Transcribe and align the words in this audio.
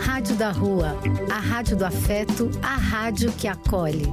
Rádio 0.00 0.36
da 0.36 0.50
Rua, 0.50 0.96
a 1.30 1.38
rádio 1.38 1.76
do 1.76 1.84
afeto, 1.84 2.50
a 2.62 2.76
rádio 2.76 3.32
que 3.32 3.48
acolhe. 3.48 4.06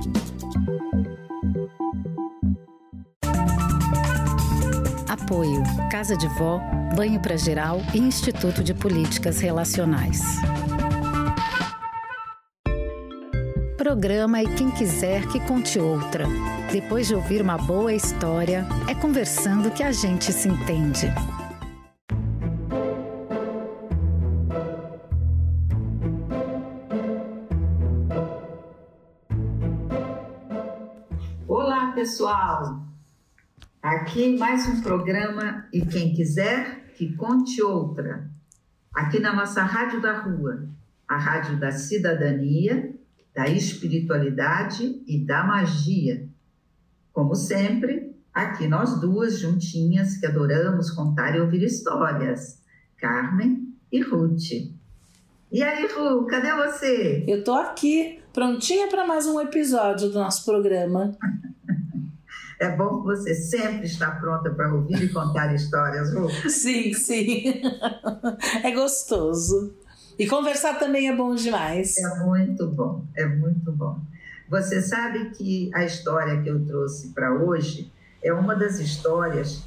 Apoio: 5.08 5.64
Casa 5.92 6.16
de 6.16 6.27
Vó, 6.27 6.59
Banho 6.95 7.19
para 7.19 7.37
Geral 7.37 7.82
e 7.93 8.00
Instituto 8.00 8.64
de 8.64 8.73
Políticas 8.73 9.39
Relacionais. 9.39 10.21
Programa 13.78 14.44
e 14.44 14.48
quem 14.55 14.70
quiser 14.71 15.26
que 15.28 15.39
conte 15.39 15.80
outra. 15.80 16.26
Depois 16.71 17.07
de 17.07 17.16
ouvir 17.16 17.41
uma 17.41 17.57
boa 17.57 17.94
história, 17.94 18.68
é 18.88 18.94
conversando 18.94 19.71
que 19.71 19.82
a 19.82 19.91
gente 19.91 20.32
se 20.32 20.48
entende. 20.48 21.12
Pessoal! 32.09 32.88
Aqui 33.80 34.36
mais 34.36 34.68
um 34.68 34.81
programa 34.81 35.68
e 35.72 35.86
quem 35.86 36.12
quiser 36.12 36.91
que 36.95 37.16
conte 37.16 37.62
outra. 37.62 38.27
Aqui 38.91 39.20
na 39.20 39.32
nossa 39.32 39.62
Rádio 39.62 40.02
da 40.02 40.18
Rua, 40.20 40.68
a 41.08 41.18
Rádio 41.18 41.59
da 41.59 41.72
Cidadania, 41.72 42.95
da 43.32 43.48
Espiritualidade 43.48 45.04
e 45.05 45.23
da 45.23 45.44
Magia. 45.44 46.27
Como 47.13 47.35
sempre, 47.35 48.16
aqui 48.34 48.68
nós 48.68 48.99
duas 48.99 49.38
juntinhas 49.38 50.18
que 50.18 50.26
adoramos 50.26 50.90
contar 50.90 51.35
e 51.35 51.40
ouvir 51.40 51.62
histórias, 51.62 52.60
Carmen 52.98 53.71
e 53.91 54.02
Ruth. 54.02 54.49
E 55.52 55.62
aí, 55.62 55.88
Ru, 55.94 56.26
cadê 56.26 56.55
você? 56.55 57.23
Eu 57.27 57.44
tô 57.44 57.54
aqui, 57.54 58.20
prontinha 58.34 58.87
para 58.87 59.05
mais 59.05 59.27
um 59.27 59.40
episódio 59.40 60.10
do 60.10 60.18
nosso 60.18 60.43
programa. 60.43 61.15
É 62.60 62.76
bom 62.76 63.02
que 63.02 63.05
você 63.05 63.34
sempre 63.34 63.85
está 63.85 64.11
pronta 64.11 64.49
para 64.49 64.73
ouvir 64.73 65.02
e 65.02 65.09
contar 65.09 65.53
histórias, 65.55 66.13
Ru. 66.13 66.29
Sim, 66.49 66.93
sim. 66.93 67.61
É 68.63 68.71
gostoso. 68.71 69.73
E 70.17 70.27
conversar 70.27 70.77
também 70.77 71.07
é 71.07 71.15
bom 71.15 71.33
demais. 71.33 71.97
É 71.97 72.23
muito 72.23 72.67
bom, 72.67 73.05
é 73.15 73.25
muito 73.25 73.71
bom. 73.71 74.02
Você 74.49 74.81
sabe 74.81 75.30
que 75.30 75.71
a 75.73 75.85
história 75.85 76.41
que 76.41 76.49
eu 76.49 76.65
trouxe 76.65 77.13
para 77.13 77.33
hoje 77.33 77.89
é 78.21 78.33
uma 78.33 78.55
das 78.55 78.80
histórias 78.80 79.63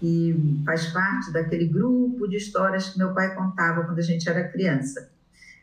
que 0.00 0.62
faz 0.64 0.86
parte 0.86 1.32
daquele 1.32 1.66
grupo 1.66 2.26
de 2.26 2.36
histórias 2.36 2.88
que 2.88 2.98
meu 2.98 3.14
pai 3.14 3.36
contava 3.36 3.84
quando 3.84 4.00
a 4.00 4.02
gente 4.02 4.28
era 4.28 4.48
criança. 4.48 5.12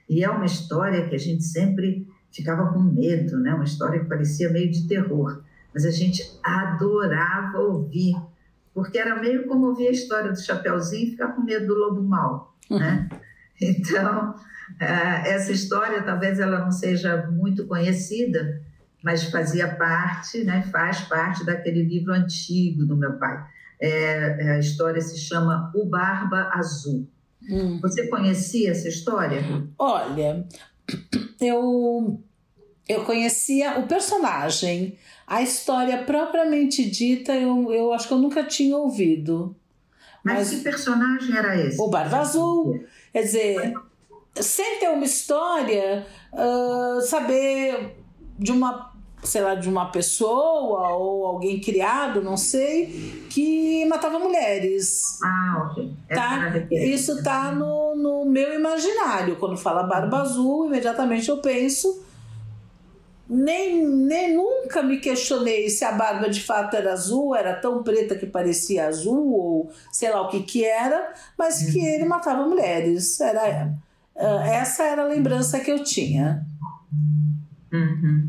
E 0.07 0.23
é 0.23 0.29
uma 0.29 0.45
história 0.45 1.09
que 1.09 1.15
a 1.15 1.19
gente 1.19 1.43
sempre 1.43 2.07
ficava 2.31 2.71
com 2.71 2.79
medo, 2.79 3.37
né? 3.37 3.53
Uma 3.53 3.65
história 3.65 3.99
que 3.99 4.05
parecia 4.05 4.49
meio 4.49 4.71
de 4.71 4.87
terror, 4.87 5.43
mas 5.73 5.85
a 5.85 5.91
gente 5.91 6.23
adorava 6.43 7.59
ouvir, 7.59 8.15
porque 8.73 8.97
era 8.97 9.19
meio 9.19 9.47
como 9.47 9.67
ouvir 9.67 9.87
a 9.87 9.91
história 9.91 10.31
do 10.31 10.39
Chapeuzinho 10.39 11.07
e 11.07 11.11
ficar 11.11 11.29
com 11.29 11.41
medo 11.41 11.67
do 11.67 11.75
lobo 11.75 12.01
mau, 12.01 12.55
né? 12.69 13.09
Então, 13.61 14.35
essa 14.79 15.51
história 15.51 16.01
talvez 16.01 16.39
ela 16.39 16.59
não 16.59 16.71
seja 16.71 17.27
muito 17.29 17.67
conhecida, 17.67 18.61
mas 19.03 19.25
fazia 19.25 19.67
parte, 19.75 20.45
né? 20.45 20.61
Faz 20.71 21.01
parte 21.01 21.45
daquele 21.45 21.83
livro 21.83 22.13
antigo 22.13 22.85
do 22.85 22.95
meu 22.95 23.19
pai. 23.19 23.45
É, 23.81 24.51
a 24.51 24.59
história 24.59 25.01
se 25.01 25.17
chama 25.17 25.73
O 25.75 25.85
Barba 25.85 26.49
Azul. 26.53 27.05
Hum. 27.49 27.79
Você 27.81 28.07
conhecia 28.07 28.71
essa 28.71 28.87
história? 28.87 29.41
Olha, 29.77 30.47
eu 31.41 32.23
eu 32.89 33.05
conhecia 33.05 33.77
o 33.77 33.87
personagem, 33.87 34.97
a 35.27 35.43
história 35.43 36.03
propriamente 36.03 36.89
dita, 36.89 37.35
eu, 37.35 37.71
eu 37.71 37.93
acho 37.93 38.07
que 38.07 38.13
eu 38.15 38.17
nunca 38.17 38.43
tinha 38.43 38.75
ouvido. 38.75 39.55
Mas, 40.23 40.39
Mas 40.39 40.49
que 40.49 40.63
personagem 40.63 41.37
era 41.37 41.55
esse? 41.55 41.79
O 41.79 41.87
Barba 41.87 42.17
Azul. 42.17 42.83
Quer 43.13 43.21
dizer, 43.21 43.73
sem 44.35 44.79
ter 44.79 44.89
uma 44.89 45.05
história, 45.05 46.05
uh, 46.33 46.99
saber 47.01 47.95
de 48.39 48.51
uma 48.51 48.89
sei 49.21 49.41
lá, 49.41 49.53
de 49.53 49.67
uma 49.67 49.91
pessoa 49.91 50.93
ou 50.93 51.25
alguém 51.25 51.59
criado, 51.59 52.21
não 52.21 52.37
sei, 52.37 53.27
que 53.29 53.85
matava 53.85 54.17
mulheres. 54.17 55.19
Ah, 55.21 55.69
ok. 55.69 55.93
Tá? 56.07 56.53
Isso 56.71 57.21
tá 57.21 57.51
no, 57.51 57.97
no 57.97 58.25
meu 58.25 58.53
imaginário. 58.53 59.35
Quando 59.35 59.57
fala 59.57 59.83
barba 59.83 60.21
azul, 60.21 60.67
imediatamente 60.67 61.27
eu 61.27 61.39
penso. 61.39 62.01
Nem, 63.29 63.85
nem 63.85 64.35
nunca 64.35 64.81
me 64.81 64.97
questionei 64.97 65.69
se 65.69 65.85
a 65.85 65.91
barba 65.91 66.27
de 66.27 66.41
fato 66.41 66.75
era 66.75 66.93
azul, 66.93 67.35
era 67.35 67.53
tão 67.53 67.83
preta 67.83 68.15
que 68.15 68.25
parecia 68.25 68.87
azul, 68.87 69.33
ou 69.33 69.71
sei 69.91 70.09
lá 70.09 70.21
o 70.21 70.29
que 70.29 70.41
que 70.41 70.65
era, 70.65 71.13
mas 71.37 71.71
que 71.71 71.77
uhum. 71.77 71.85
ele 71.85 72.05
matava 72.05 72.47
mulheres. 72.47 73.21
Era, 73.21 73.71
uh, 74.15 74.39
essa 74.41 74.83
era 74.83 75.03
a 75.03 75.07
lembrança 75.07 75.59
que 75.59 75.71
eu 75.71 75.83
tinha. 75.83 76.43
Uhum. 77.71 78.27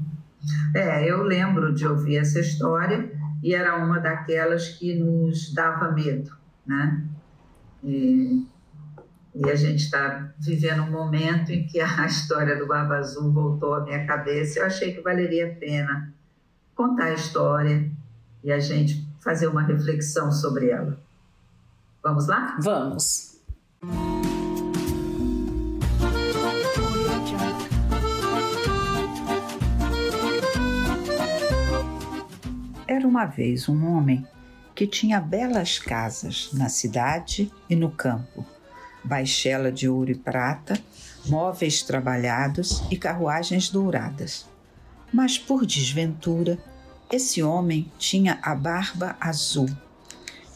É, 0.74 1.10
eu 1.10 1.22
lembro 1.22 1.74
de 1.74 1.86
ouvir 1.86 2.18
essa 2.18 2.40
história 2.40 3.10
e 3.42 3.54
era 3.54 3.76
uma 3.76 3.98
daquelas 3.98 4.68
que 4.68 4.94
nos 4.94 5.52
dava 5.54 5.90
medo, 5.92 6.30
né? 6.66 7.02
E, 7.82 8.46
e 9.34 9.48
a 9.48 9.54
gente 9.54 9.84
está 9.84 10.32
vivendo 10.38 10.82
um 10.82 10.90
momento 10.90 11.52
em 11.52 11.66
que 11.66 11.80
a 11.80 12.04
história 12.06 12.56
do 12.56 12.66
Barba 12.66 12.96
Azul 12.96 13.32
voltou 13.32 13.74
à 13.74 13.84
minha 13.84 14.06
cabeça. 14.06 14.58
Eu 14.58 14.66
achei 14.66 14.92
que 14.92 15.00
valeria 15.00 15.46
a 15.46 15.54
pena 15.54 16.12
contar 16.74 17.04
a 17.04 17.14
história 17.14 17.90
e 18.42 18.50
a 18.50 18.58
gente 18.58 19.06
fazer 19.20 19.46
uma 19.46 19.62
reflexão 19.62 20.32
sobre 20.32 20.70
ela. 20.70 20.98
Vamos 22.02 22.26
lá? 22.26 22.56
Vamos. 22.60 23.38
Era 32.88 33.06
uma 33.06 33.26
vez 33.26 33.68
um 33.68 33.86
homem 33.86 34.26
que 34.74 34.86
tinha 34.86 35.20
belas 35.20 35.78
casas 35.78 36.50
na 36.54 36.70
cidade 36.70 37.52
e 37.68 37.76
no 37.76 37.90
campo, 37.90 38.46
baixela 39.04 39.70
de 39.70 39.88
ouro 39.88 40.10
e 40.10 40.14
prata, 40.14 40.80
móveis 41.26 41.82
trabalhados 41.82 42.82
e 42.90 42.96
carruagens 42.96 43.68
douradas. 43.68 44.46
Mas 45.12 45.38
por 45.38 45.66
desventura, 45.66 46.58
esse 47.10 47.42
homem 47.42 47.90
tinha 47.98 48.38
a 48.42 48.54
barba 48.54 49.16
azul. 49.20 49.68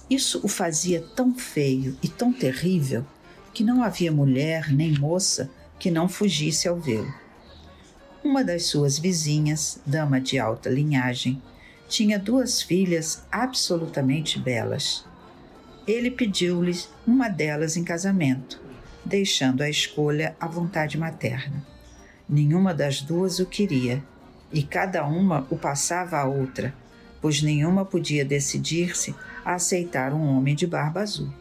Isso 0.08 0.40
o 0.42 0.48
fazia 0.48 1.00
tão 1.16 1.34
feio 1.34 1.96
e 2.02 2.08
tão 2.08 2.32
terrível 2.32 3.04
que 3.52 3.64
não 3.64 3.82
havia 3.82 4.12
mulher 4.12 4.72
nem 4.72 4.92
moça 4.98 5.50
que 5.78 5.90
não 5.90 6.08
fugisse 6.08 6.68
ao 6.68 6.76
vê-lo. 6.76 7.12
Uma 8.22 8.42
das 8.42 8.66
suas 8.66 8.98
vizinhas, 8.98 9.80
dama 9.84 10.20
de 10.20 10.38
alta 10.38 10.70
linhagem, 10.70 11.42
tinha 11.88 12.18
duas 12.18 12.62
filhas 12.62 13.24
absolutamente 13.30 14.38
belas. 14.38 15.04
Ele 15.86 16.10
pediu-lhes 16.10 16.88
uma 17.06 17.28
delas 17.28 17.76
em 17.76 17.84
casamento, 17.84 18.60
deixando 19.04 19.62
a 19.62 19.68
escolha 19.68 20.34
à 20.40 20.46
vontade 20.48 20.96
materna. 20.96 21.64
Nenhuma 22.28 22.72
das 22.72 23.02
duas 23.02 23.38
o 23.38 23.44
queria, 23.44 24.02
e 24.52 24.62
cada 24.62 25.04
uma 25.04 25.46
o 25.50 25.56
passava 25.56 26.16
à 26.16 26.24
outra, 26.24 26.74
pois 27.20 27.42
nenhuma 27.42 27.84
podia 27.84 28.24
decidir-se 28.24 29.14
a 29.44 29.54
aceitar 29.54 30.12
um 30.12 30.36
homem 30.36 30.54
de 30.54 30.66
barba 30.66 31.00
azul. 31.00 31.32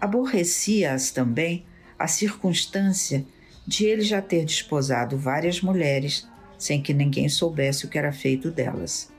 Aborrecia-as 0.00 1.10
também 1.10 1.64
a 1.98 2.06
circunstância 2.06 3.24
de 3.66 3.84
ele 3.84 4.02
já 4.02 4.20
ter 4.20 4.44
desposado 4.44 5.16
várias 5.16 5.60
mulheres 5.60 6.28
sem 6.58 6.82
que 6.82 6.92
ninguém 6.92 7.28
soubesse 7.28 7.86
o 7.86 7.88
que 7.88 7.98
era 7.98 8.12
feito 8.12 8.50
delas. 8.50 9.10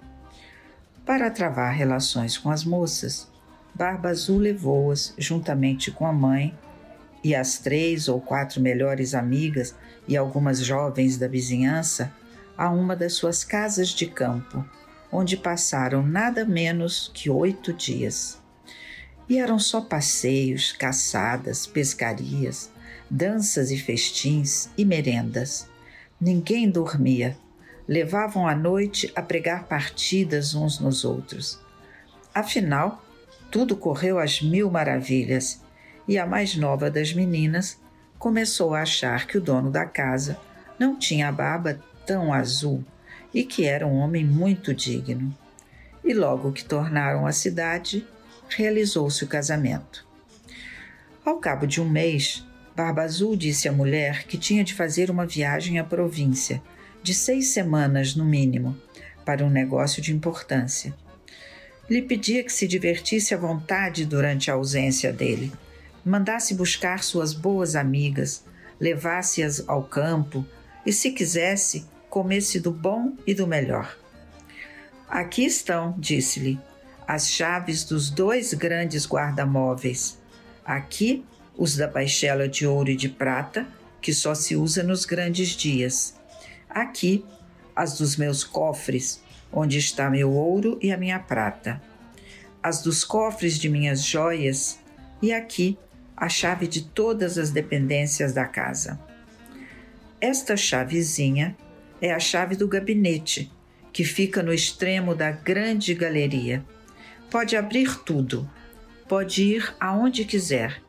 Para 1.06 1.32
travar 1.32 1.74
relações 1.74 2.38
com 2.38 2.50
as 2.50 2.64
moças, 2.64 3.28
Barba 3.80 4.10
Azul 4.10 4.40
levou-as, 4.40 5.14
juntamente 5.18 5.90
com 5.90 6.06
a 6.06 6.12
mãe 6.12 6.54
e 7.24 7.34
as 7.34 7.60
três 7.60 8.10
ou 8.10 8.20
quatro 8.20 8.60
melhores 8.60 9.16
amigas 9.16 9.74
e 10.06 10.18
algumas 10.18 10.60
jovens 10.60 11.18
da 11.18 11.30
vizinhança, 11.30 12.12
a 12.58 12.70
uma 12.70 12.94
das 12.94 13.14
suas 13.14 13.46
casas 13.46 13.88
de 13.88 14.06
campo, 14.06 14.66
onde 15.10 15.38
passaram 15.38 16.06
nada 16.06 16.44
menos 16.44 17.10
que 17.14 17.30
oito 17.30 17.72
dias. 17.72 18.38
E 19.30 19.40
eram 19.40 19.58
só 19.58 19.80
passeios, 19.80 20.74
caçadas, 20.74 21.66
pescarias, 21.66 22.70
danças 23.10 23.72
e 23.72 23.78
festins 23.78 24.68
e 24.78 24.84
merendas. 24.84 25.70
Ninguém 26.20 26.70
dormia 26.70 27.38
levavam 27.88 28.46
a 28.46 28.54
noite 28.54 29.10
a 29.16 29.22
pregar 29.22 29.70
partidas 29.70 30.54
uns 30.54 30.82
nos 30.82 31.06
outros. 31.06 31.62
Afinal, 32.36 33.02
tudo 33.52 33.76
correu 33.76 34.20
às 34.20 34.42
mil 34.42 34.70
maravilhas, 34.70 35.62
e 36.08 36.18
a 36.18 36.26
mais 36.26 36.56
nova 36.56 36.90
das 36.90 37.14
meninas 37.14 37.80
começou 38.18 38.74
a 38.74 38.82
achar 38.82 39.28
que 39.28 39.38
o 39.38 39.42
dono 39.42 39.72
da 39.72 39.86
casa 39.86 40.40
não 40.78 40.98
tinha 40.98 41.30
a 41.30 41.32
barba 41.32 41.80
tão 42.06 42.34
azul 42.34 42.84
e 43.34 43.44
que 43.44 43.66
era 43.66 43.86
um 43.86 43.96
homem 43.96 44.26
muito 44.26 44.74
digno. 44.74 45.36
E 46.04 46.14
logo 46.14 46.52
que 46.52 46.64
tornaram 46.64 47.28
a 47.28 47.32
cidade, 47.32 48.06
realizou-se 48.48 49.24
o 49.24 49.28
casamento. 49.28 50.08
Ao 51.24 51.38
cabo 51.38 51.68
de 51.68 51.80
um 51.80 51.88
mês, 51.88 52.44
Barba 52.76 53.04
Azul 53.04 53.36
disse 53.36 53.68
à 53.68 53.72
mulher 53.72 54.24
que 54.24 54.38
tinha 54.38 54.64
de 54.64 54.74
fazer 54.74 55.12
uma 55.12 55.26
viagem 55.26 55.78
à 55.78 55.84
província, 55.84 56.62
de 57.04 57.14
seis 57.14 57.50
semanas 57.50 58.16
no 58.16 58.26
mínimo, 58.26 58.76
para 59.26 59.46
um 59.46 59.50
negócio 59.50 60.02
de 60.02 60.14
importância. 60.14 60.96
Lhe 61.90 62.02
pedia 62.04 62.44
que 62.44 62.54
se 62.54 62.68
divertisse 62.68 63.34
à 63.34 63.38
vontade 63.38 64.06
durante 64.06 64.52
a 64.52 64.54
ausência 64.54 65.12
dele, 65.12 65.52
mandasse 66.06 66.54
buscar 66.54 67.04
suas 67.04 67.34
boas 67.34 67.76
amigas, 67.76 68.46
levasse-as 68.80 69.68
ao 69.68 69.84
campo 69.84 70.46
e, 70.86 70.94
se 70.94 71.12
quisesse, 71.12 71.88
comesse 72.08 72.60
do 72.60 72.72
bom 72.72 73.14
e 73.26 73.34
do 73.34 73.48
melhor. 73.48 73.98
Aqui 75.08 75.46
estão, 75.46 75.96
disse-lhe, 75.98 76.60
as 77.08 77.28
chaves 77.28 77.84
dos 77.84 78.12
dois 78.12 78.54
grandes 78.54 79.08
guarda-móveis. 79.08 80.20
Aqui, 80.64 81.26
os 81.58 81.76
da 81.76 81.88
baixela 81.88 82.48
de 82.48 82.68
ouro 82.68 82.92
e 82.92 82.96
de 82.96 83.10
prata, 83.10 83.68
que 84.00 84.14
só 84.14 84.36
se 84.36 84.56
usa 84.56 84.84
nos 84.84 85.06
grandes 85.06 85.50
dias. 85.50 86.14
Aqui, 86.70 87.26
as 87.76 87.98
dos 87.98 88.16
meus 88.16 88.44
cofres, 88.44 89.22
onde 89.52 89.78
está 89.78 90.10
meu 90.10 90.32
ouro 90.32 90.78
e 90.82 90.92
a 90.92 90.98
minha 90.98 91.20
prata. 91.20 91.82
As 92.62 92.82
dos 92.82 93.04
cofres 93.04 93.58
de 93.58 93.70
minhas 93.70 94.04
joias, 94.04 94.80
e 95.22 95.34
aqui 95.34 95.78
a 96.16 96.28
chave 96.28 96.68
de 96.68 96.82
todas 96.82 97.38
as 97.38 97.50
dependências 97.50 98.34
da 98.34 98.46
casa. 98.46 99.00
Esta 100.20 100.58
chavezinha 100.58 101.56
é 102.02 102.14
a 102.14 102.20
chave 102.20 102.56
do 102.56 102.68
gabinete, 102.68 103.52
que 103.94 104.04
fica 104.04 104.44
no 104.44 104.54
extremo 104.54 105.16
da 105.16 105.32
grande 105.32 105.94
galeria. 105.94 106.64
Pode 107.32 107.56
abrir 107.56 108.00
tudo, 108.04 108.50
pode 109.08 109.44
ir 109.44 109.74
aonde 109.80 110.26
quiser, 110.26 110.82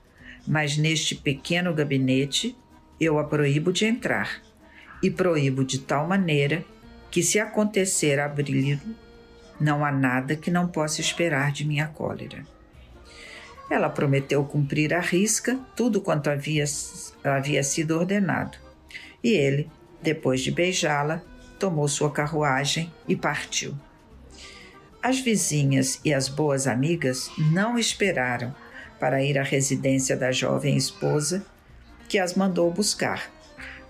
mas 0.47 0.77
neste 0.77 1.15
pequeno 1.15 1.73
gabinete 1.73 2.57
eu 3.01 3.19
a 3.19 3.25
proíbo 3.25 3.73
de 3.73 3.85
entrar 3.87 4.43
e 5.03 5.11
proíbo 5.11 5.65
de 5.65 5.79
tal 5.79 6.07
maneira 6.07 6.65
que, 7.11 7.23
se 7.23 7.39
acontecer 7.39 8.21
abri-lo, 8.21 8.81
não 9.61 9.85
há 9.85 9.93
nada 9.93 10.37
que 10.37 10.51
não 10.51 10.69
possa 10.69 11.01
esperar 11.01 11.53
de 11.53 11.67
minha 11.67 11.87
cólera. 11.89 12.47
Ela 13.71 13.89
prometeu 13.89 14.45
cumprir 14.45 14.95
à 14.95 15.01
risca 15.01 15.59
tudo 15.77 16.01
quanto 16.01 16.31
havia, 16.31 16.65
havia 17.23 17.63
sido 17.63 17.97
ordenado, 17.97 18.59
e 19.23 19.31
ele, 19.31 19.71
depois 20.03 20.41
de 20.41 20.51
beijá-la, 20.51 21.23
tomou 21.59 21.87
sua 21.87 22.11
carruagem 22.11 22.93
e 23.07 23.15
partiu. 23.15 23.77
As 25.03 25.21
vizinhas 25.21 26.01
e 26.05 26.13
as 26.13 26.29
boas 26.29 26.67
amigas 26.67 27.31
não 27.39 27.79
esperaram 27.79 28.55
para 28.99 29.23
ir 29.23 29.39
à 29.39 29.43
residência 29.43 30.17
da 30.17 30.33
jovem 30.33 30.77
esposa, 30.77 31.45
que 32.09 32.19
as 32.19 32.35
mandou 32.35 32.71
buscar. 32.71 33.31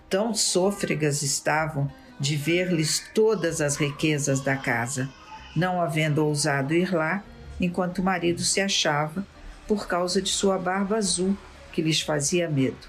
Tão 0.08 0.34
sôfregas 0.34 1.22
estavam 1.22 1.90
de 2.20 2.36
ver-lhes 2.36 3.02
todas 3.14 3.62
as 3.62 3.76
riquezas 3.76 4.40
da 4.40 4.54
casa, 4.54 5.08
não 5.56 5.80
havendo 5.80 6.24
ousado 6.24 6.74
ir 6.74 6.94
lá 6.94 7.24
enquanto 7.58 7.98
o 7.98 8.04
marido 8.04 8.42
se 8.42 8.60
achava 8.60 9.26
por 9.66 9.88
causa 9.88 10.20
de 10.20 10.28
sua 10.28 10.58
barba 10.58 10.96
azul, 10.96 11.36
que 11.72 11.80
lhes 11.80 12.00
fazia 12.00 12.48
medo. 12.48 12.88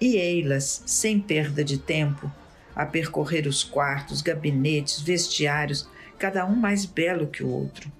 E 0.00 0.16
ei-las, 0.16 0.82
sem 0.86 1.20
perda 1.20 1.64
de 1.64 1.78
tempo, 1.78 2.30
a 2.74 2.86
percorrer 2.86 3.46
os 3.46 3.64
quartos, 3.64 4.22
gabinetes, 4.22 5.00
vestiários, 5.00 5.88
cada 6.18 6.46
um 6.46 6.54
mais 6.54 6.84
belo 6.84 7.26
que 7.26 7.42
o 7.42 7.48
outro. 7.48 7.90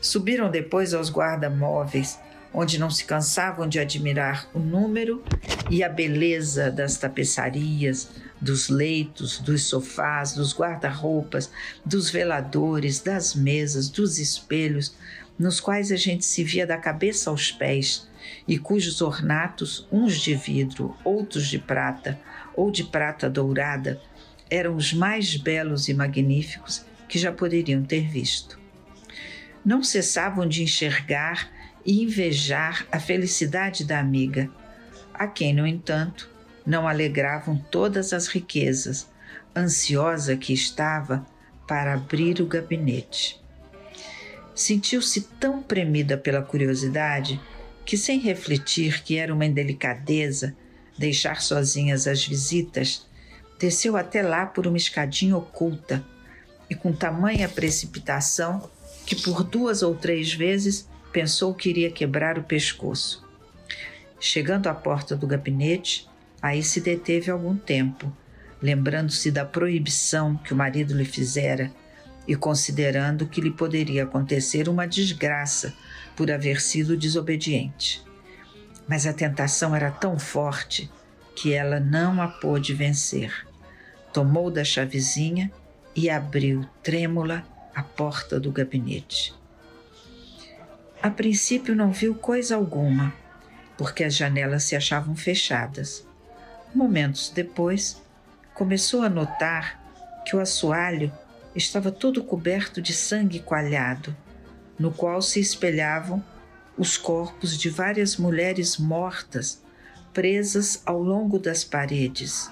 Subiram 0.00 0.50
depois 0.50 0.94
aos 0.94 1.10
guarda-móveis, 1.10 2.18
onde 2.54 2.78
não 2.78 2.90
se 2.90 3.04
cansavam 3.04 3.68
de 3.68 3.78
admirar 3.78 4.48
o 4.54 4.58
número 4.58 5.22
e 5.70 5.82
a 5.82 5.88
beleza 5.88 6.70
das 6.70 6.96
tapeçarias, 6.96 8.08
dos 8.42 8.68
leitos, 8.68 9.38
dos 9.38 9.62
sofás, 9.62 10.34
dos 10.34 10.52
guarda-roupas, 10.52 11.50
dos 11.84 12.10
veladores, 12.10 12.98
das 13.00 13.36
mesas, 13.36 13.88
dos 13.88 14.18
espelhos, 14.18 14.96
nos 15.38 15.60
quais 15.60 15.92
a 15.92 15.96
gente 15.96 16.24
se 16.24 16.42
via 16.42 16.66
da 16.66 16.76
cabeça 16.76 17.30
aos 17.30 17.52
pés 17.52 18.08
e 18.46 18.58
cujos 18.58 19.00
ornatos, 19.00 19.86
uns 19.92 20.18
de 20.18 20.34
vidro, 20.34 20.96
outros 21.04 21.46
de 21.46 21.58
prata 21.58 22.18
ou 22.54 22.70
de 22.70 22.82
prata 22.82 23.30
dourada, 23.30 24.00
eram 24.50 24.74
os 24.74 24.92
mais 24.92 25.36
belos 25.36 25.88
e 25.88 25.94
magníficos 25.94 26.84
que 27.08 27.18
já 27.18 27.32
poderiam 27.32 27.82
ter 27.84 28.08
visto. 28.08 28.58
Não 29.64 29.84
cessavam 29.84 30.48
de 30.48 30.64
enxergar 30.64 31.48
e 31.86 32.02
invejar 32.02 32.86
a 32.90 32.98
felicidade 32.98 33.84
da 33.84 34.00
amiga, 34.00 34.50
a 35.14 35.26
quem, 35.26 35.54
no 35.54 35.66
entanto, 35.66 36.31
não 36.64 36.86
alegravam 36.86 37.56
todas 37.70 38.12
as 38.12 38.26
riquezas, 38.26 39.08
ansiosa 39.56 40.36
que 40.36 40.52
estava 40.52 41.26
para 41.66 41.94
abrir 41.94 42.40
o 42.40 42.46
gabinete. 42.46 43.40
Sentiu-se 44.54 45.22
tão 45.40 45.62
premida 45.62 46.16
pela 46.16 46.42
curiosidade 46.42 47.40
que, 47.84 47.96
sem 47.96 48.18
refletir 48.18 49.02
que 49.02 49.16
era 49.16 49.32
uma 49.32 49.46
indelicadeza 49.46 50.54
deixar 50.96 51.40
sozinhas 51.40 52.06
as 52.06 52.24
visitas, 52.24 53.06
desceu 53.58 53.96
até 53.96 54.22
lá 54.22 54.46
por 54.46 54.66
uma 54.66 54.76
escadinha 54.76 55.36
oculta 55.36 56.04
e 56.68 56.74
com 56.74 56.92
tamanha 56.92 57.48
precipitação 57.48 58.70
que 59.06 59.16
por 59.16 59.42
duas 59.42 59.82
ou 59.82 59.94
três 59.94 60.32
vezes 60.32 60.88
pensou 61.12 61.54
que 61.54 61.68
iria 61.68 61.90
quebrar 61.90 62.38
o 62.38 62.44
pescoço. 62.44 63.26
Chegando 64.20 64.68
à 64.68 64.74
porta 64.74 65.16
do 65.16 65.26
gabinete, 65.26 66.08
aí 66.42 66.62
se 66.62 66.80
deteve 66.80 67.30
algum 67.30 67.56
tempo, 67.56 68.12
lembrando-se 68.60 69.30
da 69.30 69.44
proibição 69.44 70.36
que 70.36 70.52
o 70.52 70.56
marido 70.56 70.94
lhe 70.94 71.04
fizera 71.04 71.72
e 72.26 72.36
considerando 72.36 73.26
que 73.26 73.40
lhe 73.40 73.50
poderia 73.50 74.04
acontecer 74.04 74.68
uma 74.68 74.86
desgraça 74.86 75.72
por 76.16 76.30
haver 76.30 76.60
sido 76.60 76.96
desobediente. 76.96 78.02
Mas 78.88 79.06
a 79.06 79.12
tentação 79.12 79.74
era 79.74 79.90
tão 79.90 80.18
forte 80.18 80.90
que 81.36 81.52
ela 81.52 81.80
não 81.80 82.20
a 82.20 82.28
pôde 82.28 82.74
vencer 82.74 83.46
tomou 84.12 84.50
da 84.50 84.62
chavezinha 84.62 85.50
e 85.96 86.10
abriu 86.10 86.64
trêmula 86.82 87.44
a 87.74 87.82
porta 87.82 88.38
do 88.38 88.52
gabinete. 88.52 89.34
A 91.02 91.10
princípio 91.10 91.74
não 91.74 91.90
viu 91.90 92.14
coisa 92.14 92.54
alguma, 92.54 93.12
porque 93.76 94.04
as 94.04 94.14
janelas 94.14 94.64
se 94.64 94.76
achavam 94.76 95.16
fechadas. 95.16 96.06
Momentos 96.74 97.30
depois, 97.30 98.00
começou 98.54 99.02
a 99.02 99.08
notar 99.08 99.80
que 100.26 100.36
o 100.36 100.40
assoalho 100.40 101.12
estava 101.54 101.90
todo 101.90 102.24
coberto 102.24 102.80
de 102.80 102.92
sangue 102.92 103.40
coalhado, 103.40 104.16
no 104.78 104.92
qual 104.92 105.20
se 105.20 105.40
espelhavam 105.40 106.24
os 106.78 106.96
corpos 106.96 107.58
de 107.58 107.68
várias 107.68 108.16
mulheres 108.16 108.78
mortas 108.78 109.62
presas 110.12 110.82
ao 110.86 111.02
longo 111.02 111.38
das 111.38 111.62
paredes 111.62 112.50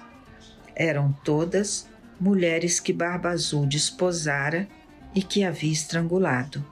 eram 0.80 1.12
todas 1.22 1.86
mulheres 2.18 2.80
que 2.80 2.90
Barba 2.90 3.28
Azul 3.28 3.66
desposara 3.66 4.66
e 5.14 5.22
que 5.22 5.44
havia 5.44 5.70
estrangulado. 5.70 6.64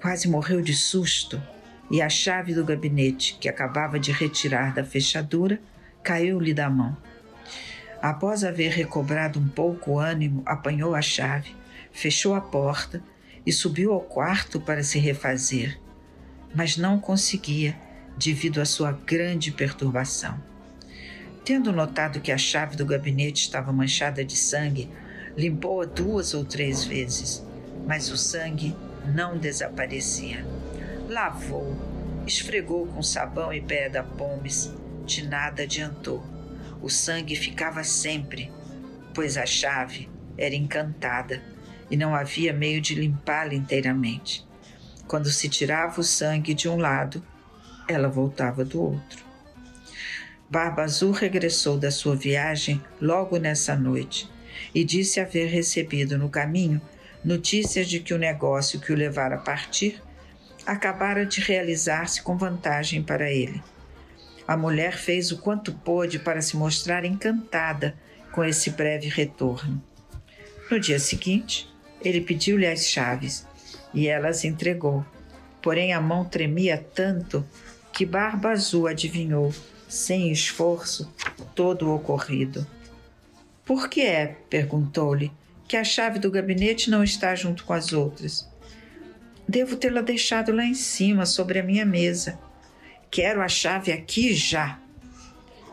Quase 0.00 0.28
morreu 0.28 0.62
de 0.62 0.72
susto 0.72 1.42
e 1.90 2.00
a 2.00 2.08
chave 2.08 2.54
do 2.54 2.64
gabinete 2.64 3.36
que 3.40 3.48
acabava 3.48 3.98
de 3.98 4.12
retirar 4.12 4.72
da 4.72 4.84
fechadura 4.84 5.60
caiu-lhe 6.02 6.52
da 6.52 6.68
mão. 6.68 6.96
Após 8.00 8.42
haver 8.42 8.72
recobrado 8.72 9.38
um 9.38 9.48
pouco 9.48 9.92
o 9.92 9.98
ânimo, 9.98 10.42
apanhou 10.44 10.94
a 10.94 11.00
chave, 11.00 11.54
fechou 11.92 12.34
a 12.34 12.40
porta 12.40 13.02
e 13.46 13.52
subiu 13.52 13.92
ao 13.92 14.00
quarto 14.00 14.60
para 14.60 14.82
se 14.82 14.98
refazer, 14.98 15.78
mas 16.54 16.76
não 16.76 16.98
conseguia 16.98 17.76
devido 18.16 18.60
à 18.60 18.64
sua 18.64 18.92
grande 18.92 19.52
perturbação. 19.52 20.38
Tendo 21.44 21.72
notado 21.72 22.20
que 22.20 22.30
a 22.30 22.38
chave 22.38 22.76
do 22.76 22.86
gabinete 22.86 23.42
estava 23.42 23.72
manchada 23.72 24.24
de 24.24 24.36
sangue, 24.36 24.90
limpou-a 25.36 25.84
duas 25.84 26.34
ou 26.34 26.44
três 26.44 26.84
vezes, 26.84 27.44
mas 27.86 28.10
o 28.10 28.16
sangue 28.16 28.76
não 29.14 29.38
desaparecia. 29.38 30.44
Lavou, 31.08 31.76
esfregou 32.26 32.86
com 32.86 33.02
sabão 33.02 33.52
e 33.52 33.60
pedra 33.60 34.04
pomes, 34.04 34.72
de 35.12 35.28
nada 35.28 35.62
adiantou. 35.62 36.24
O 36.80 36.88
sangue 36.88 37.36
ficava 37.36 37.84
sempre, 37.84 38.50
pois 39.14 39.36
a 39.36 39.46
chave 39.46 40.08
era 40.36 40.54
encantada 40.54 41.42
e 41.90 41.96
não 41.96 42.14
havia 42.14 42.52
meio 42.52 42.80
de 42.80 42.94
limpá-la 42.94 43.54
inteiramente. 43.54 44.46
Quando 45.06 45.30
se 45.30 45.48
tirava 45.48 46.00
o 46.00 46.04
sangue 46.04 46.54
de 46.54 46.68
um 46.68 46.76
lado, 46.76 47.22
ela 47.86 48.08
voltava 48.08 48.64
do 48.64 48.80
outro. 48.80 49.24
Barba 50.48 50.82
Azul 50.82 51.12
regressou 51.12 51.78
da 51.78 51.90
sua 51.90 52.16
viagem 52.16 52.82
logo 53.00 53.36
nessa 53.38 53.76
noite 53.76 54.30
e 54.74 54.84
disse 54.84 55.20
haver 55.20 55.48
recebido 55.48 56.18
no 56.18 56.28
caminho 56.28 56.80
notícias 57.24 57.88
de 57.88 58.00
que 58.00 58.12
o 58.12 58.18
negócio 58.18 58.80
que 58.80 58.92
o 58.92 58.96
levara 58.96 59.36
a 59.36 59.40
partir 59.40 60.02
acabara 60.66 61.26
de 61.26 61.40
realizar-se 61.40 62.22
com 62.22 62.36
vantagem 62.36 63.02
para 63.02 63.30
ele. 63.30 63.62
A 64.46 64.56
mulher 64.56 64.96
fez 64.96 65.30
o 65.30 65.38
quanto 65.38 65.72
pôde 65.72 66.18
para 66.18 66.42
se 66.42 66.56
mostrar 66.56 67.04
encantada 67.04 67.94
com 68.32 68.44
esse 68.44 68.70
breve 68.70 69.08
retorno. 69.08 69.82
No 70.70 70.80
dia 70.80 70.98
seguinte, 70.98 71.68
ele 72.00 72.20
pediu-lhe 72.20 72.66
as 72.66 72.86
chaves 72.86 73.46
e 73.94 74.08
ela 74.08 74.28
as 74.28 74.44
entregou. 74.44 75.04
Porém, 75.60 75.92
a 75.92 76.00
mão 76.00 76.24
tremia 76.24 76.84
tanto 76.94 77.46
que 77.92 78.06
Barba 78.06 78.50
Azul 78.50 78.86
adivinhou, 78.86 79.54
sem 79.88 80.32
esforço, 80.32 81.12
todo 81.54 81.88
o 81.88 81.94
ocorrido. 81.94 82.66
Por 83.64 83.88
que 83.88 84.00
é? 84.00 84.36
perguntou-lhe 84.48 85.30
que 85.68 85.76
a 85.76 85.84
chave 85.84 86.18
do 86.18 86.30
gabinete 86.30 86.90
não 86.90 87.04
está 87.04 87.34
junto 87.34 87.64
com 87.64 87.72
as 87.72 87.92
outras. 87.92 88.48
Devo 89.46 89.76
tê-la 89.76 90.00
deixado 90.00 90.52
lá 90.52 90.64
em 90.64 90.74
cima, 90.74 91.26
sobre 91.26 91.58
a 91.58 91.62
minha 91.62 91.84
mesa. 91.84 92.38
Quero 93.12 93.42
a 93.42 93.48
chave 93.48 93.92
aqui 93.92 94.34
já. 94.34 94.78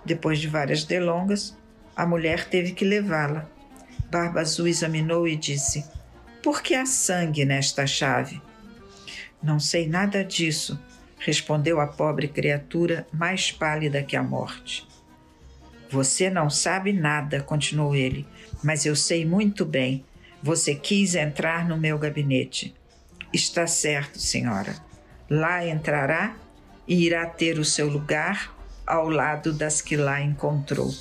Depois 0.03 0.39
de 0.39 0.47
várias 0.49 0.83
delongas, 0.83 1.55
a 1.95 2.05
mulher 2.05 2.49
teve 2.49 2.73
que 2.73 2.83
levá-la. 2.83 3.49
Barba 4.11 4.41
Azul 4.41 4.67
examinou 4.67 5.25
e 5.25 5.37
disse: 5.37 5.85
Por 6.43 6.61
que 6.61 6.75
há 6.75 6.85
sangue 6.85 7.45
nesta 7.45 7.87
chave? 7.87 8.41
Não 9.41 9.57
sei 9.57 9.87
nada 9.87 10.21
disso, 10.21 10.77
respondeu 11.17 11.79
a 11.79 11.87
pobre 11.87 12.27
criatura, 12.27 13.07
mais 13.09 13.53
pálida 13.53 14.03
que 14.03 14.17
a 14.17 14.21
morte. 14.21 14.85
Você 15.89 16.29
não 16.29 16.49
sabe 16.49 16.91
nada, 16.91 17.41
continuou 17.41 17.95
ele, 17.95 18.27
mas 18.61 18.85
eu 18.85 18.97
sei 18.97 19.25
muito 19.25 19.63
bem. 19.63 20.03
Você 20.43 20.75
quis 20.75 21.15
entrar 21.15 21.65
no 21.65 21.77
meu 21.77 21.97
gabinete. 21.97 22.75
Está 23.31 23.65
certo, 23.65 24.19
senhora. 24.19 24.75
Lá 25.29 25.65
entrará 25.65 26.35
e 26.89 27.05
irá 27.05 27.27
ter 27.27 27.59
o 27.59 27.63
seu 27.63 27.87
lugar 27.87 28.51
ao 28.85 29.07
lado 29.07 29.53
das 29.53 29.79
que 29.79 29.95
lá 29.95 30.19
encontrou. 30.19 30.91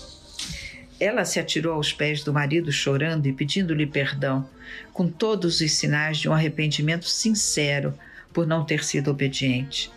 Ela 1.01 1.25
se 1.25 1.41
atirou 1.41 1.73
aos 1.73 1.95
pés 1.95 2.23
do 2.23 2.31
marido, 2.31 2.71
chorando 2.71 3.27
e 3.27 3.33
pedindo-lhe 3.33 3.87
perdão, 3.87 4.47
com 4.93 5.09
todos 5.09 5.63
os 5.63 5.73
sinais 5.73 6.19
de 6.19 6.29
um 6.29 6.35
arrependimento 6.35 7.09
sincero 7.09 7.95
por 8.35 8.47
não 8.47 8.67
ter 8.67 8.85
sido 8.85 9.11
obediente. 9.11 9.91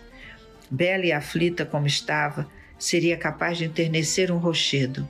Bela 0.70 1.06
e 1.06 1.12
aflita 1.12 1.66
como 1.66 1.86
estava, 1.86 2.48
seria 2.80 3.18
capaz 3.18 3.58
de 3.58 3.66
enternecer 3.66 4.32
um 4.32 4.38
rochedo, 4.38 5.06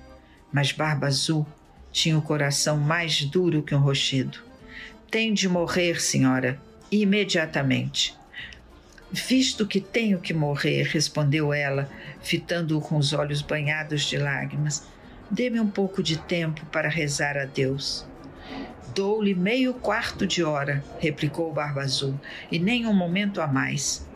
mas 0.52 0.72
Barba 0.72 1.06
Azul 1.06 1.46
tinha 1.92 2.18
o 2.18 2.22
coração 2.24 2.78
mais 2.78 3.24
duro 3.24 3.62
que 3.62 3.76
um 3.76 3.80
rochedo. 3.80 4.40
Tem 5.12 5.32
de 5.32 5.48
morrer, 5.48 6.02
senhora, 6.02 6.60
imediatamente. 6.92 8.20
Visto 9.14 9.68
que 9.68 9.82
tenho 9.82 10.22
que 10.22 10.34
morrer, 10.34 10.84
respondeu 10.84 11.52
ela, 11.52 11.90
fitando-o 12.22 12.80
com 12.80 12.96
os 12.96 13.12
olhos 13.12 13.42
banhados 13.42 14.04
de 14.04 14.16
lágrimas, 14.16 14.88
dê-me 15.30 15.60
um 15.60 15.68
pouco 15.68 16.02
de 16.02 16.18
tempo 16.18 16.66
para 16.68 16.88
rezar 16.88 17.38
a 17.38 17.44
Deus. 17.44 18.08
Dou-lhe 18.96 19.36
meio 19.36 19.74
quarto 19.74 20.26
de 20.26 20.42
hora, 20.42 20.82
replicou 20.98 21.52
Barba 21.52 21.82
Azul, 21.82 22.18
e 22.50 22.58
nem 22.58 22.88
um 22.88 22.94
momento 22.94 23.42
a 23.42 23.48
mais. 23.48 24.08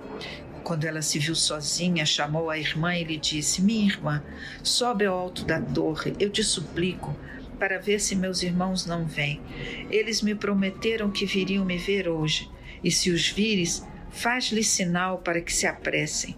Quando 0.64 0.86
ela 0.86 1.02
se 1.02 1.20
viu 1.20 1.36
sozinha, 1.36 2.06
chamou 2.06 2.50
a 2.50 2.58
irmã 2.58 2.96
e 2.96 3.04
lhe 3.04 3.18
disse: 3.18 3.62
Minha 3.62 3.86
irmã, 3.86 4.24
sobe 4.64 5.06
ao 5.06 5.18
alto 5.18 5.44
da 5.44 5.60
torre, 5.60 6.16
eu 6.22 6.30
te 6.30 6.42
suplico, 6.42 7.14
para 7.60 7.80
ver 7.80 8.00
se 8.00 8.16
meus 8.16 8.42
irmãos 8.44 8.86
não 8.86 9.06
vêm. 9.06 9.42
Eles 9.90 10.22
me 10.22 10.34
prometeram 10.34 11.12
que 11.12 11.26
viriam 11.26 11.66
me 11.66 11.78
ver 11.78 12.08
hoje, 12.08 12.50
e 12.82 12.90
se 12.90 13.12
os 13.12 13.28
vires, 13.28 13.86
faz-lhes 14.16 14.68
sinal 14.68 15.20
para 15.20 15.42
que 15.42 15.54
se 15.54 15.68
apressem. 15.68 16.36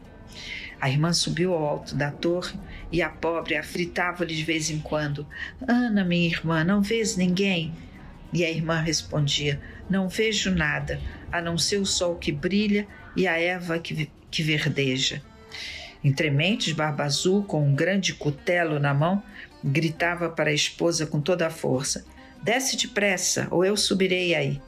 A 0.79 0.89
irmã 0.89 1.13
subiu 1.13 1.53
ao 1.53 1.65
alto 1.65 1.95
da 1.95 2.11
torre 2.11 2.59
e 2.91 3.01
a 3.01 3.09
pobre 3.09 3.55
afritava-lhe 3.55 4.35
de 4.35 4.43
vez 4.43 4.69
em 4.69 4.79
quando: 4.79 5.25
Ana, 5.67 6.03
minha 6.03 6.27
irmã, 6.27 6.63
não 6.63 6.81
vês 6.81 7.15
ninguém? 7.15 7.73
E 8.33 8.43
a 8.43 8.49
irmã 8.49 8.81
respondia: 8.81 9.59
Não 9.89 10.07
vejo 10.09 10.51
nada, 10.51 10.99
a 11.31 11.41
não 11.41 11.57
ser 11.57 11.77
o 11.77 11.85
sol 11.85 12.15
que 12.15 12.31
brilha 12.31 12.87
e 13.15 13.27
a 13.27 13.39
erva 13.39 13.79
que 13.79 14.09
que 14.29 14.43
verdeja. 14.43 15.21
Entre 16.03 16.29
mentes, 16.29 16.73
Barba 16.73 17.05
Azul, 17.05 17.43
com 17.43 17.65
um 17.65 17.73
grande 17.73 18.13
cutelo 18.13 18.79
na 18.79 18.93
mão, 18.93 19.23
gritava 19.63 20.29
para 20.29 20.49
a 20.49 20.53
esposa 20.53 21.05
com 21.05 21.19
toda 21.19 21.47
a 21.47 21.49
força: 21.49 22.05
Desce 22.43 22.77
depressa, 22.77 23.47
ou 23.49 23.65
eu 23.65 23.75
subirei 23.75 24.35
aí. 24.35 24.61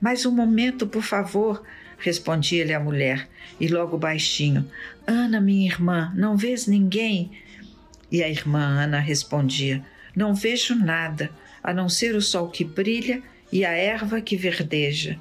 Mais 0.00 0.26
um 0.26 0.32
momento, 0.32 0.86
por 0.86 1.02
favor, 1.02 1.62
respondia-lhe 2.02 2.74
a 2.74 2.80
mulher, 2.80 3.28
e 3.58 3.68
logo 3.68 3.96
baixinho: 3.96 4.68
Ana, 5.06 5.40
minha 5.40 5.70
irmã, 5.70 6.12
não 6.14 6.36
vês 6.36 6.66
ninguém? 6.66 7.30
E 8.10 8.22
a 8.22 8.28
irmã 8.28 8.60
Ana 8.60 8.98
respondia: 8.98 9.84
Não 10.14 10.34
vejo 10.34 10.74
nada, 10.74 11.30
a 11.62 11.72
não 11.72 11.88
ser 11.88 12.14
o 12.14 12.20
sol 12.20 12.50
que 12.50 12.64
brilha 12.64 13.22
e 13.50 13.64
a 13.64 13.70
erva 13.70 14.20
que 14.20 14.36
verdeja. 14.36 15.18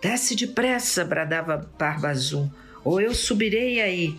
Desce 0.00 0.36
depressa, 0.36 1.04
bradava 1.04 1.68
Barba 1.78 2.10
Azul 2.10 2.50
ou 2.84 3.00
eu 3.00 3.14
subirei 3.14 3.80
aí. 3.80 4.18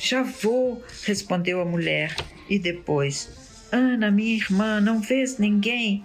Já 0.00 0.22
vou, 0.22 0.82
respondeu 1.04 1.60
a 1.60 1.64
mulher. 1.64 2.14
E 2.48 2.58
depois, 2.58 3.30
Ana, 3.72 4.10
minha 4.10 4.36
irmã, 4.36 4.80
não 4.80 5.00
vês 5.00 5.38
ninguém? 5.38 6.04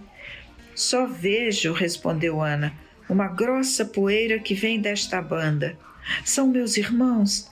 Só 0.73 1.07
vejo, 1.07 1.73
respondeu 1.73 2.41
Ana, 2.41 2.73
uma 3.09 3.27
grossa 3.27 3.85
poeira 3.85 4.39
que 4.39 4.53
vem 4.53 4.79
desta 4.79 5.21
banda. 5.21 5.77
São 6.23 6.47
meus 6.47 6.77
irmãos? 6.77 7.49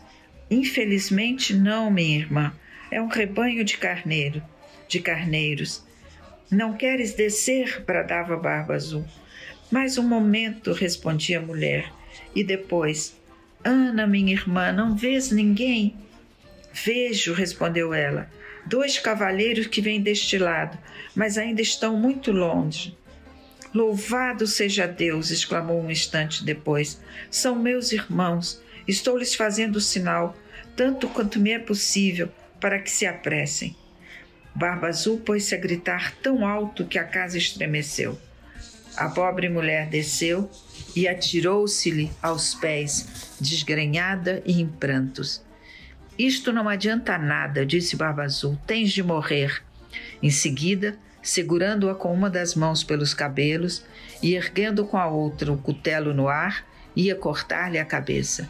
Infelizmente 0.50 1.53
não, 1.53 1.89
minha 1.89 2.17
irmã. 2.17 2.53
É 2.91 3.01
um 3.01 3.07
rebanho 3.07 3.63
de 3.63 3.77
carneiro, 3.77 4.41
de 4.88 5.00
carneiros. 5.00 5.83
Não 6.51 6.74
queres 6.74 7.13
descer? 7.13 7.83
bradava 7.86 8.38
Barba 8.38 8.75
Azul. 8.75 9.05
Mais 9.72 9.98
um 9.98 10.07
momento, 10.07 10.72
respondia 10.72 11.39
a 11.39 11.41
mulher. 11.41 11.91
E 12.36 12.43
depois, 12.43 13.19
Ana, 13.63 14.05
minha 14.05 14.33
irmã, 14.33 14.72
não 14.72 14.95
vês 14.95 15.31
ninguém? 15.31 15.95
Vejo, 16.72 17.33
respondeu 17.33 17.93
ela, 17.93 18.29
dois 18.65 19.00
cavaleiros 19.00 19.67
que 19.67 19.81
vêm 19.81 20.01
deste 20.01 20.38
lado, 20.38 20.77
mas 21.15 21.38
ainda 21.38 21.62
estão 21.62 21.98
muito 21.98 22.31
longe. 22.31 22.95
Louvado 23.74 24.46
seja 24.46 24.86
Deus! 24.86 25.32
exclamou 25.32 25.82
um 25.82 25.89
instante 25.89 26.44
depois. 26.44 27.01
São 27.32 27.56
meus 27.56 27.92
irmãos. 27.92 28.62
Estou 28.88 29.18
lhes 29.18 29.34
fazendo 29.34 29.82
sinal, 29.82 30.38
tanto 30.75 31.08
quanto 31.10 31.39
me 31.39 31.51
é 31.51 31.60
possível, 31.60 32.30
para 32.60 32.80
que 32.80 32.92
se 32.92 33.06
apressem. 33.06 33.75
Barba 34.53 34.88
Azul 34.88 35.20
pôs-se 35.20 35.56
a 35.56 35.58
gritar 35.58 36.13
tão 36.22 36.46
alto 36.46 36.86
que 36.86 37.00
a 37.00 37.03
casa 37.03 37.38
estremeceu. 37.38 38.20
A 38.96 39.10
pobre 39.10 39.50
mulher 39.50 39.89
desceu 39.89 40.50
e 40.96 41.08
atirou-se-lhe 41.08 42.12
aos 42.22 42.53
pés, 42.53 43.36
desgrenhada 43.42 44.44
e 44.46 44.62
em 44.62 44.68
prantos. 44.68 45.44
Isto 46.18 46.53
não 46.53 46.70
adianta 46.70 47.18
nada, 47.18 47.65
disse 47.65 47.96
Barba 47.96 48.24
Azul, 48.24 48.56
tens 48.68 48.92
de 48.92 49.01
morrer. 49.01 49.63
Em 50.22 50.30
seguida, 50.30 50.96
segurando-a 51.24 51.96
com 51.96 52.13
uma 52.13 52.30
das 52.30 52.53
mãos 52.53 52.84
pelos 52.84 53.13
cabelos 53.13 53.84
e 54.22 54.36
erguendo 54.36 54.86
com 54.86 54.98
a 54.98 55.08
outra 55.08 55.51
o 55.51 55.58
cutelo 55.58 56.13
no 56.13 56.27
ar, 56.27 56.65
ia 56.96 57.15
cortar-lhe 57.15 57.80
a 57.80 57.86
cabeça. 57.86 58.50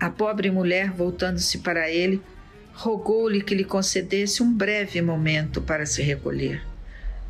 A 0.00 0.08
pobre 0.08 0.50
mulher, 0.50 0.90
voltando-se 0.90 1.58
para 1.58 1.90
ele, 1.90 2.22
rogou-lhe 2.72 3.42
que 3.42 3.54
lhe 3.54 3.64
concedesse 3.64 4.42
um 4.42 4.52
breve 4.52 5.02
momento 5.02 5.60
para 5.60 5.84
se 5.84 6.00
recolher. 6.00 6.62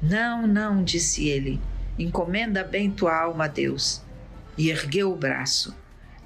Não, 0.00 0.46
não, 0.46 0.84
disse 0.84 1.28
ele, 1.28 1.60
encomenda 1.98 2.62
bem 2.62 2.90
tua 2.90 3.14
alma 3.14 3.46
a 3.46 3.48
Deus 3.48 4.02
e 4.56 4.70
ergueu 4.70 5.12
o 5.12 5.16
braço. 5.16 5.76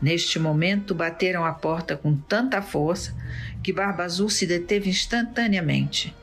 Neste 0.00 0.38
momento, 0.38 0.94
bateram 0.94 1.46
a 1.46 1.52
porta 1.52 1.96
com 1.96 2.14
tanta 2.14 2.60
força 2.60 3.14
que 3.62 3.72
Barba 3.72 4.04
Azul 4.04 4.28
se 4.28 4.46
deteve 4.46 4.90
instantaneamente. 4.90 6.14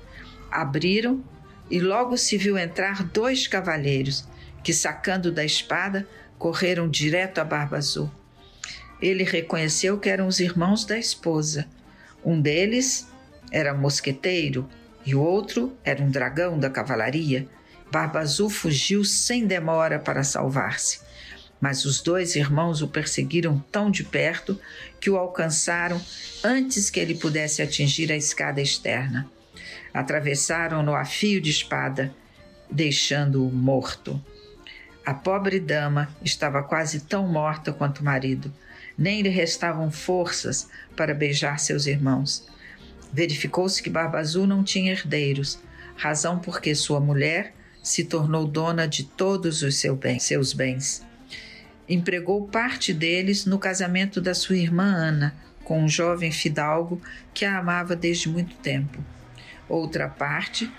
Abriram 0.52 1.24
e 1.72 1.80
logo 1.80 2.18
se 2.18 2.38
viu 2.38 2.58
entrar 2.58 3.04
dois 3.04 3.48
cavalheiros 3.48 4.28
que, 4.64 4.74
sacando 4.74 5.32
da 5.32 5.44
espada, 5.44 6.08
correram 6.38 6.90
direto 6.90 7.40
a 7.40 7.44
Barba 7.44 7.78
Azul. 7.78 8.12
Ele 9.02 9.24
reconheceu 9.24 9.98
que 9.98 10.10
eram 10.10 10.28
os 10.28 10.40
irmãos 10.40 10.86
da 10.86 11.00
esposa. 11.00 11.66
Um 12.24 12.40
deles 12.40 13.08
era 13.52 13.74
mosqueteiro 13.74 14.70
e 15.06 15.16
o 15.16 15.22
outro 15.22 15.76
era 15.84 16.04
um 16.04 16.12
dragão 16.12 16.60
da 16.60 16.70
cavalaria. 16.70 17.48
Barba 17.92 18.20
Azul 18.20 18.50
fugiu 18.50 19.04
sem 19.04 19.48
demora 19.48 19.98
para 19.98 20.24
salvar-se 20.24 21.00
mas 21.62 21.86
os 21.86 22.02
dois 22.02 22.36
irmãos 22.36 22.82
o 22.82 22.88
perseguiram 22.88 23.64
tão 23.72 23.92
de 23.92 24.04
perto 24.04 24.60
que 25.00 25.12
o 25.12 25.16
alcançaram 25.16 26.02
antes 26.44 26.90
que 26.90 27.00
ele 27.00 27.14
pudesse 27.14 27.62
atingir 27.62 28.12
a 28.12 28.18
escada 28.18 28.60
externa. 28.60 29.30
Atravessaram-no 29.94 30.96
a 30.96 31.06
fio 31.06 31.42
de 31.42 31.50
espada, 31.50 32.14
deixando-o 32.70 33.52
morto. 33.52 34.24
A 35.06 35.14
pobre 35.14 35.60
dama 35.60 36.08
estava 36.24 36.62
quase 36.62 37.02
tão 37.02 37.28
morta 37.28 37.74
quanto 37.74 38.00
o 38.00 38.06
marido. 38.06 38.54
Nem 38.98 39.22
lhe 39.22 39.30
restavam 39.30 39.92
forças 39.92 40.70
para 40.96 41.14
beijar 41.14 41.60
seus 41.60 41.88
irmãos. 41.88 42.48
Verificou-se 43.12 43.82
que 43.82 43.90
Barba 43.90 44.20
Azul 44.20 44.46
não 44.46 44.64
tinha 44.64 44.92
herdeiros, 44.92 45.60
razão 45.96 46.40
porque 46.40 46.74
sua 46.76 47.00
mulher 47.00 47.54
se 47.84 48.04
tornou 48.06 48.46
dona 48.46 48.88
de 48.88 49.04
todos 49.04 49.64
os 49.64 49.84
seus 50.20 50.54
bens. 50.54 51.04
Empregou 51.90 52.48
parte 52.48 52.94
deles 52.94 53.46
no 53.46 53.60
casamento 53.60 54.22
da 54.22 54.34
sua 54.34 54.56
irmã 54.56 54.86
Ana, 54.86 55.36
com 55.64 55.84
um 55.84 55.90
jovem 55.90 56.32
fidalgo 56.32 57.02
que 57.34 57.44
a 57.44 57.58
amava 57.58 57.96
desde 57.96 58.30
muito 58.30 58.56
tempo. 58.58 59.04
Outra 59.72 60.10
parte 60.10 60.70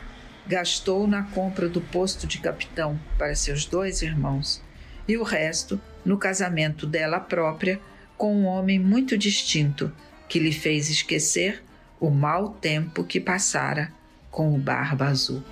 gastou 0.46 1.06
na 1.06 1.22
compra 1.22 1.66
do 1.66 1.80
posto 1.80 2.26
de 2.26 2.38
capitão 2.38 3.00
para 3.16 3.34
seus 3.34 3.64
dois 3.64 4.02
irmãos, 4.02 4.62
e 5.08 5.16
o 5.16 5.22
resto 5.22 5.80
no 6.04 6.18
casamento 6.18 6.86
dela 6.86 7.18
própria 7.18 7.80
com 8.18 8.36
um 8.36 8.44
homem 8.44 8.78
muito 8.78 9.16
distinto, 9.16 9.90
que 10.28 10.38
lhe 10.38 10.52
fez 10.52 10.90
esquecer 10.90 11.64
o 11.98 12.10
mau 12.10 12.50
tempo 12.50 13.02
que 13.02 13.18
passara 13.18 13.90
com 14.30 14.54
o 14.54 14.58
Barba 14.58 15.06
Azul. 15.06 15.42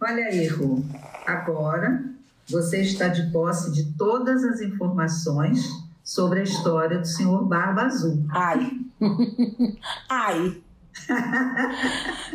Olha 0.00 0.24
aí, 0.24 0.46
Ru, 0.46 0.82
agora 1.26 2.02
você 2.48 2.80
está 2.80 3.08
de 3.08 3.30
posse 3.30 3.70
de 3.72 3.92
todas 3.92 4.42
as 4.42 4.62
informações 4.62 5.91
sobre 6.02 6.40
a 6.40 6.42
história 6.42 6.98
do 6.98 7.06
senhor 7.06 7.44
Barba 7.44 7.82
Azul. 7.82 8.24
Ai. 8.30 8.70
Ai. 10.08 10.62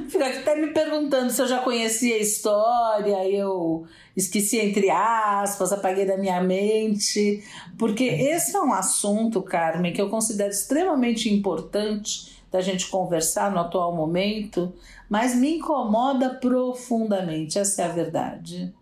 Fica 0.09 0.27
até 0.27 0.55
me 0.55 0.74
perguntando 0.74 1.31
se 1.31 1.41
eu 1.41 1.47
já 1.47 1.59
conhecia 1.59 2.15
a 2.15 2.19
história, 2.19 3.29
eu 3.29 3.86
esqueci 4.15 4.57
entre 4.57 4.89
aspas, 4.89 5.71
apaguei 5.71 6.05
da 6.05 6.17
minha 6.17 6.41
mente, 6.41 7.43
porque 7.77 8.03
esse 8.03 8.55
é 8.55 8.59
um 8.59 8.74
assunto, 8.74 9.41
Carmen, 9.41 9.93
que 9.93 10.01
eu 10.01 10.09
considero 10.09 10.50
extremamente 10.50 11.31
importante 11.31 12.36
da 12.51 12.62
gente 12.62 12.88
conversar 12.88 13.51
no 13.51 13.59
atual 13.59 13.95
momento, 13.95 14.74
mas 15.09 15.36
me 15.36 15.57
incomoda 15.57 16.31
profundamente, 16.36 17.59
essa 17.59 17.83
é 17.83 17.86
a 17.86 17.89
verdade. 17.89 18.74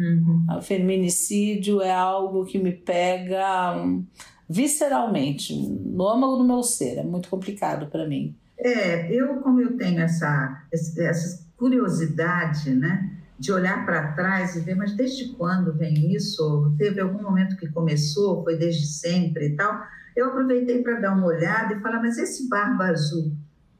Uhum. 0.00 0.46
O 0.56 0.62
feminicídio 0.62 1.82
é 1.82 1.92
algo 1.92 2.46
que 2.46 2.58
me 2.58 2.72
pega 2.72 3.76
hum, 3.76 4.06
visceralmente, 4.48 5.54
no 5.54 6.08
âmago 6.08 6.36
do 6.36 6.44
meu 6.44 6.62
ser, 6.62 6.98
é 6.98 7.04
muito 7.04 7.28
complicado 7.28 7.86
para 7.88 8.08
mim. 8.08 8.34
É, 8.58 9.12
eu 9.12 9.36
como 9.40 9.60
eu 9.60 9.76
tenho 9.76 10.00
essa, 10.00 10.64
essa 10.72 11.46
curiosidade, 11.56 12.70
né, 12.70 13.10
de 13.38 13.52
olhar 13.52 13.84
para 13.84 14.12
trás 14.12 14.56
e 14.56 14.60
ver, 14.60 14.74
mas 14.74 14.94
desde 14.94 15.32
quando 15.34 15.76
vem 15.76 16.14
isso? 16.14 16.74
Teve 16.78 17.00
algum 17.00 17.22
momento 17.22 17.56
que 17.56 17.68
começou, 17.68 18.42
foi 18.42 18.56
desde 18.56 18.86
sempre 18.86 19.48
e 19.48 19.56
tal. 19.56 19.82
Eu 20.16 20.28
aproveitei 20.28 20.82
para 20.82 21.00
dar 21.00 21.14
uma 21.14 21.26
olhada 21.26 21.74
e 21.74 21.80
falar, 21.80 22.00
mas 22.00 22.18
esse 22.18 22.48
Barba 22.48 22.84
Azul 22.84 23.32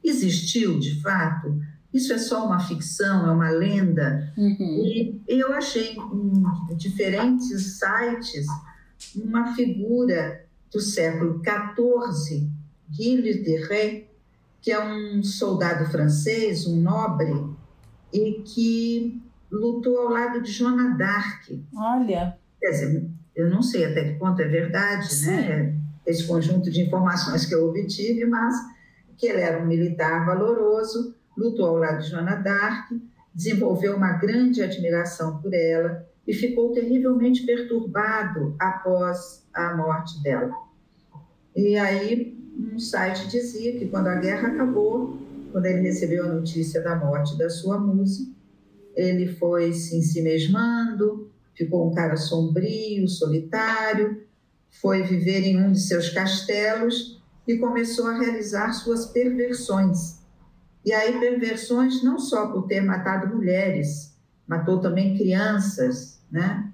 existiu 0.02 0.78
de 0.78 1.00
fato? 1.02 1.60
Isso 1.92 2.12
é 2.12 2.18
só 2.18 2.46
uma 2.46 2.60
ficção, 2.60 3.28
é 3.28 3.32
uma 3.32 3.50
lenda? 3.50 4.32
Uhum. 4.36 4.84
E 4.86 5.20
eu 5.28 5.52
achei 5.52 5.96
em 5.96 6.76
diferentes 6.76 7.78
sites 7.78 8.46
uma 9.16 9.54
figura 9.54 10.44
do 10.72 10.80
século 10.80 11.42
XIV, 11.42 12.48
Gilles 12.90 13.42
de 13.42 13.56
Rais, 13.64 14.04
que 14.62 14.70
é 14.70 14.80
um 14.82 15.22
soldado 15.22 15.90
francês, 15.90 16.66
um 16.66 16.76
nobre, 16.76 17.32
e 18.12 18.42
que 18.42 19.20
lutou 19.50 19.98
ao 19.98 20.10
lado 20.10 20.42
de 20.42 20.50
Joana 20.50 20.96
d'Arc. 20.96 21.64
Olha. 21.74 22.36
Quer 22.60 22.70
dizer, 22.70 23.10
eu 23.34 23.50
não 23.50 23.62
sei 23.62 23.86
até 23.86 24.04
que 24.04 24.18
ponto 24.18 24.40
é 24.40 24.46
verdade? 24.46 25.12
Sim. 25.12 25.30
né? 25.30 25.76
Esse 26.06 26.26
conjunto 26.26 26.70
de 26.70 26.82
informações 26.82 27.46
que 27.46 27.54
eu 27.54 27.68
obtive, 27.68 28.24
mas 28.26 28.54
que 29.16 29.26
ele 29.26 29.40
era 29.40 29.62
um 29.62 29.66
militar 29.66 30.24
valoroso, 30.24 31.14
lutou 31.40 31.66
ao 31.66 31.76
lado 31.76 32.02
de 32.02 32.10
Joana 32.10 32.36
d'Arc, 32.36 32.90
desenvolveu 33.34 33.96
uma 33.96 34.12
grande 34.12 34.62
admiração 34.62 35.40
por 35.40 35.54
ela 35.54 36.06
e 36.28 36.34
ficou 36.34 36.72
terrivelmente 36.72 37.44
perturbado 37.46 38.54
após 38.60 39.46
a 39.54 39.74
morte 39.74 40.22
dela. 40.22 40.54
E 41.56 41.76
aí, 41.76 42.38
um 42.72 42.78
site 42.78 43.26
dizia 43.28 43.78
que 43.78 43.88
quando 43.88 44.08
a 44.08 44.16
guerra 44.16 44.48
acabou, 44.48 45.18
quando 45.50 45.66
ele 45.66 45.80
recebeu 45.80 46.24
a 46.24 46.34
notícia 46.34 46.82
da 46.82 46.94
morte 46.94 47.36
da 47.38 47.48
sua 47.48 47.78
musa, 47.78 48.28
ele 48.94 49.26
foi 49.26 49.72
se 49.72 49.96
ensimesmando, 49.96 51.30
ficou 51.54 51.90
um 51.90 51.94
cara 51.94 52.16
sombrio, 52.16 53.08
solitário, 53.08 54.22
foi 54.80 55.02
viver 55.02 55.40
em 55.40 55.60
um 55.60 55.72
de 55.72 55.80
seus 55.80 56.10
castelos 56.10 57.20
e 57.48 57.56
começou 57.56 58.06
a 58.06 58.18
realizar 58.18 58.72
suas 58.72 59.06
perversões. 59.06 60.19
E 60.84 60.92
aí, 60.92 61.18
perversões 61.18 62.02
não 62.02 62.18
só 62.18 62.50
por 62.50 62.66
ter 62.66 62.80
matado 62.80 63.34
mulheres, 63.34 64.16
matou 64.46 64.80
também 64.80 65.16
crianças, 65.16 66.20
né? 66.30 66.70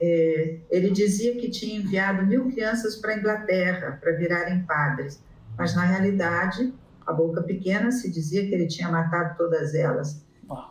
É, 0.00 0.58
ele 0.70 0.90
dizia 0.90 1.36
que 1.36 1.48
tinha 1.48 1.78
enviado 1.78 2.26
mil 2.26 2.50
crianças 2.50 2.96
para 2.96 3.12
a 3.12 3.18
Inglaterra 3.18 3.98
para 4.00 4.12
virarem 4.12 4.64
padres, 4.64 5.22
mas 5.56 5.74
na 5.74 5.84
realidade, 5.84 6.74
a 7.06 7.12
boca 7.12 7.42
pequena 7.42 7.92
se 7.92 8.10
dizia 8.10 8.46
que 8.46 8.54
ele 8.54 8.66
tinha 8.66 8.88
matado 8.88 9.36
todas 9.36 9.74
elas. 9.74 10.24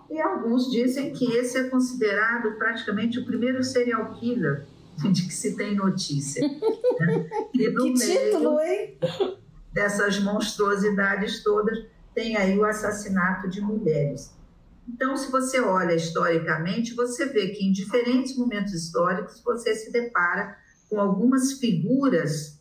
E 0.10 0.22
alguns 0.22 0.70
dizem 0.70 1.12
que 1.14 1.26
esse 1.34 1.58
é 1.58 1.64
considerado 1.64 2.52
praticamente 2.58 3.20
o 3.20 3.26
primeiro 3.26 3.64
serial 3.64 4.14
killer 4.14 4.66
de 5.12 5.24
que 5.26 5.34
se 5.34 5.56
tem 5.56 5.76
notícia. 5.76 6.44
Né? 7.00 7.28
E 7.56 7.72
que 7.72 7.94
título, 7.96 8.60
hein? 8.60 9.00
dessas 9.74 10.20
monstruosidades 10.20 11.44
todas, 11.44 11.76
tem 12.14 12.38
aí 12.38 12.58
o 12.58 12.66
assassinato 12.66 13.50
de 13.50 13.62
mulheres. 13.62 14.34
Então, 14.88 15.16
se 15.16 15.32
você 15.32 15.60
olha 15.60 15.94
historicamente, 15.94 16.94
você 16.94 17.26
vê 17.28 17.50
que 17.50 17.66
em 17.66 17.72
diferentes 17.72 18.36
momentos 18.38 18.74
históricos 18.74 19.42
você 19.44 19.74
se 19.76 19.92
depara 19.92 20.58
com 20.90 21.00
algumas 21.00 21.54
figuras 21.54 22.60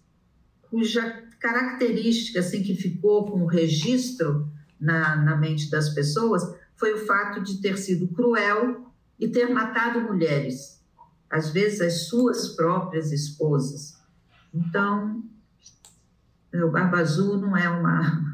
cuja 0.70 1.24
característica 1.38 2.40
assim 2.40 2.62
que 2.62 2.74
ficou 2.74 3.30
como 3.30 3.46
registro 3.46 4.48
na, 4.80 5.16
na 5.16 5.36
mente 5.36 5.68
das 5.68 5.90
pessoas 5.90 6.42
foi 6.76 6.94
o 6.94 7.06
fato 7.06 7.42
de 7.42 7.60
ter 7.60 7.76
sido 7.76 8.08
cruel 8.08 8.90
e 9.18 9.28
ter 9.28 9.48
matado 9.52 10.00
mulheres, 10.00 10.82
às 11.30 11.50
vezes 11.50 11.80
as 11.80 12.08
suas 12.08 12.48
próprias 12.48 13.12
esposas. 13.12 14.00
Então, 14.52 15.22
o 16.52 16.70
Barba 16.70 16.98
Azul 16.98 17.36
não 17.36 17.56
é 17.56 17.68
uma 17.68 18.31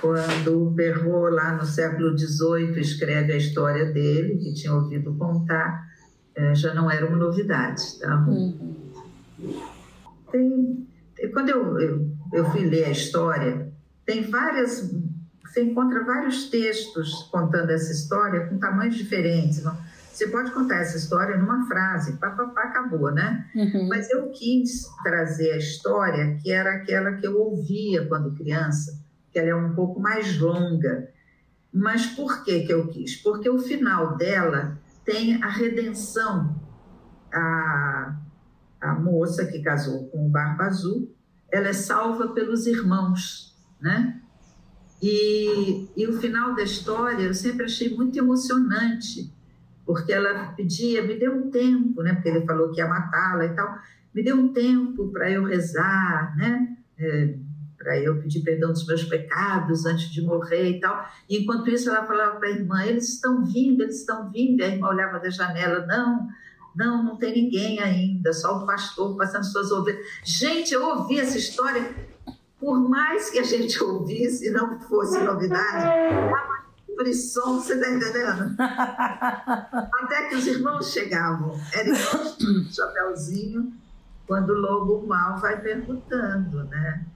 quando 0.00 0.66
o 0.66 0.74
Perrault, 0.74 1.34
lá 1.34 1.54
no 1.54 1.64
século 1.64 2.16
XVIII, 2.16 2.80
escreve 2.80 3.32
a 3.32 3.36
história 3.36 3.86
dele, 3.86 4.38
que 4.38 4.54
tinha 4.54 4.72
ouvido 4.72 5.14
contar, 5.16 5.88
é, 6.34 6.54
já 6.54 6.72
não 6.74 6.90
era 6.90 7.06
uma 7.06 7.16
novidade. 7.16 7.98
Tá? 8.00 8.16
Uhum. 8.26 8.76
Tem, 10.32 10.88
quando 11.32 11.50
eu, 11.50 11.78
eu, 11.78 12.10
eu 12.32 12.44
fui 12.46 12.64
ler 12.64 12.84
a 12.84 12.90
história, 12.90 13.70
tem 14.06 14.22
várias. 14.22 14.90
Você 15.44 15.64
encontra 15.64 16.04
vários 16.04 16.48
textos 16.48 17.28
contando 17.30 17.70
essa 17.70 17.92
história 17.92 18.46
com 18.46 18.58
tamanhos 18.58 18.94
diferentes. 18.94 19.62
Não? 19.62 19.76
Você 20.12 20.28
pode 20.28 20.50
contar 20.52 20.76
essa 20.76 20.96
história 20.96 21.36
numa 21.36 21.66
frase, 21.66 22.18
papapá, 22.18 22.64
acabou, 22.64 23.10
né? 23.10 23.46
Uhum. 23.54 23.88
Mas 23.88 24.10
eu 24.10 24.30
quis 24.30 24.86
trazer 25.02 25.52
a 25.52 25.56
história 25.56 26.36
que 26.42 26.52
era 26.52 26.74
aquela 26.74 27.12
que 27.12 27.26
eu 27.26 27.40
ouvia 27.40 28.06
quando 28.06 28.34
criança, 28.34 29.00
que 29.32 29.38
ela 29.38 29.50
é 29.50 29.54
um 29.54 29.74
pouco 29.74 30.00
mais 30.00 30.38
longa. 30.38 31.10
Mas 31.72 32.06
por 32.06 32.44
que, 32.44 32.60
que 32.60 32.72
eu 32.72 32.88
quis? 32.88 33.16
Porque 33.16 33.48
o 33.48 33.58
final 33.58 34.16
dela 34.16 34.78
tem 35.04 35.42
a 35.42 35.48
redenção. 35.48 36.60
A, 37.32 38.16
a 38.80 38.94
moça 38.94 39.46
que 39.46 39.62
casou 39.62 40.08
com 40.08 40.26
o 40.26 40.30
Barba 40.30 40.64
Azul, 40.64 41.14
ela 41.52 41.68
é 41.68 41.72
salva 41.72 42.28
pelos 42.28 42.66
irmãos, 42.66 43.56
né? 43.80 44.20
E, 45.02 45.88
e 45.96 46.06
o 46.06 46.20
final 46.20 46.54
da 46.54 46.62
história 46.62 47.22
eu 47.24 47.34
sempre 47.34 47.64
achei 47.64 47.94
muito 47.94 48.18
emocionante, 48.18 49.32
porque 49.86 50.12
ela 50.12 50.52
pedia, 50.52 51.02
me 51.02 51.18
dê 51.18 51.28
um 51.28 51.50
tempo, 51.50 52.02
né? 52.02 52.14
Porque 52.14 52.28
ele 52.28 52.44
falou 52.44 52.70
que 52.70 52.80
ia 52.80 52.88
matá-la 52.88 53.46
e 53.46 53.54
tal, 53.54 53.78
me 54.14 54.22
dê 54.22 54.32
um 54.32 54.52
tempo 54.52 55.08
para 55.08 55.30
eu 55.30 55.44
rezar, 55.44 56.36
né? 56.36 56.76
É, 56.98 57.34
para 57.80 57.98
eu 57.98 58.20
pedir 58.20 58.42
perdão 58.42 58.72
dos 58.72 58.86
meus 58.86 59.04
pecados 59.04 59.86
antes 59.86 60.10
de 60.10 60.20
morrer 60.20 60.68
e 60.68 60.80
tal. 60.80 61.02
E 61.26 61.38
enquanto 61.38 61.70
isso, 61.70 61.88
ela 61.88 62.06
falava 62.06 62.38
para 62.38 62.48
a 62.48 62.52
irmã: 62.52 62.84
eles 62.84 63.14
estão 63.14 63.42
vindo, 63.42 63.82
eles 63.82 64.00
estão 64.00 64.30
vindo. 64.30 64.60
E 64.60 64.62
a 64.62 64.68
irmã 64.68 64.88
olhava 64.88 65.18
da 65.18 65.30
janela: 65.30 65.86
não, 65.86 66.28
Não, 66.76 67.02
não 67.02 67.16
tem 67.16 67.32
ninguém 67.32 67.80
ainda, 67.80 68.32
só 68.32 68.58
o 68.58 68.66
pastor 68.66 69.16
passando 69.16 69.44
suas 69.44 69.72
ovelhas. 69.72 70.06
Gente, 70.22 70.74
eu 70.74 70.86
ouvi 70.86 71.18
essa 71.18 71.38
história, 71.38 71.94
por 72.58 72.78
mais 72.78 73.30
que 73.30 73.38
a 73.38 73.42
gente 73.42 73.82
ouvisse 73.82 74.48
e 74.48 74.50
não 74.50 74.78
fosse 74.80 75.18
novidade, 75.18 75.84
dava 76.30 76.60
frisson, 76.96 77.60
você 77.60 77.74
está 77.74 77.90
entendendo? 77.90 78.54
Até 78.58 80.28
que 80.28 80.36
os 80.36 80.46
irmãos 80.46 80.92
chegavam, 80.92 81.58
era 81.72 81.88
igual 81.88 82.24
um 82.42 82.64
chapéuzinho, 82.70 83.72
quando 84.26 84.50
o 84.50 84.60
lobo 84.60 85.06
mal 85.06 85.38
vai 85.38 85.58
perguntando, 85.60 86.64
né? 86.64 87.06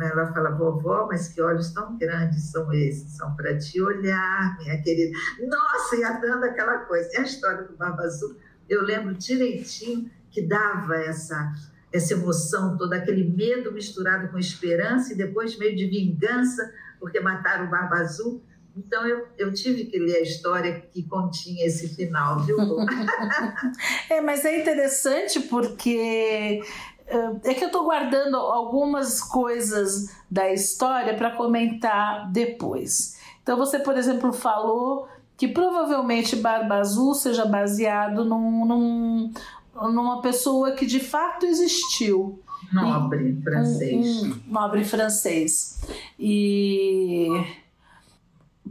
Ela 0.00 0.32
fala, 0.32 0.50
vovó, 0.50 1.06
mas 1.06 1.28
que 1.28 1.40
olhos 1.42 1.72
tão 1.72 1.96
grandes 1.98 2.50
são 2.50 2.72
esses? 2.72 3.16
São 3.16 3.34
para 3.34 3.56
te 3.58 3.80
olhar, 3.80 4.56
minha 4.58 4.80
querida. 4.82 5.16
Nossa, 5.46 5.96
ia 5.96 6.12
dando 6.12 6.44
aquela 6.44 6.78
coisa. 6.80 7.08
E 7.12 7.16
a 7.18 7.22
história 7.22 7.64
do 7.64 7.76
Barba 7.76 8.02
Azul, 8.02 8.36
eu 8.68 8.82
lembro 8.82 9.14
direitinho 9.14 10.10
que 10.30 10.42
dava 10.42 10.96
essa, 10.96 11.52
essa 11.92 12.14
emoção 12.14 12.76
toda, 12.76 12.96
aquele 12.96 13.24
medo 13.24 13.72
misturado 13.72 14.28
com 14.28 14.38
esperança 14.38 15.12
e 15.12 15.16
depois 15.16 15.58
meio 15.58 15.76
de 15.76 15.86
vingança, 15.86 16.72
porque 16.98 17.20
mataram 17.20 17.66
o 17.66 17.70
Barba 17.70 17.96
Azul. 17.96 18.42
Então 18.76 19.04
eu, 19.06 19.26
eu 19.36 19.52
tive 19.52 19.86
que 19.86 19.98
ler 19.98 20.16
a 20.16 20.22
história 20.22 20.80
que 20.80 21.02
continha 21.02 21.66
esse 21.66 21.94
final, 21.94 22.40
viu? 22.44 22.56
é, 24.08 24.20
mas 24.20 24.44
é 24.44 24.60
interessante 24.60 25.40
porque 25.40 26.62
é 27.44 27.54
que 27.54 27.64
eu 27.64 27.68
estou 27.68 27.84
guardando 27.84 28.36
algumas 28.36 29.20
coisas 29.20 30.14
da 30.30 30.52
história 30.52 31.14
para 31.14 31.32
comentar 31.32 32.30
depois. 32.30 33.18
Então, 33.42 33.56
você, 33.56 33.78
por 33.78 33.96
exemplo, 33.96 34.32
falou 34.32 35.08
que 35.36 35.48
provavelmente 35.48 36.36
Barba 36.36 36.76
Azul 36.76 37.14
seja 37.14 37.46
baseado 37.46 38.24
num, 38.24 38.66
num, 38.66 39.32
numa 39.74 40.20
pessoa 40.20 40.72
que 40.72 40.84
de 40.84 41.00
fato 41.00 41.46
existiu. 41.46 42.40
Nobre 42.72 43.40
francês. 43.42 44.22
Um, 44.22 44.26
um 44.26 44.40
nobre 44.46 44.84
francês. 44.84 45.80
E 46.18 47.28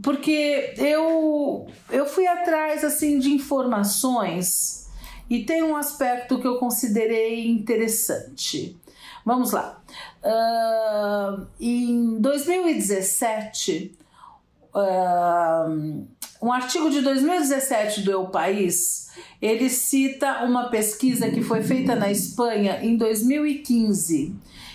porque 0.00 0.72
eu 0.78 1.66
eu 1.90 2.06
fui 2.06 2.26
atrás 2.26 2.84
assim 2.84 3.18
de 3.18 3.30
informações 3.30 4.79
e 5.30 5.44
tem 5.44 5.62
um 5.62 5.76
aspecto 5.76 6.40
que 6.40 6.46
eu 6.46 6.58
considerei 6.58 7.48
interessante. 7.48 8.76
Vamos 9.24 9.52
lá. 9.52 9.80
Uh, 10.24 11.46
em 11.60 12.18
2017, 12.20 13.96
uh, 14.74 16.04
um 16.42 16.52
artigo 16.52 16.90
de 16.90 17.00
2017 17.00 18.00
do 18.00 18.10
El 18.10 18.26
País, 18.26 19.10
ele 19.40 19.70
cita 19.70 20.42
uma 20.44 20.68
pesquisa 20.68 21.30
que 21.30 21.42
foi 21.42 21.62
feita 21.62 21.94
na 21.94 22.10
Espanha 22.10 22.80
em 22.82 22.96
2015. 22.96 24.34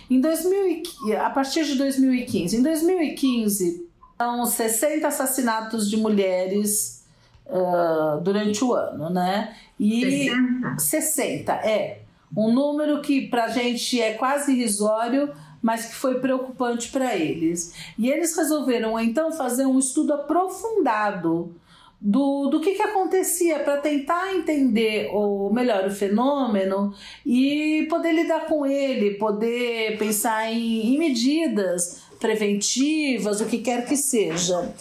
Em 0.09 0.21
2000, 0.21 0.83
a 1.19 1.29
partir 1.31 1.65
de 1.65 1.75
2015. 1.75 2.55
Em 2.55 2.61
2015, 2.61 3.89
são 4.17 4.45
60 4.45 5.05
assassinatos 5.05 5.89
de 5.89 5.97
mulheres 5.97 7.03
uh, 7.47 8.21
durante 8.21 8.63
o 8.63 8.73
ano, 8.73 9.09
né? 9.09 9.55
E 9.79 10.29
60? 10.29 10.79
60, 10.79 11.53
é. 11.53 12.01
Um 12.35 12.51
número 12.51 13.01
que 13.01 13.27
para 13.27 13.45
a 13.45 13.49
gente 13.49 14.01
é 14.01 14.13
quase 14.13 14.51
irrisório, 14.51 15.31
mas 15.61 15.85
que 15.85 15.95
foi 15.95 16.19
preocupante 16.19 16.89
para 16.89 17.15
eles. 17.15 17.73
E 17.97 18.09
eles 18.09 18.35
resolveram 18.35 18.99
então 18.99 19.31
fazer 19.31 19.65
um 19.65 19.79
estudo 19.79 20.13
aprofundado 20.13 21.55
do, 21.99 22.49
do 22.49 22.59
que, 22.59 22.75
que 22.75 22.81
acontecia 22.81 23.59
para 23.59 23.77
tentar 23.77 24.35
entender 24.35 25.09
o 25.11 25.49
melhor 25.51 25.87
o 25.87 25.91
fenômeno 25.91 26.93
e 27.25 27.87
poder 27.89 28.11
lidar 28.11 28.45
com 28.45 28.65
ele, 28.65 29.15
poder 29.15 29.97
pensar 29.97 30.51
em, 30.51 30.93
em 30.93 30.99
medidas 30.99 32.03
preventivas, 32.19 33.41
o 33.41 33.45
que 33.45 33.59
quer 33.59 33.87
que 33.87 33.97
seja. 33.97 34.71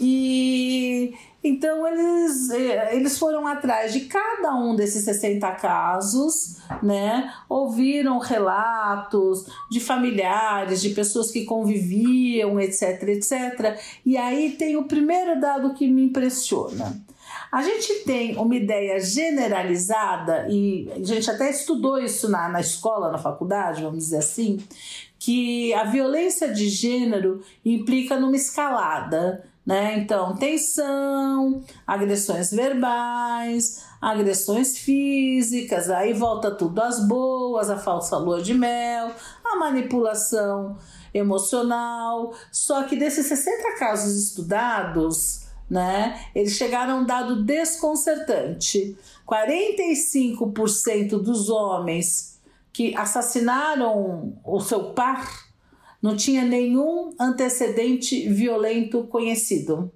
E 0.00 1.14
então 1.42 1.86
eles, 1.86 2.50
eh, 2.50 2.96
eles 2.96 3.18
foram 3.18 3.46
atrás 3.46 3.92
de 3.92 4.00
cada 4.00 4.54
um 4.54 4.76
desses 4.76 5.04
60 5.04 5.50
casos, 5.52 6.56
né? 6.82 7.32
Ouviram 7.48 8.18
relatos 8.18 9.46
de 9.70 9.80
familiares, 9.80 10.82
de 10.82 10.90
pessoas 10.90 11.30
que 11.30 11.44
conviviam, 11.44 12.60
etc, 12.60 13.02
etc. 13.08 13.78
E 14.04 14.16
aí 14.18 14.52
tem 14.52 14.76
o 14.76 14.84
primeiro 14.84 15.40
dado 15.40 15.72
que 15.72 15.88
me 15.88 16.04
impressiona. 16.04 17.00
A 17.50 17.62
gente 17.62 18.04
tem 18.04 18.36
uma 18.36 18.54
ideia 18.54 19.00
generalizada, 19.00 20.46
e 20.48 20.88
a 20.94 21.02
gente 21.02 21.28
até 21.28 21.50
estudou 21.50 21.98
isso 21.98 22.28
na, 22.28 22.48
na 22.48 22.60
escola, 22.60 23.10
na 23.10 23.18
faculdade, 23.18 23.82
vamos 23.82 23.98
dizer 23.98 24.18
assim, 24.18 24.58
que 25.18 25.74
a 25.74 25.84
violência 25.84 26.52
de 26.52 26.68
gênero 26.68 27.42
implica 27.64 28.18
numa 28.18 28.36
escalada 28.36 29.49
né? 29.64 29.98
Então, 29.98 30.34
tensão, 30.36 31.62
agressões 31.86 32.50
verbais, 32.50 33.84
agressões 34.00 34.78
físicas, 34.78 35.90
aí 35.90 36.12
volta 36.12 36.50
tudo 36.50 36.80
às 36.80 37.06
boas, 37.06 37.68
a 37.68 37.76
falsa 37.76 38.16
lua 38.16 38.42
de 38.42 38.54
mel, 38.54 39.12
a 39.44 39.56
manipulação 39.56 40.76
emocional. 41.12 42.32
Só 42.50 42.84
que 42.84 42.96
desses 42.96 43.26
60 43.26 43.78
casos 43.78 44.16
estudados, 44.16 45.46
né, 45.68 46.26
eles 46.34 46.52
chegaram 46.52 46.98
a 46.98 47.00
um 47.00 47.04
dado 47.04 47.44
desconcertante. 47.44 48.98
45% 49.28 51.22
dos 51.22 51.48
homens 51.48 52.40
que 52.72 52.96
assassinaram 52.96 54.34
o 54.44 54.60
seu 54.60 54.92
par 54.92 55.49
não 56.02 56.16
tinha 56.16 56.44
nenhum 56.44 57.14
antecedente 57.18 58.28
violento 58.28 59.04
conhecido. 59.04 59.92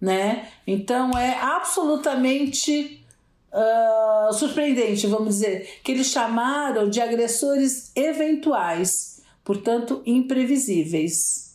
Né? 0.00 0.48
Então 0.66 1.10
é 1.18 1.38
absolutamente 1.40 3.04
uh, 3.52 4.32
surpreendente, 4.32 5.06
vamos 5.06 5.34
dizer, 5.36 5.80
que 5.82 5.92
eles 5.92 6.06
chamaram 6.06 6.88
de 6.88 7.00
agressores 7.00 7.90
eventuais, 7.96 9.20
portanto 9.44 10.02
imprevisíveis. 10.06 11.48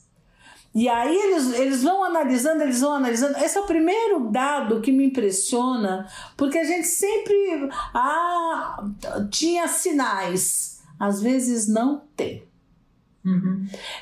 E 0.75 0.89
aí 0.89 1.15
eles, 1.15 1.53
eles 1.53 1.83
vão 1.83 2.03
analisando, 2.03 2.63
eles 2.63 2.81
vão 2.81 2.93
analisando. 2.93 3.37
Esse 3.37 3.57
é 3.57 3.61
o 3.61 3.65
primeiro 3.65 4.31
dado 4.31 4.81
que 4.81 4.91
me 4.91 5.05
impressiona, 5.05 6.07
porque 6.35 6.57
a 6.57 6.63
gente 6.63 6.87
sempre 6.87 7.69
ah, 7.93 8.83
tinha 9.29 9.67
sinais, 9.67 10.81
às 10.99 11.21
vezes 11.21 11.67
não 11.67 12.01
tem. 12.15 12.43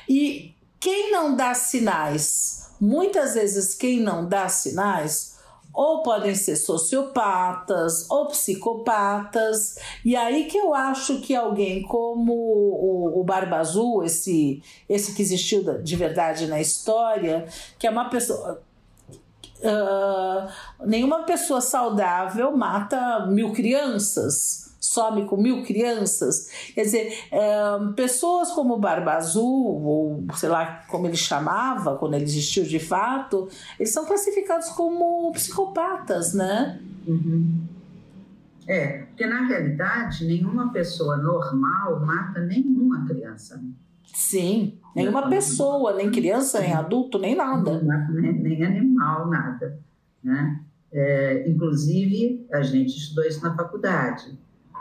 E 0.08 0.54
quem 0.80 1.12
não 1.12 1.36
dá 1.36 1.54
sinais, 1.54 2.74
muitas 2.80 3.34
vezes 3.34 3.74
quem 3.74 4.00
não 4.00 4.28
dá 4.28 4.48
sinais, 4.48 5.32
ou 5.72 6.02
podem 6.02 6.34
ser 6.34 6.56
sociopatas 6.56 8.10
ou 8.10 8.26
psicopatas. 8.26 9.76
E 10.04 10.14
aí 10.14 10.44
que 10.44 10.58
eu 10.58 10.74
acho 10.74 11.20
que 11.20 11.34
alguém 11.34 11.82
como 11.82 12.32
o, 12.32 13.20
o 13.20 13.24
Barba 13.24 13.56
Azul, 13.56 14.04
esse, 14.04 14.62
esse 14.88 15.14
que 15.14 15.22
existiu 15.22 15.82
de 15.82 15.96
verdade 15.96 16.46
na 16.46 16.60
história, 16.60 17.46
que 17.78 17.86
é 17.86 17.90
uma 17.90 18.08
pessoa. 18.10 18.62
Uh, 19.60 20.84
nenhuma 20.84 21.22
pessoa 21.22 21.60
saudável 21.60 22.50
mata 22.56 23.26
mil 23.26 23.52
crianças 23.52 24.71
some 24.82 25.24
com 25.26 25.36
mil 25.36 25.62
crianças. 25.62 26.50
Quer 26.74 26.82
dizer, 26.82 27.12
pessoas 27.94 28.50
como 28.50 28.76
Barba 28.76 29.12
Azul, 29.12 29.82
ou 29.84 30.26
sei 30.34 30.48
lá 30.48 30.82
como 30.88 31.06
ele 31.06 31.16
chamava, 31.16 31.96
quando 31.96 32.14
ele 32.14 32.24
existiu 32.24 32.64
de 32.64 32.80
fato, 32.80 33.48
eles 33.78 33.92
são 33.92 34.04
classificados 34.04 34.70
como 34.70 35.30
psicopatas, 35.32 36.34
né? 36.34 36.80
Uhum. 37.06 37.60
É, 38.66 38.98
porque 39.04 39.26
na 39.26 39.46
realidade 39.46 40.24
nenhuma 40.24 40.72
pessoa 40.72 41.16
normal 41.16 42.04
mata 42.04 42.40
nenhuma 42.40 43.06
criança. 43.06 43.62
Sim, 44.12 44.78
nenhuma 44.94 45.28
pessoa, 45.28 45.94
nem 45.94 46.10
criança, 46.10 46.60
nem 46.60 46.72
adulto, 46.72 47.18
nem 47.18 47.34
nada. 47.34 47.80
Nem, 48.10 48.32
nem 48.32 48.64
animal, 48.64 49.28
nada. 49.28 49.78
Né? 50.22 50.60
É, 50.92 51.48
inclusive, 51.48 52.46
a 52.52 52.62
gente 52.62 52.96
estudou 52.96 53.24
isso 53.24 53.42
na 53.42 53.54
faculdade. 53.56 54.38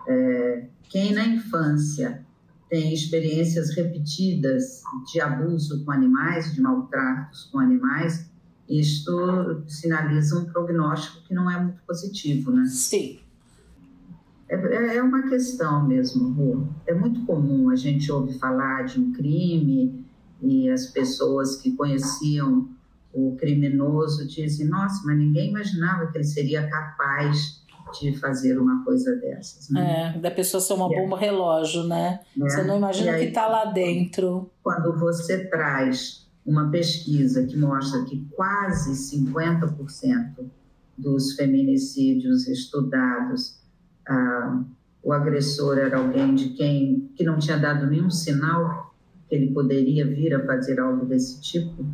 É, 0.08 0.68
quem 0.90 1.14
na 1.14 1.26
infância 1.26 2.26
tem 2.70 2.94
experiências 2.94 3.76
repetidas 3.76 4.82
de 5.12 5.20
abuso 5.20 5.84
com 5.84 5.92
animais, 5.92 6.54
de 6.54 6.62
maltratos 6.62 7.44
com 7.52 7.60
animais, 7.60 8.30
isto 8.70 9.64
sinaliza 9.68 10.40
um 10.40 10.46
prognóstico 10.46 11.28
que 11.28 11.34
não 11.34 11.52
é 11.52 11.62
muito 11.62 11.82
positivo, 11.86 12.52
né? 12.52 12.66
Sim. 12.66 13.20
É, 14.48 14.56
é, 14.56 14.96
é 14.98 15.04
uma 15.04 15.24
questão 15.24 15.86
mesmo, 15.86 16.32
Ru. 16.32 16.70
É 16.88 16.94
muito 16.94 17.26
comum 17.26 17.70
a 17.70 17.76
gente 17.76 18.10
ouvir 18.12 18.40
falar 18.40 18.84
de 18.84 19.00
um 19.00 19.12
crime 19.12 20.06
e 20.42 20.70
as 20.70 20.88
pessoas 20.88 21.58
que 21.58 21.76
conheciam 21.76 22.70
o 23.14 23.36
criminoso 23.38 24.28
dizem: 24.28 24.68
nossa, 24.68 25.02
mas 25.06 25.18
ninguém 25.18 25.50
imaginava 25.50 26.08
que 26.08 26.18
ele 26.18 26.24
seria 26.24 26.68
capaz 26.70 27.61
de 28.00 28.18
fazer 28.18 28.58
uma 28.60 28.84
coisa 28.84 29.16
dessas. 29.16 29.70
Né? 29.70 30.14
É, 30.16 30.20
da 30.20 30.32
pessoa 30.32 30.62
ser 30.62 30.74
uma 30.74 30.88
bomba 30.88 31.18
relógio, 31.18 31.84
né? 31.84 32.20
É. 32.36 32.44
Você 32.44 32.64
não 32.64 32.78
imagina 32.78 33.14
o 33.14 33.16
que 33.16 33.26
está 33.26 33.48
lá 33.48 33.66
dentro. 33.66 34.50
Quando 34.64 34.98
você 34.98 35.46
traz 35.46 36.28
uma 36.46 36.70
pesquisa 36.70 37.46
que 37.46 37.58
mostra 37.58 38.04
que 38.06 38.26
quase 38.32 39.18
50% 39.18 40.46
dos 40.98 41.34
feminicídios 41.34 42.48
estudados, 42.48 43.60
ah, 44.08 44.64
o 45.04 45.14
agressor 45.14 45.78
era 45.78 45.98
alguém 45.98 46.36
de 46.36 46.50
quem 46.50 47.12
que 47.16 47.24
não 47.24 47.38
tinha 47.38 47.58
dado 47.58 47.88
nenhum 47.88 48.10
sinal 48.10 48.94
que 49.28 49.36
ele 49.36 49.52
poderia 49.52 50.06
vir 50.06 50.36
a 50.36 50.46
fazer 50.46 50.80
algo 50.80 51.06
desse 51.06 51.40
tipo, 51.42 51.86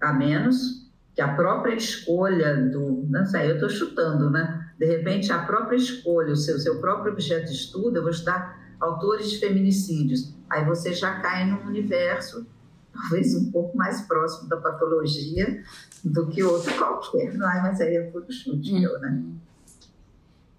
a 0.00 0.12
menos 0.12 0.90
que 1.14 1.20
a 1.20 1.34
própria 1.34 1.74
escolha 1.74 2.56
do, 2.70 3.04
não 3.08 3.24
sei, 3.26 3.50
eu 3.50 3.54
estou 3.54 3.68
chutando, 3.68 4.30
né? 4.30 4.61
De 4.82 4.88
repente 4.88 5.32
a 5.32 5.38
própria 5.38 5.76
escolha, 5.76 6.32
o 6.32 6.36
seu, 6.36 6.58
seu 6.58 6.80
próprio 6.80 7.12
objeto 7.12 7.46
de 7.46 7.52
estudo, 7.52 7.98
eu 7.98 8.02
vou 8.02 8.10
estudar 8.10 8.74
autores 8.80 9.30
de 9.30 9.38
feminicídios. 9.38 10.34
Aí 10.50 10.64
você 10.64 10.92
já 10.92 11.20
cai 11.20 11.48
num 11.48 11.64
universo 11.68 12.44
talvez 12.92 13.32
um 13.36 13.52
pouco 13.52 13.76
mais 13.76 14.00
próximo 14.00 14.48
da 14.48 14.56
patologia 14.56 15.62
do 16.04 16.26
que 16.26 16.42
outro 16.42 16.76
qualquer. 16.76 17.32
Não, 17.34 17.46
mas 17.62 17.80
aí 17.80 17.94
é 17.94 18.02
puro 18.10 18.26
chute, 18.28 18.72
meu, 18.72 18.98
né? 18.98 19.10
Uhum. 19.10 19.36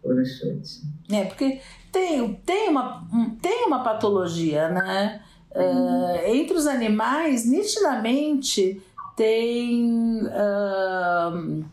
Puro 0.02 0.26
chute. 0.26 0.84
É, 1.12 1.26
porque 1.26 1.60
tem, 1.92 2.34
tem, 2.46 2.70
uma, 2.70 3.06
tem 3.42 3.66
uma 3.68 3.84
patologia, 3.84 4.70
né? 4.70 5.22
Uh, 5.52 6.34
entre 6.34 6.56
os 6.56 6.66
animais, 6.66 7.46
nitidamente 7.46 8.82
tem 9.18 10.24
uh, 10.24 11.66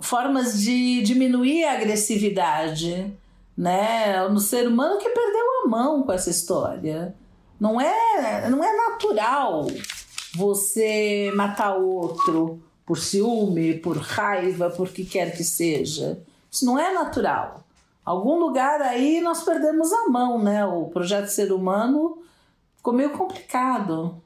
formas 0.00 0.60
de 0.60 1.02
diminuir 1.02 1.64
a 1.64 1.74
agressividade, 1.74 3.12
né? 3.56 4.26
No 4.28 4.40
ser 4.40 4.66
humano 4.66 4.98
que 4.98 5.08
perdeu 5.08 5.44
a 5.64 5.68
mão 5.68 6.02
com 6.02 6.12
essa 6.12 6.30
história. 6.30 7.14
Não 7.58 7.80
é, 7.80 8.48
não 8.48 8.64
é 8.64 8.74
natural 8.74 9.66
você 10.34 11.30
matar 11.34 11.76
outro 11.76 12.62
por 12.86 12.98
ciúme, 12.98 13.74
por 13.74 13.98
raiva, 13.98 14.70
por 14.70 14.88
que 14.88 15.04
quer 15.04 15.36
que 15.36 15.44
seja. 15.44 16.22
Isso 16.50 16.64
não 16.64 16.78
é 16.78 16.92
natural. 16.92 17.62
Algum 18.04 18.38
lugar 18.38 18.80
aí 18.80 19.20
nós 19.20 19.44
perdemos 19.44 19.92
a 19.92 20.08
mão, 20.08 20.42
né? 20.42 20.64
O 20.64 20.86
projeto 20.86 21.28
ser 21.28 21.52
humano 21.52 22.18
ficou 22.76 22.92
meio 22.92 23.10
complicado. 23.10 24.20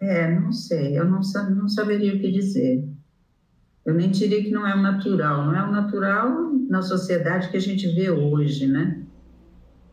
É, 0.00 0.28
não 0.28 0.52
sei, 0.52 0.98
eu 0.98 1.04
não, 1.04 1.20
não 1.50 1.68
saberia 1.68 2.14
o 2.14 2.20
que 2.20 2.32
dizer. 2.32 2.88
Eu 3.88 3.94
nem 3.94 4.10
diria 4.10 4.42
que 4.42 4.50
não 4.50 4.66
é 4.66 4.74
o 4.74 4.82
natural, 4.82 5.46
não 5.46 5.56
é 5.56 5.66
o 5.66 5.72
natural 5.72 6.52
na 6.68 6.82
sociedade 6.82 7.48
que 7.48 7.56
a 7.56 7.60
gente 7.60 7.88
vê 7.94 8.10
hoje, 8.10 8.66
né? 8.66 9.02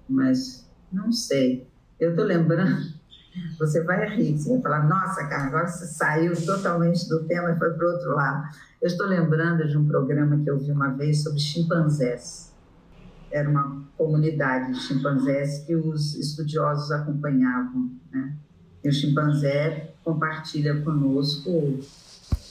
Mas 0.09 0.69
não 0.91 1.13
sei. 1.13 1.65
Eu 1.97 2.09
estou 2.09 2.25
lembrando, 2.25 2.91
você 3.57 3.81
vai 3.85 4.05
rir, 4.17 4.37
você 4.37 4.49
vai 4.49 4.61
falar, 4.61 4.89
nossa, 4.89 5.25
cara, 5.29 5.45
agora 5.45 5.67
você 5.69 5.85
saiu 5.85 6.35
totalmente 6.45 7.07
do 7.07 7.23
tema 7.23 7.51
e 7.51 7.57
foi 7.57 7.71
para 7.71 7.87
outro 7.87 8.13
lado. 8.13 8.49
Eu 8.81 8.87
estou 8.87 9.07
lembrando 9.07 9.65
de 9.65 9.77
um 9.77 9.87
programa 9.87 10.43
que 10.43 10.49
eu 10.49 10.59
vi 10.59 10.73
uma 10.73 10.89
vez 10.89 11.23
sobre 11.23 11.39
chimpanzés. 11.39 12.53
Era 13.31 13.49
uma 13.49 13.81
comunidade 13.97 14.73
de 14.73 14.79
chimpanzés 14.81 15.59
que 15.59 15.73
os 15.73 16.15
estudiosos 16.15 16.91
acompanhavam, 16.91 17.89
né? 18.11 18.35
E 18.83 18.89
o 18.89 18.91
chimpanzé 18.91 19.93
compartilha 20.03 20.81
conosco 20.81 21.79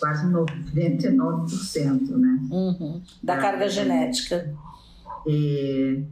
quase 0.04 0.26
99%, 0.26 2.10
né? 2.10 2.38
Uhum. 2.50 3.00
Da 3.22 3.38
carga 3.38 3.66
genética. 3.70 4.54
E 5.26 6.04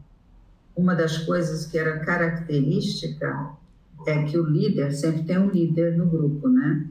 uma 0.75 0.95
das 0.95 1.19
coisas 1.19 1.67
que 1.67 1.77
era 1.77 1.99
característica 1.99 3.51
é 4.07 4.23
que 4.23 4.39
o 4.39 4.47
líder 4.47 4.93
sempre 4.93 5.25
tem 5.25 5.39
um 5.39 5.51
líder 5.51 5.99
no 5.99 6.07
grupo, 6.07 6.49
né? 6.49 6.89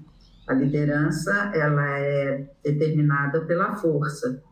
A 0.48 0.54
liderança 0.54 1.52
ela 1.56 1.90
é 1.98 2.48
determinada 2.64 3.42
pela 3.42 3.76
força. 3.76 4.44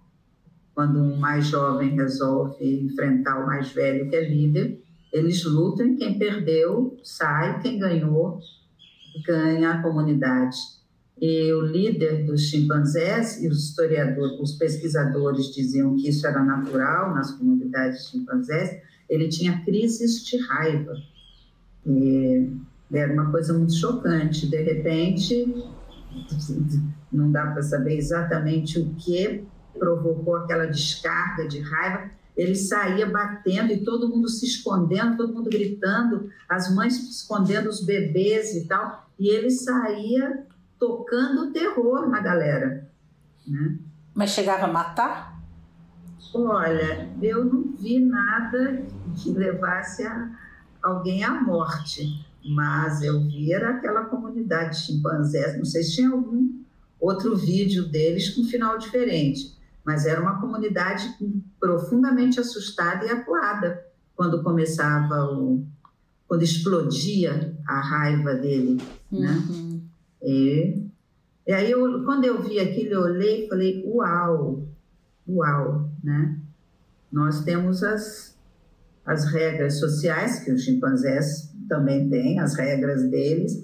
Quando 0.73 0.99
um 0.99 1.17
mais 1.17 1.45
jovem 1.45 1.95
resolve 1.95 2.83
enfrentar 2.83 3.43
o 3.43 3.45
mais 3.45 3.71
velho 3.71 4.09
que 4.09 4.15
é 4.15 4.27
líder, 4.27 4.81
eles 5.13 5.45
lutam 5.45 5.85
e 5.85 5.97
quem 5.97 6.17
perdeu 6.17 6.97
sai, 7.03 7.61
quem 7.61 7.77
ganhou 7.77 8.39
ganha 9.23 9.73
a 9.73 9.81
comunidade. 9.83 10.78
E 11.21 11.51
o 11.51 11.61
líder 11.61 12.25
dos 12.25 12.43
chimpanzés 12.43 13.43
e 13.43 13.47
os 13.47 13.65
historiadores, 13.65 14.39
os 14.39 14.53
pesquisadores 14.53 15.53
diziam 15.53 15.95
que 15.97 16.07
isso 16.07 16.25
era 16.25 16.41
natural 16.43 17.13
nas 17.13 17.31
comunidades 17.31 18.05
de 18.05 18.11
chimpanzés, 18.11 18.81
ele 19.09 19.27
tinha 19.27 19.61
crises 19.65 20.23
de 20.23 20.37
raiva. 20.37 20.95
E 21.85 22.49
era 22.93 23.11
uma 23.11 23.31
coisa 23.31 23.53
muito 23.53 23.73
chocante. 23.73 24.47
De 24.47 24.61
repente, 24.61 25.53
não 27.11 27.31
dá 27.31 27.47
para 27.47 27.63
saber 27.63 27.97
exatamente 27.97 28.79
o 28.79 28.93
que 28.95 29.43
provocou 29.77 30.35
aquela 30.35 30.65
descarga 30.65 31.47
de 31.47 31.59
raiva. 31.59 32.11
Ele 32.37 32.55
saía 32.55 33.05
batendo 33.05 33.73
e 33.73 33.83
todo 33.83 34.07
mundo 34.07 34.29
se 34.29 34.45
escondendo, 34.45 35.17
todo 35.17 35.33
mundo 35.33 35.49
gritando, 35.49 36.29
as 36.47 36.73
mães 36.73 36.97
escondendo 36.97 37.67
os 37.67 37.83
bebês 37.83 38.55
e 38.55 38.65
tal. 38.65 39.09
E 39.19 39.27
ele 39.29 39.49
saía 39.49 40.45
tocando 40.79 41.51
terror 41.51 42.07
na 42.07 42.21
galera. 42.21 42.89
Né? 43.45 43.77
Mas 44.13 44.31
chegava 44.31 44.65
a 44.65 44.71
matar? 44.71 45.39
Olha, 46.33 47.09
eu 47.21 47.43
não 47.43 47.75
vi 47.75 47.99
nada 47.99 48.83
que 49.15 49.31
levasse 49.31 50.05
a 50.05 50.29
alguém 50.81 51.23
à 51.23 51.41
morte, 51.41 52.25
mas 52.45 53.01
eu 53.01 53.19
vi 53.21 53.51
era 53.51 53.71
aquela 53.71 54.05
comunidade 54.05 54.77
de 54.77 54.85
chimpanzés, 54.85 55.57
não 55.57 55.65
sei 55.65 55.83
se 55.83 55.95
tinha 55.95 56.09
algum 56.09 56.59
outro 56.99 57.35
vídeo 57.35 57.87
deles 57.87 58.29
com 58.29 58.43
final 58.43 58.77
diferente, 58.77 59.57
mas 59.83 60.05
era 60.05 60.21
uma 60.21 60.39
comunidade 60.39 61.17
profundamente 61.59 62.39
assustada 62.39 63.05
e 63.05 63.09
acuada 63.09 63.83
quando 64.15 64.43
começava 64.43 65.25
o 65.25 65.65
quando 66.27 66.43
explodia 66.43 67.57
a 67.67 67.81
raiva 67.81 68.35
dele, 68.35 68.79
né? 69.11 69.29
uhum. 69.49 69.63
né? 69.63 69.68
E, 70.21 70.85
e 71.47 71.51
aí 71.51 71.71
eu, 71.71 72.03
quando 72.03 72.25
eu 72.25 72.41
vi 72.41 72.59
aquilo, 72.59 72.93
eu 72.93 73.01
olhei 73.01 73.45
e 73.45 73.49
falei, 73.49 73.83
uau, 73.85 74.63
uau, 75.27 75.89
né? 76.03 76.37
Nós 77.11 77.43
temos 77.43 77.83
as, 77.83 78.37
as 79.05 79.25
regras 79.25 79.79
sociais, 79.79 80.39
que 80.39 80.51
os 80.51 80.63
chimpanzés 80.63 81.53
também 81.67 82.09
têm, 82.09 82.39
as 82.39 82.55
regras 82.55 83.09
deles, 83.09 83.63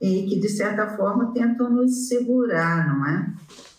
e 0.00 0.26
que, 0.26 0.38
de 0.38 0.48
certa 0.48 0.96
forma, 0.96 1.32
tentam 1.32 1.70
nos 1.70 2.08
segurar, 2.08 2.86
não 2.86 3.06
é? 3.06 3.34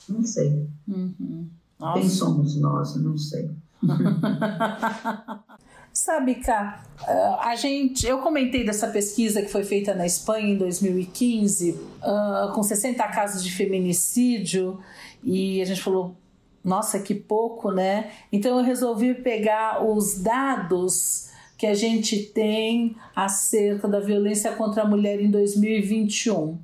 Não 0.09 0.23
sei. 0.23 0.67
Uhum. 0.87 1.47
Quem 1.93 2.09
somos 2.09 2.59
nós? 2.59 2.95
Não 2.95 3.17
sei. 3.17 3.51
Sabe, 5.95 6.35
Cá, 6.35 6.83
eh, 7.07 7.35
a 7.39 7.55
gente, 7.55 8.05
eu 8.05 8.19
comentei 8.19 8.65
dessa 8.65 8.89
pesquisa 8.89 9.41
que 9.41 9.47
foi 9.47 9.63
feita 9.63 9.95
na 9.95 10.05
Espanha 10.05 10.53
em 10.53 10.57
2015, 10.57 11.71
uh, 11.71 12.51
com 12.53 12.61
60 12.61 13.01
casos 13.07 13.41
de 13.41 13.49
feminicídio, 13.49 14.77
e 15.23 15.61
a 15.61 15.65
gente 15.65 15.81
falou, 15.81 16.13
nossa, 16.61 16.99
que 16.99 17.15
pouco, 17.15 17.71
né? 17.71 18.11
Então 18.29 18.59
eu 18.59 18.65
resolvi 18.65 19.13
pegar 19.13 19.85
os 19.85 20.21
dados 20.21 21.29
que 21.57 21.65
a 21.65 21.73
gente 21.73 22.23
tem 22.23 22.97
acerca 23.15 23.87
da 23.87 24.01
violência 24.01 24.51
contra 24.51 24.83
a 24.83 24.85
mulher 24.85 25.21
em 25.21 25.31
2021. 25.31 26.59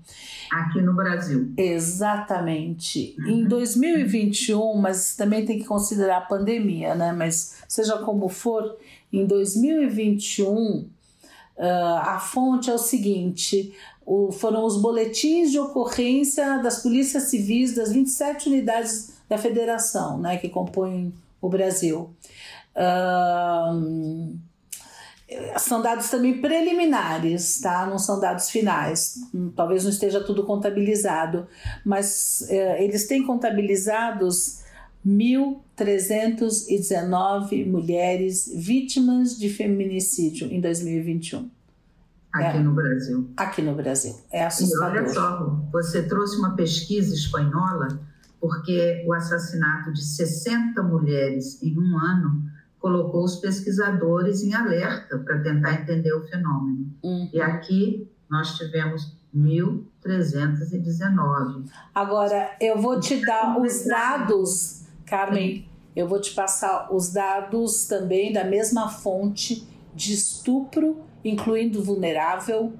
Aqui 0.52 0.82
no 0.82 0.94
Brasil. 0.94 1.54
Exatamente. 1.56 3.16
Uhum. 3.20 3.28
Em 3.28 3.44
2021, 3.46 4.76
mas 4.76 5.16
também 5.16 5.46
tem 5.46 5.60
que 5.60 5.66
considerar 5.66 6.18
a 6.18 6.22
pandemia, 6.22 6.94
né? 6.94 7.14
Mas 7.14 7.62
seja 7.70 8.00
como 8.00 8.28
for, 8.28 8.78
em 9.12 9.26
2021, 9.26 10.90
ah, 11.58 12.16
a 12.16 12.20
fonte 12.20 12.70
é 12.70 12.74
o 12.74 12.78
seguinte: 12.78 13.74
foram 14.34 14.66
os 14.66 14.82
boletins 14.82 15.52
de 15.52 15.60
ocorrência 15.60 16.58
das 16.58 16.82
polícias 16.82 17.24
civis 17.24 17.76
das 17.76 17.92
27 17.92 18.50
unidades 18.50 19.14
da 19.30 19.38
federação, 19.38 20.18
né, 20.18 20.38
que 20.38 20.50
compõem 20.50 21.14
o 21.40 21.48
Brasil. 21.48 22.14
Uh, 22.76 24.38
são 25.58 25.82
dados 25.82 26.10
também 26.10 26.42
preliminares, 26.42 27.62
tá? 27.62 27.86
Não 27.86 27.98
são 27.98 28.20
dados 28.20 28.50
finais. 28.50 29.16
Talvez 29.56 29.84
não 29.84 29.90
esteja 29.90 30.22
tudo 30.22 30.46
contabilizado, 30.46 31.48
mas 31.86 32.46
uh, 32.50 32.82
eles 32.82 33.08
têm 33.08 33.26
contabilizados 33.26 34.62
1.319 35.06 37.70
mulheres 37.70 38.50
vítimas 38.56 39.38
de 39.38 39.50
feminicídio 39.50 40.48
em 40.48 40.62
2021. 40.62 41.52
Aqui 42.34 42.58
é, 42.58 42.62
no 42.62 42.74
Brasil. 42.74 43.30
Aqui 43.36 43.62
no 43.62 43.76
Brasil. 43.76 44.16
É 44.32 44.46
assustador. 44.46 44.96
E 44.96 45.00
olha 45.00 45.10
só, 45.10 45.60
você 45.72 46.04
trouxe 46.04 46.38
uma 46.38 46.56
pesquisa 46.56 47.14
espanhola 47.14 48.00
porque 48.40 49.04
o 49.06 49.14
assassinato 49.14 49.92
de 49.94 50.04
60 50.04 50.82
mulheres 50.82 51.62
em 51.62 51.78
um 51.78 52.00
ano 52.00 52.50
colocou 52.80 53.24
os 53.24 53.36
pesquisadores 53.36 54.42
em 54.42 54.56
alerta 54.56 55.20
para 55.20 55.38
tentar 55.40 55.76
entender 55.76 56.12
o 56.14 56.28
fenômeno. 56.28 56.92
Uhum. 57.04 57.30
E 57.32 57.40
aqui 57.40 58.10
nós 58.28 58.58
tivemos 58.58 59.16
1.319. 59.36 61.70
Agora, 61.94 62.56
eu 62.60 62.82
vou 62.82 63.00
te 63.00 63.24
dar 63.24 63.62
os 63.62 63.86
dados, 63.86 64.81
Carmen, 65.12 65.70
eu 65.94 66.08
vou 66.08 66.22
te 66.22 66.32
passar 66.32 66.88
os 66.90 67.12
dados 67.12 67.86
também 67.86 68.32
da 68.32 68.46
mesma 68.46 68.88
fonte 68.88 69.68
de 69.94 70.14
estupro, 70.14 71.02
incluindo 71.24 71.84
vulnerável, 71.84 72.72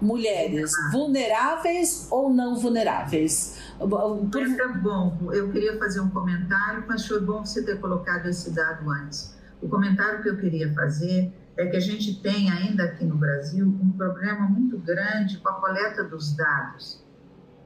mulheres 0.00 0.72
vulneráveis 0.90 2.08
ou 2.10 2.32
não 2.32 2.56
vulneráveis. 2.56 3.58
Isso 3.78 4.62
é 4.62 4.68
bom. 4.78 5.18
Eu 5.30 5.52
queria 5.52 5.78
fazer 5.78 6.00
um 6.00 6.08
comentário, 6.08 6.82
mas 6.88 7.06
foi 7.06 7.20
bom 7.20 7.44
você 7.44 7.62
ter 7.62 7.78
colocado 7.78 8.26
esse 8.26 8.52
dado 8.52 8.88
antes. 8.88 9.36
O 9.60 9.68
comentário 9.68 10.22
que 10.22 10.30
eu 10.30 10.38
queria 10.38 10.72
fazer 10.72 11.30
é 11.56 11.66
que 11.66 11.76
a 11.76 11.80
gente 11.80 12.20
tem 12.20 12.50
ainda 12.50 12.84
aqui 12.84 13.04
no 13.04 13.16
Brasil 13.16 13.66
um 13.66 13.92
problema 13.92 14.48
muito 14.48 14.78
grande 14.78 15.38
com 15.38 15.48
a 15.48 15.54
coleta 15.54 16.04
dos 16.04 16.34
dados. 16.34 17.02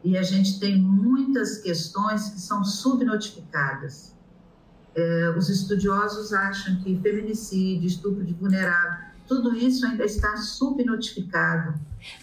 E 0.03 0.16
a 0.16 0.22
gente 0.22 0.59
tem 0.61 0.77
muitas 0.81 1.59
questões 1.59 2.29
que 2.31 2.40
são 2.40 2.64
subnotificadas. 2.64 4.14
É, 4.94 5.35
os 5.37 5.49
estudiosos 5.49 6.33
acham 6.33 6.77
que 6.77 6.99
feminicídio, 7.01 7.87
estupro 7.87 8.25
de 8.25 8.33
vulnerável, 8.33 9.07
tudo 9.27 9.57
isso 9.57 9.85
ainda 9.85 10.05
está 10.05 10.37
subnotificado. 10.37 11.75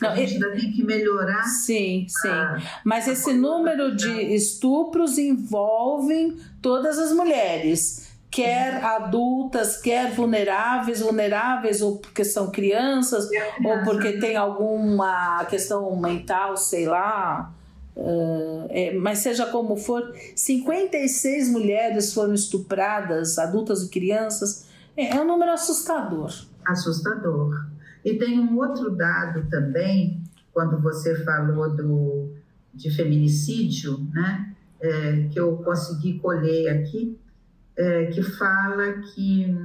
Não, 0.01 0.09
a 0.09 0.15
gente 0.15 0.35
ainda 0.35 0.51
tem 0.51 0.71
que 0.71 0.83
melhorar. 0.83 1.43
Sim, 1.43 2.05
sim. 2.07 2.29
A, 2.29 2.57
Mas 2.83 3.07
esse 3.07 3.33
número 3.33 3.95
de 3.95 4.33
estupros 4.33 5.17
envolvem 5.17 6.37
todas 6.61 6.97
as 6.97 7.11
mulheres 7.11 8.02
quer 8.33 8.83
adultas, 8.83 9.77
quer 9.77 10.11
vulneráveis, 10.11 11.01
vulneráveis 11.01 11.83
ou 11.83 11.99
porque 11.99 12.25
são 12.25 12.49
crianças, 12.49 13.29
ou 13.63 13.83
porque 13.83 14.13
tem 14.13 14.35
alguma 14.35 15.45
questão 15.45 15.95
mental, 15.95 16.57
sei 16.57 16.87
lá. 16.87 17.53
Uh, 17.95 18.65
é, 18.71 18.91
mas 18.95 19.19
seja 19.19 19.45
como 19.45 19.77
for, 19.77 20.15
56 20.35 21.49
mulheres 21.49 22.11
foram 22.11 22.33
estupradas, 22.33 23.37
adultas 23.37 23.83
e 23.83 23.89
crianças. 23.89 24.67
É, 24.97 25.15
é 25.15 25.21
um 25.21 25.27
número 25.27 25.51
assustador. 25.51 26.33
Assustador. 26.65 27.67
E 28.03 28.15
tem 28.15 28.39
um 28.39 28.57
outro 28.57 28.89
dado 28.89 29.47
também, 29.47 30.19
quando 30.51 30.81
você 30.81 31.23
falou 31.23 31.69
do, 31.69 32.31
de 32.73 32.89
feminicídio, 32.89 33.99
né, 34.11 34.55
é, 34.81 35.27
que 35.31 35.39
eu 35.39 35.55
consegui 35.57 36.17
colher 36.17 36.79
aqui, 36.79 37.15
é, 37.77 38.05
que 38.07 38.21
fala 38.21 38.93
que, 39.13 39.55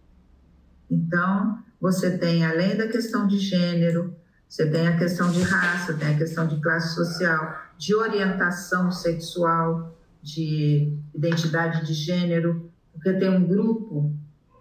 Então, 0.89 1.59
você 1.79 2.17
tem, 2.17 2.43
além 2.43 2.75
da 2.75 2.87
questão 2.87 3.27
de 3.27 3.37
gênero, 3.37 4.15
você 4.49 4.67
tem 4.67 4.87
a 4.87 4.97
questão 4.97 5.31
de 5.31 5.43
raça, 5.43 5.93
tem 5.93 6.15
a 6.15 6.17
questão 6.17 6.47
de 6.47 6.59
classe 6.59 6.95
social, 6.95 7.55
de 7.77 7.93
orientação 7.93 8.91
sexual, 8.91 9.95
de 10.23 10.97
identidade 11.13 11.85
de 11.85 11.93
gênero, 11.93 12.67
porque 12.91 13.13
tem 13.13 13.29
um 13.29 13.45
grupo 13.45 14.11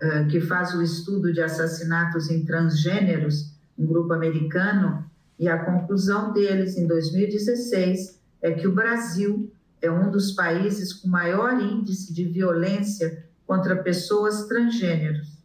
uh, 0.03 0.29
que 0.29 0.42
faz 0.42 0.74
o 0.74 0.83
estudo 0.83 1.33
de 1.33 1.40
assassinatos 1.40 2.31
em 2.31 2.44
transgêneros, 2.44 3.55
um 3.79 3.87
grupo 3.87 4.12
americano, 4.12 5.07
e 5.38 5.48
a 5.48 5.64
conclusão 5.64 6.35
deles 6.35 6.77
em 6.77 6.87
2016 6.87 8.20
é 8.42 8.53
que 8.53 8.68
o 8.68 8.74
Brasil 8.74 9.51
é 9.81 9.90
um 9.90 10.11
dos 10.11 10.33
países 10.33 10.92
com 10.92 11.09
maior 11.09 11.59
índice 11.59 12.12
de 12.12 12.24
violência 12.24 13.24
contra 13.46 13.83
pessoas 13.83 14.46
transgêneros 14.46 15.38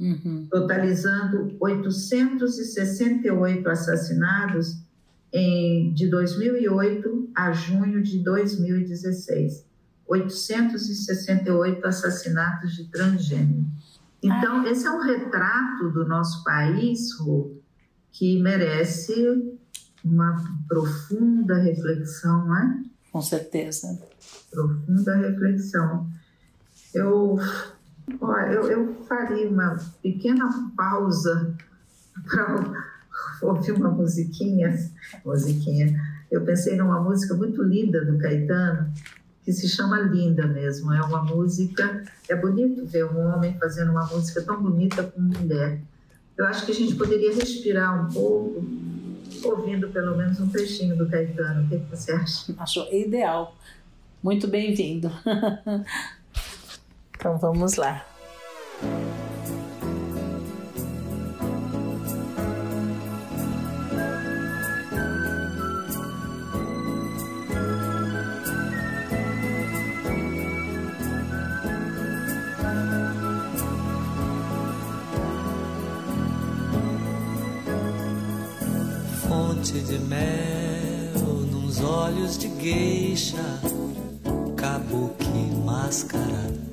uhum. 0.00 0.48
totalizando 0.50 1.54
868 1.60 3.68
assassinados 3.68 4.78
em, 5.32 5.92
de 5.92 6.08
2008 6.08 7.30
a 7.34 7.52
junho 7.52 8.02
de 8.02 8.18
2016. 8.18 9.68
868 10.08 11.86
assassinatos 11.86 12.74
de 12.74 12.90
transgênero. 12.90 13.64
Então, 14.22 14.66
esse 14.66 14.86
é 14.86 14.90
um 14.90 15.00
retrato 15.00 15.90
do 15.90 16.06
nosso 16.06 16.42
país, 16.42 17.16
Rô, 17.18 17.52
que 18.10 18.42
merece 18.42 19.14
uma 20.04 20.42
profunda 20.68 21.58
reflexão, 21.58 22.46
não 22.46 22.56
é? 22.56 22.82
Com 23.12 23.22
certeza. 23.22 23.98
Profunda 24.50 25.16
reflexão. 25.16 26.10
Eu 26.92 27.38
Eu, 28.52 28.70
eu 28.70 28.94
faria 29.04 29.48
uma 29.48 29.76
pequena 30.02 30.48
pausa 30.76 31.54
para 32.24 32.84
ouvir 33.42 33.72
uma 33.72 33.90
musiquinha, 33.90 34.74
musiquinha. 35.24 36.00
Eu 36.30 36.44
pensei 36.44 36.76
numa 36.76 37.00
música 37.00 37.34
muito 37.34 37.62
linda 37.62 38.04
do 38.04 38.18
Caetano, 38.18 38.92
que 39.44 39.52
se 39.52 39.68
chama 39.68 40.00
Linda 40.00 40.46
mesmo. 40.46 40.92
É 40.92 41.00
uma 41.02 41.22
música, 41.24 42.04
é 42.28 42.36
bonito 42.36 42.86
ver 42.86 43.04
um 43.04 43.18
homem 43.18 43.56
fazendo 43.58 43.90
uma 43.90 44.06
música 44.06 44.42
tão 44.42 44.62
bonita 44.62 45.02
como 45.02 45.28
mulher. 45.38 45.80
Eu 46.36 46.46
acho 46.46 46.64
que 46.64 46.72
a 46.72 46.74
gente 46.74 46.94
poderia 46.94 47.34
respirar 47.34 48.06
um 48.06 48.12
pouco, 48.12 48.64
ouvindo 49.44 49.88
pelo 49.88 50.16
menos 50.16 50.40
um 50.40 50.48
trechinho 50.48 50.96
do 50.96 51.08
Caetano. 51.08 51.64
O 51.64 51.68
que 51.68 51.76
você 51.90 52.12
acha? 52.12 52.54
Acho 52.58 52.86
ideal. 52.94 53.56
Muito 54.22 54.46
bem-vindo. 54.46 55.10
Então 57.20 57.36
vamos 57.36 57.74
lá. 57.76 58.02
Fonte 79.28 79.78
de 79.82 79.98
mel 79.98 81.20
nos 81.52 81.84
olhos 81.84 82.38
de 82.38 82.48
gueixa, 82.48 83.36
kabuki 84.56 85.54
máscara 85.66 86.69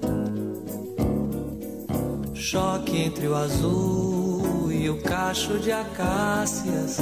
choque 2.50 2.96
entre 2.96 3.28
o 3.28 3.36
azul 3.36 4.72
e 4.72 4.90
o 4.90 5.02
cacho 5.02 5.60
de 5.60 5.70
acácias, 5.70 6.98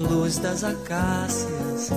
luz 0.00 0.38
das 0.38 0.64
acácias. 0.64 1.90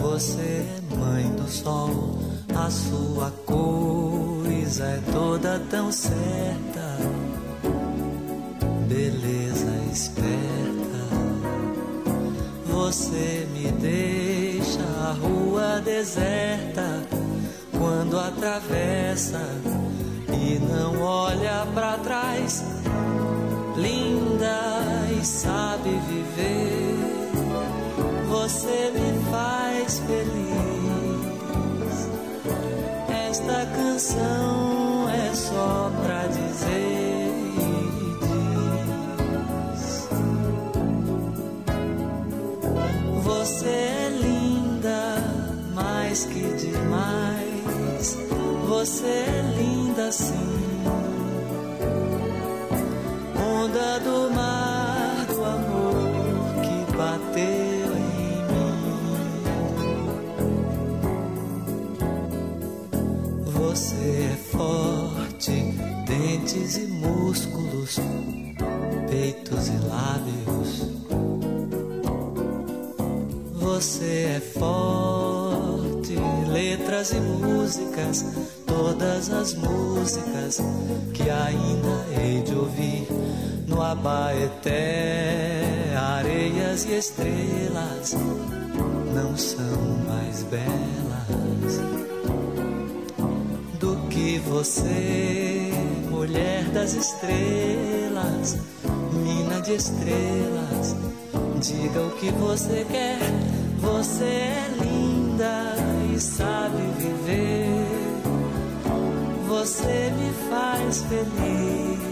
Você 0.00 0.40
é 0.40 0.96
mãe 0.96 1.30
do 1.32 1.46
sol, 1.46 2.18
a 2.56 2.70
sua 2.70 3.30
coisa 3.44 4.84
é 4.84 5.00
toda 5.12 5.60
tão 5.68 5.92
certa, 5.92 6.96
beleza 8.88 9.70
esperta. 9.92 11.02
Você 12.64 13.46
me 13.52 13.70
deixa 13.72 14.80
a 14.80 15.12
rua 15.12 15.82
deserta 15.84 17.06
quando 17.78 18.18
atravessa 18.18 19.38
e 20.52 20.58
não 20.58 21.00
olha 21.00 21.66
para 21.74 21.96
trás, 21.98 22.62
linda 23.76 24.76
e 25.18 25.24
sabe 25.24 25.88
viver. 26.08 26.96
Você 28.28 28.92
me 28.94 29.30
faz 29.30 30.00
feliz. 30.00 30.50
Esta 33.28 33.66
canção 33.74 35.08
é 35.08 35.34
só 35.34 35.90
pra 36.02 36.26
dizer. 36.26 37.32
Diz. 39.72 40.08
Você 43.24 43.68
é 43.68 44.08
linda 44.20 45.16
mais 45.74 46.24
que 46.26 46.42
demais 46.56 47.62
você 48.66 49.06
é 49.06 49.54
linda 49.56 49.71
assim. 50.12 50.34
Onda 53.34 53.98
do 54.00 54.30
mar 54.34 55.26
do 55.26 55.42
amor 55.42 56.04
que 56.62 56.76
bateu 56.94 57.88
em 57.96 58.12
mim. 58.50 58.68
Você 63.52 64.04
é 64.32 64.36
forte, 64.36 65.56
dentes 66.06 66.76
e 66.76 66.86
músculos, 66.88 67.98
peitos 69.08 69.68
e 69.68 69.78
lábios. 69.86 70.92
Você 73.54 74.34
é 74.36 74.40
forte, 74.40 75.31
e 77.10 77.20
músicas, 77.20 78.24
todas 78.64 79.28
as 79.28 79.54
músicas 79.54 80.60
que 81.12 81.28
ainda 81.28 82.06
hei 82.16 82.42
de 82.42 82.54
ouvir 82.54 83.08
no 83.66 83.82
Abaeté, 83.82 85.64
areias 85.96 86.84
e 86.84 86.98
estrelas 86.98 88.14
não 89.12 89.36
são 89.36 89.80
mais 90.06 90.44
belas 90.44 91.80
do 93.80 93.96
que 94.08 94.38
você, 94.38 95.72
mulher 96.08 96.64
das 96.66 96.94
estrelas, 96.94 98.58
mina 99.12 99.60
de 99.60 99.74
estrelas. 99.74 100.94
Diga 101.60 102.00
o 102.00 102.10
que 102.12 102.30
você 102.32 102.86
quer, 102.88 103.18
você 103.80 104.24
é 104.24 104.74
linda 104.78 104.91
sabe 106.22 106.82
viver. 106.98 107.66
Você 109.48 110.10
me 110.10 110.32
faz 110.48 111.02
feliz. 111.02 112.02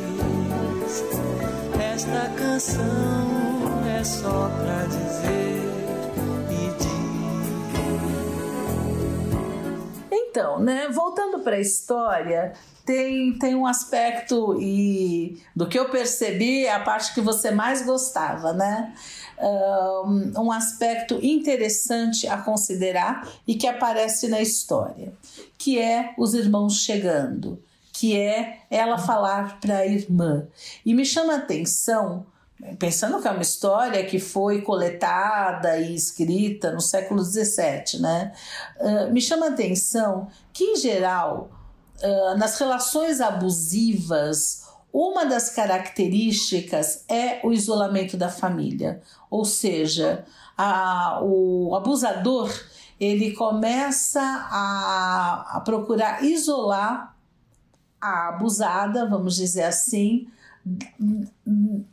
Esta 1.81 2.29
canção 2.37 3.87
é 3.87 4.03
só 4.05 4.51
pra 4.59 4.85
dizer. 4.85 5.71
Então, 10.13 10.61
né, 10.61 10.89
voltando 10.89 11.41
para 11.41 11.57
a 11.57 11.61
história, 11.61 12.53
tem, 12.87 13.37
tem 13.39 13.55
um 13.55 13.67
aspecto 13.67 14.57
e 14.61 15.43
do 15.55 15.69
que 15.69 15.79
eu 15.79 15.89
percebi 15.89 16.67
é 16.67 16.73
a 16.73 16.81
parte 16.81 17.13
que 17.15 17.21
você 17.21 17.51
mais 17.51 17.85
gostava, 17.85 18.53
né? 18.53 18.95
Um, 19.43 20.53
aspecto 20.53 21.19
interessante 21.25 22.29
a 22.29 22.37
considerar 22.37 23.27
e 23.47 23.55
que 23.55 23.67
aparece 23.67 24.29
na 24.29 24.41
história, 24.41 25.15
que 25.57 25.79
é 25.79 26.15
os 26.19 26.35
irmãos 26.35 26.81
chegando, 26.81 27.63
que 27.93 28.19
é 28.19 28.59
ela 28.71 28.99
falar 28.99 29.59
para 29.59 29.79
a 29.79 29.87
irmã. 29.87 30.47
E 30.85 30.93
me 30.93 31.07
chama 31.07 31.35
a 31.35 31.37
atenção 31.37 32.27
pensando 32.79 33.21
que 33.21 33.29
é 33.29 33.31
uma 33.31 33.43
história 33.43 34.05
que 34.05 34.19
foi 34.19 34.63
coletada 34.63 35.79
e 35.79 35.95
escrita 35.95 36.71
no 36.71 36.81
século 36.81 37.25
XVII, 37.25 38.01
né? 38.01 38.33
Uh, 38.79 39.13
me 39.13 39.21
chama 39.21 39.47
a 39.47 39.51
atenção 39.51 40.29
que, 40.53 40.65
em 40.65 40.77
geral, 40.77 41.51
uh, 42.03 42.37
nas 42.37 42.59
relações 42.59 43.21
abusivas, 43.21 44.65
uma 44.93 45.25
das 45.25 45.51
características 45.51 47.05
é 47.09 47.41
o 47.45 47.53
isolamento 47.53 48.17
da 48.17 48.29
família, 48.29 49.01
ou 49.31 49.45
seja, 49.45 50.25
a, 50.57 51.21
o 51.23 51.75
abusador 51.75 52.51
ele 52.99 53.33
começa 53.33 54.21
a, 54.21 55.57
a 55.57 55.61
procurar 55.61 56.23
isolar 56.23 57.17
a 58.01 58.29
abusada, 58.29 59.07
vamos 59.07 59.37
dizer 59.37 59.65
assim, 59.65 60.27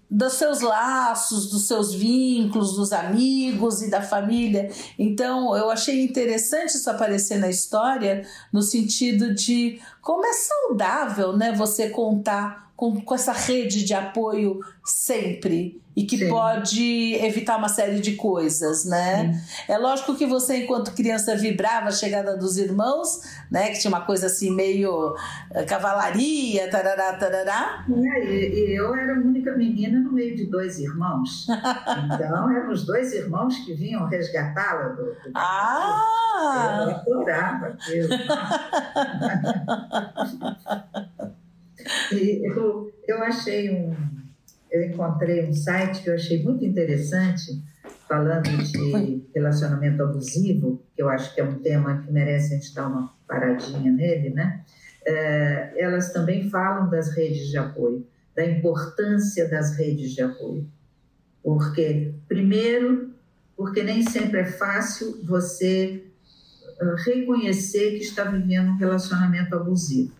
dos 0.10 0.34
seus 0.34 0.62
laços, 0.62 1.50
dos 1.50 1.68
seus 1.68 1.94
vínculos, 1.94 2.76
dos 2.76 2.92
amigos 2.92 3.82
e 3.82 3.90
da 3.90 4.02
família. 4.02 4.70
Então, 5.00 5.56
eu 5.56 5.70
achei 5.70 6.04
interessante 6.04 6.76
isso 6.76 6.90
aparecer 6.90 7.40
na 7.40 7.50
história, 7.50 8.26
no 8.52 8.62
sentido 8.62 9.34
de 9.34 9.82
como 10.02 10.26
é 10.26 10.34
saudável 10.34 11.36
né, 11.36 11.54
você 11.54 11.90
contar 11.90 12.67
com, 12.78 13.02
com 13.02 13.16
essa 13.16 13.34
rede 13.34 13.84
de 13.84 13.96
apoio 13.96 14.60
sempre 14.86 15.82
e 15.96 16.06
que 16.06 16.16
Sim. 16.16 16.30
pode 16.30 17.16
evitar 17.16 17.58
uma 17.58 17.70
série 17.70 18.00
de 18.00 18.16
coisas, 18.16 18.86
né? 18.86 19.34
Sim. 19.34 19.74
É 19.74 19.80
lógico 19.80 20.14
que 20.16 20.28
você, 20.28 20.58
enquanto 20.58 20.94
criança, 20.94 21.36
vibrava 21.36 21.88
a 21.88 21.92
chegada 21.92 22.38
dos 22.38 22.56
irmãos, 22.56 23.20
né? 23.50 23.70
Que 23.72 23.80
tinha 23.80 23.90
uma 23.90 24.02
coisa 24.02 24.28
assim 24.28 24.56
meio 24.56 25.16
uh, 25.16 25.66
cavalaria, 25.68 26.70
tarará, 26.70 27.14
tarará. 27.14 27.84
É, 27.90 28.30
eu 28.78 28.94
era 28.94 29.16
a 29.16 29.20
única 29.22 29.58
menina 29.58 30.00
no 30.00 30.12
meio 30.12 30.36
de 30.36 30.46
dois 30.46 30.78
irmãos. 30.78 31.48
então, 31.50 32.52
eram 32.56 32.72
os 32.72 32.86
dois 32.86 33.12
irmãos 33.12 33.58
que 33.66 33.74
vinham 33.74 34.08
resgatá-la 34.08 34.90
do, 34.90 35.04
do 35.04 35.32
Ah! 35.34 36.04
Eu 36.84 36.92
adorava 36.92 37.66
aquilo. 37.70 38.10
eu, 42.12 42.92
eu 43.08 43.24
achei 43.24 43.70
um 43.70 43.96
eu 44.72 44.84
encontrei 44.84 45.46
um 45.46 45.54
site 45.54 46.04
que 46.04 46.10
eu 46.10 46.16
achei 46.16 46.44
muito 46.44 46.64
interessante, 46.66 47.64
falando 48.08 48.50
de 48.64 49.26
relacionamento 49.34 50.04
abusivo, 50.04 50.82
que 50.96 51.02
eu 51.02 51.10
acho 51.10 51.34
que 51.34 51.42
é 51.42 51.44
um 51.44 51.60
tema 51.60 52.02
que 52.02 52.12
merece 52.12 52.54
a 52.54 52.58
gente 52.58 52.74
dar 52.74 52.88
uma 52.88 53.14
paradinha 53.28 53.92
nele, 53.92 54.30
né? 54.30 54.64
É, 55.06 55.74
elas 55.78 56.12
também 56.12 56.50
falam 56.50 56.90
das 56.90 57.16
redes 57.16 57.48
de 57.48 57.58
apoio, 57.58 58.06
da 58.36 58.46
importância 58.46 59.50
das 59.50 59.78
redes 59.78 60.12
de 60.12 60.22
apoio. 60.22 60.68
Porque, 61.42 62.14
primeiro, 62.28 63.14
porque 63.56 63.84
nem 63.84 64.04
sempre 64.04 64.42
é 64.42 64.46
fácil 64.46 65.22
você 65.24 66.04
ah, 66.80 66.96
reconhecer 67.06 67.92
que 67.92 68.04
está 68.04 68.26
vivendo 68.26 68.72
um 68.72 68.78
relacionamento 68.78 69.56
abusivo. 69.56 70.12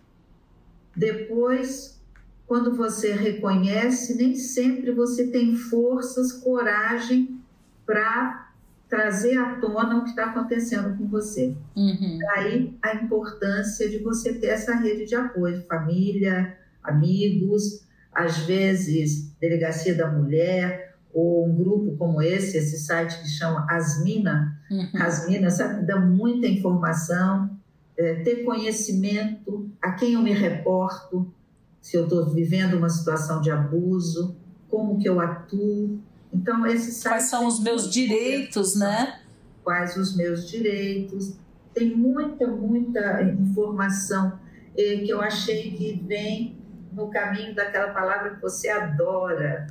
Depois, 0.98 2.02
quando 2.48 2.76
você 2.76 3.14
reconhece, 3.14 4.18
nem 4.18 4.36
sempre 4.36 4.92
você 4.92 5.28
tem 5.28 5.56
forças, 5.56 6.34
coragem 6.34 7.40
para 7.86 8.48
trazer 8.90 9.38
à 9.38 9.60
tona 9.60 9.98
o 9.98 10.04
que 10.04 10.10
está 10.10 10.26
acontecendo 10.26 10.98
com 10.98 11.08
você. 11.08 11.56
Uhum. 11.76 12.18
Daí 12.18 12.78
a 12.82 12.96
importância 12.96 13.88
de 13.88 14.00
você 14.00 14.34
ter 14.34 14.48
essa 14.48 14.76
rede 14.76 15.06
de 15.06 15.14
apoio, 15.14 15.64
família, 15.68 16.58
amigos, 16.82 17.86
às 18.12 18.38
vezes 18.40 19.32
delegacia 19.40 19.94
da 19.94 20.10
mulher 20.10 20.96
ou 21.14 21.48
um 21.48 21.56
grupo 21.56 21.96
como 21.98 22.22
esse, 22.22 22.58
esse 22.58 22.80
site 22.80 23.22
que 23.22 23.28
chama 23.28 23.68
Asmina. 23.70 24.58
Uhum. 24.72 24.90
Asmina, 24.96 25.50
sabe, 25.52 25.86
dá 25.86 26.00
muita 26.00 26.48
informação, 26.48 27.58
é, 27.98 28.16
ter 28.16 28.44
conhecimento, 28.44 29.70
a 29.82 29.92
quem 29.94 30.14
eu 30.14 30.22
me 30.22 30.32
reporto, 30.32 31.34
se 31.82 31.98
eu 31.98 32.04
estou 32.04 32.26
vivendo 32.30 32.76
uma 32.76 32.90
situação 32.90 33.42
de 33.42 33.50
abuso, 33.50 34.36
como 34.70 35.00
que 35.00 35.08
eu 35.08 35.20
atuo. 35.20 36.00
Então, 36.32 36.66
esses 36.68 37.02
Quais 37.02 37.24
são 37.24 37.48
os 37.48 37.60
meus 37.62 37.92
direitos, 37.92 38.76
né? 38.76 39.22
Quais 39.64 39.96
os 39.96 40.16
meus 40.16 40.48
direitos. 40.50 41.34
Tem 41.74 41.96
muita, 41.96 42.48
muita 42.48 43.22
informação 43.24 44.40
eh, 44.78 44.98
que 44.98 45.10
eu 45.10 45.22
achei 45.22 45.72
que 45.72 46.04
vem 46.06 46.58
no 46.92 47.10
caminho 47.10 47.54
daquela 47.54 47.94
palavra 47.94 48.36
que 48.36 48.42
você 48.42 48.70
adora, 48.70 49.68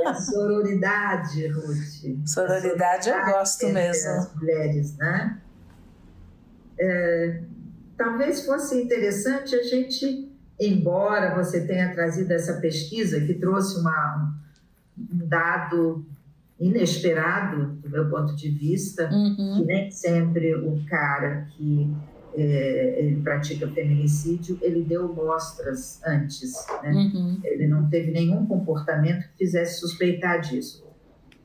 é 0.00 0.08
a 0.08 0.14
sororidade, 0.14 1.46
Ruth. 1.46 2.26
Sororidade, 2.26 3.08
eu 3.08 3.24
gosto 3.24 3.68
mesmo. 3.68 4.10
As 4.10 4.34
mulheres, 4.34 4.96
né? 4.96 5.40
É, 6.78 7.40
talvez 7.96 8.44
fosse 8.44 8.80
interessante 8.80 9.54
a 9.54 9.62
gente 9.62 10.30
embora 10.58 11.34
você 11.34 11.66
tenha 11.66 11.92
trazido 11.92 12.32
essa 12.32 12.54
pesquisa 12.54 13.20
que 13.20 13.34
trouxe 13.34 13.78
uma, 13.78 14.34
um 14.98 15.26
dado 15.26 16.04
inesperado 16.58 17.72
do 17.82 17.90
meu 17.90 18.08
ponto 18.08 18.34
de 18.34 18.48
vista, 18.48 19.10
uhum. 19.12 19.56
que 19.58 19.64
nem 19.66 19.90
sempre 19.90 20.54
o 20.54 20.82
cara 20.86 21.46
que 21.50 21.94
é, 22.34 22.96
ele 22.98 23.20
pratica 23.22 23.68
feminicídio, 23.68 24.58
ele 24.62 24.82
deu 24.82 25.12
mostras 25.12 26.00
antes, 26.04 26.54
né? 26.82 26.92
Uhum. 26.92 27.40
Ele 27.44 27.66
não 27.66 27.88
teve 27.88 28.10
nenhum 28.10 28.46
comportamento 28.46 29.28
que 29.28 29.38
fizesse 29.44 29.80
suspeitar 29.80 30.40
disso. 30.40 30.84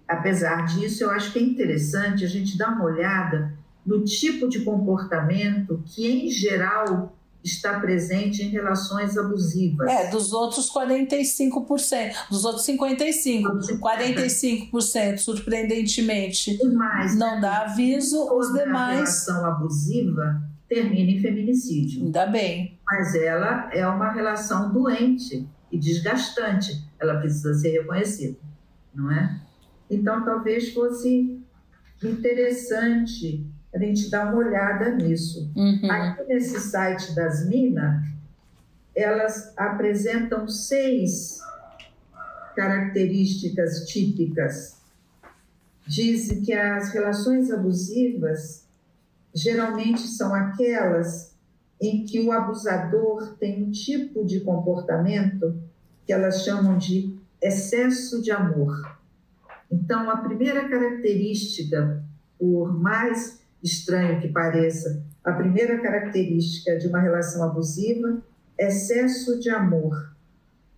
Apesar 0.08 0.66
disso, 0.66 1.04
eu 1.04 1.12
acho 1.12 1.32
que 1.32 1.40
é 1.40 1.42
interessante 1.42 2.26
a 2.26 2.28
gente 2.28 2.58
dar 2.58 2.70
uma 2.70 2.86
olhada 2.86 3.54
no 3.86 4.04
tipo 4.04 4.48
de 4.48 4.64
comportamento 4.64 5.84
que, 5.86 6.08
em 6.08 6.30
geral, 6.30 7.16
está 7.44 7.80
presente 7.80 8.44
em 8.44 8.50
relações 8.50 9.18
abusivas. 9.18 9.90
É, 9.90 10.10
dos 10.10 10.32
outros 10.32 10.72
45%, 10.72 12.30
dos 12.30 12.46
outros 12.46 12.66
55%, 12.66 13.80
45% 13.80 15.18
surpreendentemente 15.18 16.60
mais, 16.74 17.16
não 17.16 17.40
dá 17.42 17.62
aviso, 17.62 18.32
os 18.36 18.54
demais. 18.54 19.00
relação 19.00 19.46
abusiva 19.46 20.42
termina 20.70 21.12
em 21.12 21.20
feminicídio. 21.20 22.04
Ainda 22.06 22.28
bem. 22.28 22.80
Mas 22.86 23.16
ela 23.16 23.70
é 23.74 23.86
uma 23.88 24.12
relação 24.12 24.72
doente 24.72 25.48
e 25.72 25.78
desgastante. 25.78 26.86
Ela 27.00 27.20
precisa 27.20 27.54
ser 27.56 27.72
reconhecida, 27.72 28.38
não 28.94 29.12
é? 29.12 29.42
Então, 29.90 30.24
talvez 30.24 30.74
fosse 30.74 31.42
interessante 32.02 33.46
a 33.74 33.80
gente 33.80 34.10
dar 34.10 34.28
uma 34.28 34.38
olhada 34.38 34.92
nisso. 34.96 35.52
Uhum. 35.56 35.90
Aqui 35.90 36.24
nesse 36.28 36.60
site 36.60 37.16
das 37.16 37.48
Minas, 37.48 38.06
elas 38.96 39.54
apresentam 39.58 40.48
seis 40.48 41.40
características 42.56 43.86
típicas. 43.88 44.78
Dizem 45.88 46.42
que 46.42 46.54
as 46.54 46.92
relações 46.92 47.50
abusivas 47.52 48.66
geralmente 49.34 50.02
são 50.02 50.34
aquelas 50.36 51.32
em 51.80 52.06
que 52.06 52.20
o 52.20 52.32
abusador 52.32 53.36
tem 53.40 53.64
um 53.64 53.72
tipo 53.72 54.24
de 54.26 54.42
comportamento 54.42 55.60
que 56.06 56.14
elas 56.14 56.44
chamam 56.44 56.78
de 56.78 57.18
excesso 57.42 58.22
de 58.22 58.30
amor. 58.32 59.00
Então, 59.72 60.10
a 60.10 60.18
primeira 60.18 60.68
característica, 60.70 62.04
por 62.38 62.78
mais 62.78 63.41
estranho 63.64 64.20
que 64.20 64.28
pareça, 64.28 65.04
a 65.24 65.32
primeira 65.34 65.80
característica 65.82 66.78
de 66.78 66.88
uma 66.88 67.00
relação 67.00 67.44
abusiva 67.44 68.22
é 68.58 68.68
excesso 68.68 69.40
de 69.40 69.50
amor, 69.50 70.16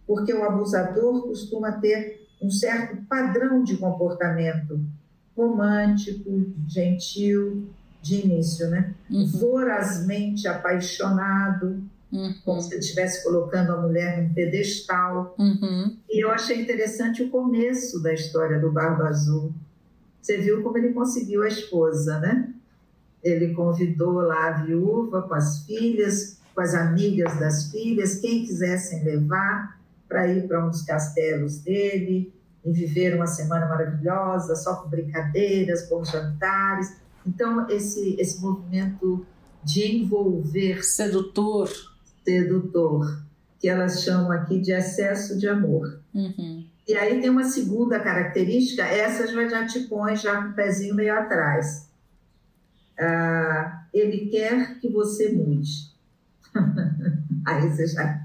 porque 0.06 0.34
o 0.34 0.44
abusador 0.44 1.24
costuma 1.24 1.72
ter 1.74 2.28
um 2.42 2.50
certo 2.52 2.98
padrão 3.08 3.64
de 3.64 3.78
comportamento 3.78 4.80
romântico, 5.36 6.46
gentil, 6.68 7.70
de 8.02 8.26
início, 8.26 8.70
né? 8.70 8.94
Uhum. 9.10 9.26
Vorazmente 9.28 10.48
apaixonado, 10.48 11.82
Uhum. 12.12 12.32
como 12.46 12.62
se 12.62 12.78
estivesse 12.78 13.24
colocando 13.24 13.72
a 13.72 13.82
mulher 13.82 14.22
num 14.22 14.32
pedestal. 14.36 15.34
Uhum. 15.40 15.98
E 16.08 16.24
eu 16.24 16.30
achei 16.30 16.62
interessante 16.62 17.24
o 17.24 17.30
começo 17.32 18.04
da 18.04 18.14
história 18.14 18.60
do 18.60 18.72
Barba 18.72 19.08
Azul. 19.08 19.52
Você 20.22 20.38
viu 20.38 20.62
como 20.62 20.78
ele 20.78 20.94
conseguiu 20.94 21.42
a 21.42 21.48
esposa, 21.48 22.20
né? 22.20 22.53
Ele 23.24 23.54
convidou 23.54 24.14
lá 24.14 24.50
a 24.50 24.64
viúva 24.64 25.22
com 25.22 25.34
as 25.34 25.66
filhas, 25.66 26.40
com 26.54 26.62
as 26.62 26.74
amigas 26.76 27.40
das 27.40 27.72
filhas, 27.72 28.16
quem 28.16 28.46
quisessem 28.46 29.04
levar 29.04 29.80
para 30.08 30.28
ir 30.28 30.48
para 30.48 30.66
um 30.66 30.70
dos 30.70 30.84
castelos 30.84 31.60
dele 31.60 32.34
e 32.64 32.72
viver 32.72 33.16
uma 33.16 33.28
semana 33.28 33.68
maravilhosa, 33.68 34.56
só 34.56 34.76
com 34.76 34.90
brincadeiras, 34.90 35.90
bons 35.90 36.10
jantares. 36.10 36.96
Então, 37.26 37.70
esse, 37.70 38.16
esse 38.20 38.42
movimento 38.42 39.26
de 39.64 39.98
envolver 39.98 40.84
Sedutor. 40.84 41.70
sedutor, 42.24 43.24
que 43.60 43.70
elas 43.70 44.04
chamam 44.04 44.32
aqui 44.32 44.60
de 44.60 44.72
excesso 44.72 45.38
de 45.38 45.48
amor. 45.48 46.00
Uhum. 46.14 46.66
E 46.88 46.96
aí 46.96 47.22
tem 47.22 47.30
uma 47.30 47.46
segunda 47.46 48.00
característica, 48.00 48.84
essa 48.84 49.26
já, 49.26 49.48
já 49.48 49.66
te 49.66 49.82
põe 49.82 50.16
já 50.16 50.42
com 50.42 50.50
o 50.50 50.54
pezinho 50.54 50.94
meio 50.94 51.18
atrás. 51.18 51.88
Ah, 53.00 53.86
ele 53.94 54.28
quer 54.30 54.80
que 54.80 54.90
você 54.90 55.32
mude. 55.32 55.94
aí 57.46 57.70
você 57.70 57.88
já, 57.88 58.20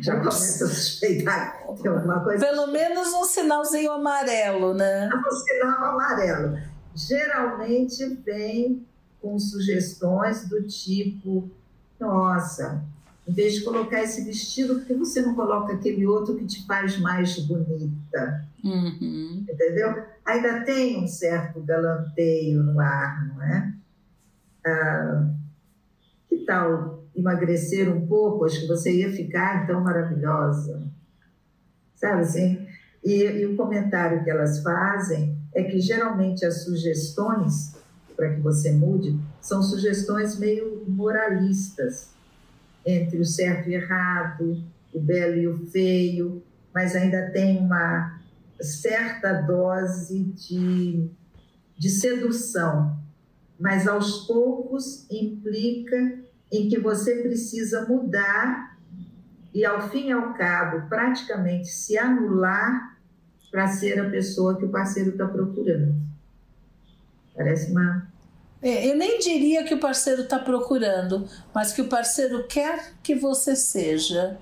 já 0.00 0.18
começa 0.18 0.64
a 0.64 0.68
suspeitar 0.68 1.66
que 1.66 1.82
tem 1.82 1.90
alguma 1.90 2.20
coisa. 2.20 2.44
Pelo 2.44 2.68
menos 2.68 3.12
um 3.12 3.24
sinalzinho 3.24 3.92
amarelo, 3.92 4.74
né? 4.74 5.10
um 5.14 5.30
sinal 5.30 5.84
amarelo. 5.84 6.58
Geralmente 6.94 8.06
vem 8.24 8.86
com 9.20 9.38
sugestões 9.38 10.48
do 10.48 10.62
tipo: 10.62 11.50
nossa, 11.98 12.84
em 13.26 13.32
vez 13.32 13.54
de 13.54 13.64
colocar 13.64 14.02
esse 14.02 14.24
vestido, 14.24 14.76
por 14.76 14.84
que 14.86 14.94
você 14.94 15.20
não 15.20 15.34
coloca 15.34 15.74
aquele 15.74 16.06
outro 16.06 16.36
que 16.36 16.46
te 16.46 16.66
faz 16.66 16.98
mais 16.98 17.38
bonita? 17.40 18.48
Uhum. 18.64 19.44
Entendeu? 19.48 20.02
Ainda 20.24 20.64
tem 20.64 21.02
um 21.02 21.06
certo 21.06 21.60
galanteio 21.60 22.62
no 22.62 22.80
ar, 22.80 23.28
não 23.28 23.42
é? 23.42 23.72
Ah, 24.68 25.30
que 26.28 26.38
tal 26.38 27.04
emagrecer 27.14 27.88
um 27.88 28.06
pouco? 28.06 28.44
Acho 28.44 28.60
que 28.60 28.66
você 28.66 28.92
ia 28.92 29.10
ficar 29.10 29.66
tão 29.66 29.82
maravilhosa. 29.82 30.82
Sabe 31.94 32.22
assim? 32.22 32.66
E, 33.04 33.22
e 33.24 33.46
o 33.46 33.56
comentário 33.56 34.22
que 34.22 34.30
elas 34.30 34.62
fazem 34.62 35.36
é 35.54 35.62
que 35.62 35.80
geralmente 35.80 36.44
as 36.44 36.64
sugestões 36.64 37.76
para 38.16 38.34
que 38.34 38.40
você 38.40 38.72
mude 38.72 39.18
são 39.40 39.62
sugestões 39.62 40.38
meio 40.38 40.84
moralistas 40.88 42.10
entre 42.84 43.20
o 43.20 43.24
certo 43.24 43.68
e 43.68 43.74
errado, 43.74 44.64
o 44.92 45.00
belo 45.00 45.36
e 45.36 45.46
o 45.46 45.66
feio, 45.68 46.42
mas 46.74 46.96
ainda 46.96 47.30
tem 47.30 47.58
uma 47.58 48.20
certa 48.60 49.34
dose 49.42 50.24
de, 50.24 51.08
de 51.78 51.90
sedução, 51.90 52.97
mas 53.58 53.88
aos 53.88 54.26
poucos 54.26 55.06
implica 55.10 56.20
em 56.50 56.68
que 56.68 56.78
você 56.78 57.22
precisa 57.22 57.86
mudar 57.86 58.78
e, 59.52 59.64
ao 59.64 59.88
fim 59.90 60.08
e 60.08 60.12
ao 60.12 60.34
cabo, 60.34 60.88
praticamente 60.88 61.68
se 61.68 61.98
anular 61.98 62.96
para 63.50 63.66
ser 63.66 63.98
a 63.98 64.08
pessoa 64.08 64.56
que 64.56 64.64
o 64.64 64.70
parceiro 64.70 65.10
está 65.10 65.26
procurando. 65.26 65.94
Parece 67.34 67.70
uma. 67.70 68.06
É, 68.60 68.90
eu 68.90 68.96
nem 68.96 69.18
diria 69.18 69.64
que 69.64 69.74
o 69.74 69.80
parceiro 69.80 70.22
está 70.22 70.38
procurando, 70.38 71.26
mas 71.54 71.72
que 71.72 71.80
o 71.80 71.88
parceiro 71.88 72.46
quer 72.46 72.92
que 73.02 73.14
você 73.14 73.54
seja, 73.54 74.36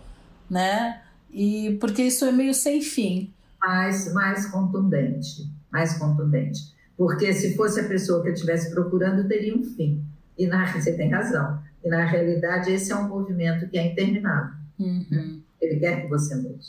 né? 0.50 1.02
E 1.30 1.76
porque 1.80 2.02
isso 2.02 2.24
é 2.24 2.32
meio 2.32 2.54
sem 2.54 2.80
fim. 2.80 3.32
Mais, 3.60 4.12
mais 4.12 4.46
contundente, 4.46 5.50
mais 5.70 5.98
contundente. 5.98 6.75
Porque 6.96 7.32
se 7.32 7.54
fosse 7.54 7.80
a 7.80 7.88
pessoa 7.88 8.22
que 8.22 8.28
eu 8.28 8.32
estivesse 8.32 8.70
procurando, 8.70 9.28
teria 9.28 9.54
um 9.54 9.62
fim. 9.62 10.04
E 10.38 10.46
na, 10.46 10.66
você 10.72 10.96
tem 10.96 11.10
razão. 11.10 11.60
E 11.84 11.88
na 11.88 12.04
realidade, 12.04 12.72
esse 12.72 12.92
é 12.92 12.96
um 12.96 13.08
movimento 13.08 13.68
que 13.68 13.78
é 13.78 13.92
interminável. 13.92 14.54
Uhum. 14.78 15.42
Ele 15.60 15.80
quer 15.80 16.02
que 16.02 16.08
você 16.08 16.34
mude. 16.36 16.66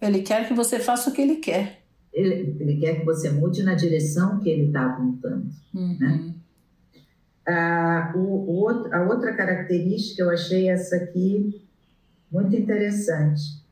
Ele 0.00 0.22
quer 0.22 0.48
que 0.48 0.54
você 0.54 0.78
faça 0.78 1.10
o 1.10 1.12
que 1.12 1.22
ele 1.22 1.36
quer. 1.36 1.82
Ele, 2.12 2.56
ele 2.60 2.76
quer 2.78 3.00
que 3.00 3.04
você 3.04 3.30
mude 3.30 3.62
na 3.62 3.74
direção 3.74 4.40
que 4.40 4.48
ele 4.48 4.66
está 4.66 4.86
apontando. 4.86 5.48
Uhum. 5.72 5.98
Né? 5.98 6.34
Ah, 7.46 8.12
o, 8.14 8.62
o 8.62 8.68
a 8.92 9.02
outra 9.02 9.34
característica, 9.34 10.22
eu 10.22 10.30
achei 10.30 10.68
essa 10.68 10.96
aqui 10.96 11.62
muito 12.30 12.54
interessante. 12.56 13.62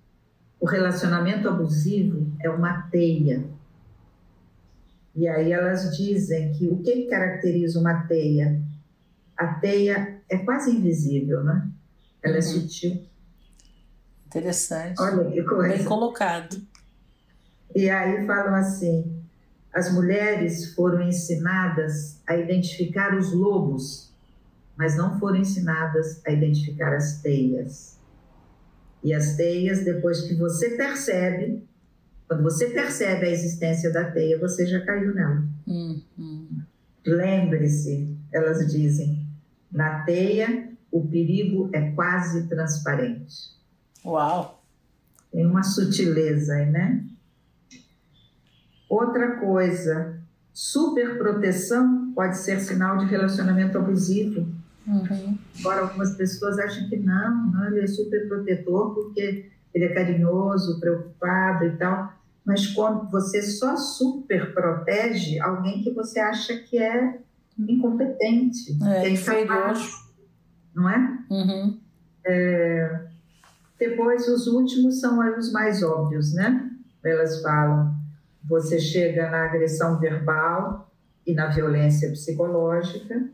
O 0.61 0.66
relacionamento 0.66 1.49
abusivo 1.49 2.26
é 2.41 2.51
uma 2.51 2.82
teia. 2.82 3.45
E 5.21 5.29
aí 5.29 5.53
elas 5.53 5.95
dizem 5.99 6.51
que 6.55 6.66
o 6.66 6.79
que 6.79 7.03
caracteriza 7.05 7.79
uma 7.79 8.05
teia? 8.07 8.59
A 9.37 9.49
teia 9.49 10.18
é 10.31 10.39
quase 10.39 10.71
invisível, 10.75 11.45
né? 11.45 11.68
Ela 12.23 12.37
é 12.37 12.39
Uhum. 12.39 12.43
sutil. 12.43 13.03
Interessante. 14.27 14.99
Olha 14.99 15.25
que 15.25 15.35
Bem 15.37 15.45
coisa. 15.45 15.85
colocado. 15.85 16.57
E 17.77 17.91
aí 17.91 18.27
falam 18.27 18.55
assim: 18.55 19.23
as 19.75 19.93
mulheres 19.93 20.73
foram 20.75 21.03
ensinadas 21.03 22.18
a 22.27 22.35
identificar 22.35 23.14
os 23.14 23.31
lobos, 23.31 24.11
mas 24.75 24.97
não 24.97 25.18
foram 25.21 25.37
ensinadas 25.37 26.23
a 26.27 26.31
identificar 26.31 26.95
as 26.97 27.21
teias. 27.21 27.99
E 29.05 29.12
as 29.12 29.37
teias, 29.37 29.85
depois 29.85 30.23
que 30.23 30.35
você 30.35 30.71
percebe, 30.79 31.68
quando 32.31 32.45
você 32.45 32.66
percebe 32.66 33.26
a 33.26 33.31
existência 33.31 33.93
da 33.93 34.09
teia, 34.09 34.39
você 34.39 34.64
já 34.64 34.78
caiu 34.87 35.12
nela. 35.12 35.43
Uhum. 35.66 36.62
Lembre-se, 37.05 38.16
elas 38.31 38.70
dizem, 38.70 39.26
na 39.68 40.05
teia 40.05 40.70
o 40.93 41.09
perigo 41.09 41.68
é 41.72 41.91
quase 41.91 42.47
transparente. 42.47 43.35
Uau. 44.05 44.62
Tem 45.33 45.45
uma 45.45 45.64
sutileza 45.64 46.55
aí, 46.55 46.70
né? 46.70 47.05
Outra 48.89 49.41
coisa, 49.41 50.20
superproteção 50.53 52.12
pode 52.14 52.39
ser 52.39 52.61
sinal 52.61 52.97
de 52.99 53.07
relacionamento 53.07 53.76
abusivo. 53.76 54.47
Uhum. 54.87 55.37
Embora 55.59 55.81
algumas 55.81 56.14
pessoas 56.14 56.61
achem 56.61 56.89
que 56.89 56.97
não, 56.97 57.51
não, 57.51 57.66
ele 57.66 57.81
é 57.81 57.87
super 57.89 58.28
protetor 58.28 58.95
porque 58.95 59.51
ele 59.74 59.85
é 59.85 59.95
carinhoso, 59.95 60.78
preocupado 60.78 61.64
e 61.64 61.76
tal. 61.76 62.20
Mas 62.45 62.66
quando 62.68 63.11
você 63.11 63.43
só 63.43 63.76
super 63.76 64.55
protege 64.55 65.38
alguém 65.41 65.82
que 65.82 65.91
você 65.91 66.18
acha 66.18 66.57
que 66.57 66.78
é 66.78 67.18
incompetente, 67.59 68.78
É, 68.82 69.01
que 69.03 69.07
é 69.07 69.43
incapaz, 69.43 69.91
não 70.74 70.88
é? 70.88 71.18
Uhum. 71.30 71.78
Depois, 73.78 74.28
os 74.28 74.47
últimos 74.47 75.01
são 75.01 75.18
os 75.38 75.53
mais 75.53 75.82
óbvios, 75.82 76.34
né? 76.34 76.70
Elas 77.05 77.43
falam, 77.43 77.95
você 78.45 78.78
chega 78.78 79.30
na 79.30 79.45
agressão 79.45 79.99
verbal 79.99 80.91
e 81.26 81.34
na 81.34 81.49
violência 81.49 82.11
psicológica, 82.11 83.28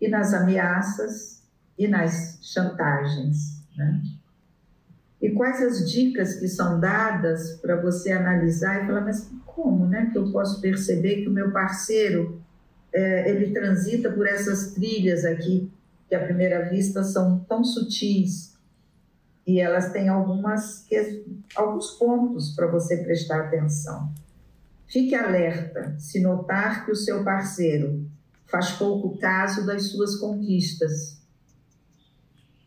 e 0.00 0.08
nas 0.08 0.34
ameaças 0.34 1.44
e 1.78 1.86
nas 1.86 2.40
chantagens. 2.42 3.62
Né? 3.76 4.02
E 5.22 5.30
quais 5.30 5.62
as 5.62 5.88
dicas 5.88 6.34
que 6.34 6.48
são 6.48 6.80
dadas 6.80 7.52
para 7.62 7.80
você 7.80 8.10
analisar 8.10 8.82
e 8.82 8.86
falar, 8.88 9.02
mas 9.02 9.30
como 9.46 9.86
né, 9.86 10.10
que 10.10 10.18
eu 10.18 10.32
posso 10.32 10.60
perceber 10.60 11.22
que 11.22 11.28
o 11.28 11.32
meu 11.32 11.52
parceiro 11.52 12.42
é, 12.92 13.30
ele 13.30 13.52
transita 13.52 14.10
por 14.10 14.26
essas 14.26 14.72
trilhas 14.72 15.24
aqui, 15.24 15.70
que 16.08 16.14
à 16.16 16.24
primeira 16.24 16.68
vista 16.68 17.04
são 17.04 17.38
tão 17.48 17.62
sutis, 17.62 18.58
e 19.46 19.60
elas 19.60 19.92
têm 19.92 20.08
algumas, 20.08 20.86
alguns 21.54 21.92
pontos 21.92 22.54
para 22.54 22.66
você 22.66 22.96
prestar 22.96 23.42
atenção. 23.42 24.12
Fique 24.88 25.14
alerta 25.14 25.94
se 25.98 26.20
notar 26.20 26.84
que 26.84 26.90
o 26.90 26.96
seu 26.96 27.22
parceiro 27.24 28.04
faz 28.46 28.72
pouco 28.72 29.16
caso 29.18 29.64
das 29.64 29.84
suas 29.84 30.16
conquistas 30.16 31.21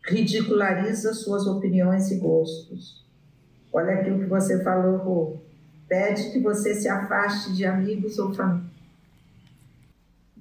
ridiculariza 0.08 1.12
suas 1.12 1.46
opiniões 1.46 2.10
e 2.10 2.16
gostos. 2.16 3.04
Olha 3.72 3.94
aquilo 3.94 4.20
que 4.20 4.26
você 4.26 4.62
falou, 4.62 4.96
Rô. 4.98 5.36
Pede 5.88 6.30
que 6.30 6.40
você 6.40 6.74
se 6.74 6.88
afaste 6.88 7.52
de 7.52 7.64
amigos 7.64 8.18
ou 8.18 8.34
família. 8.34 8.76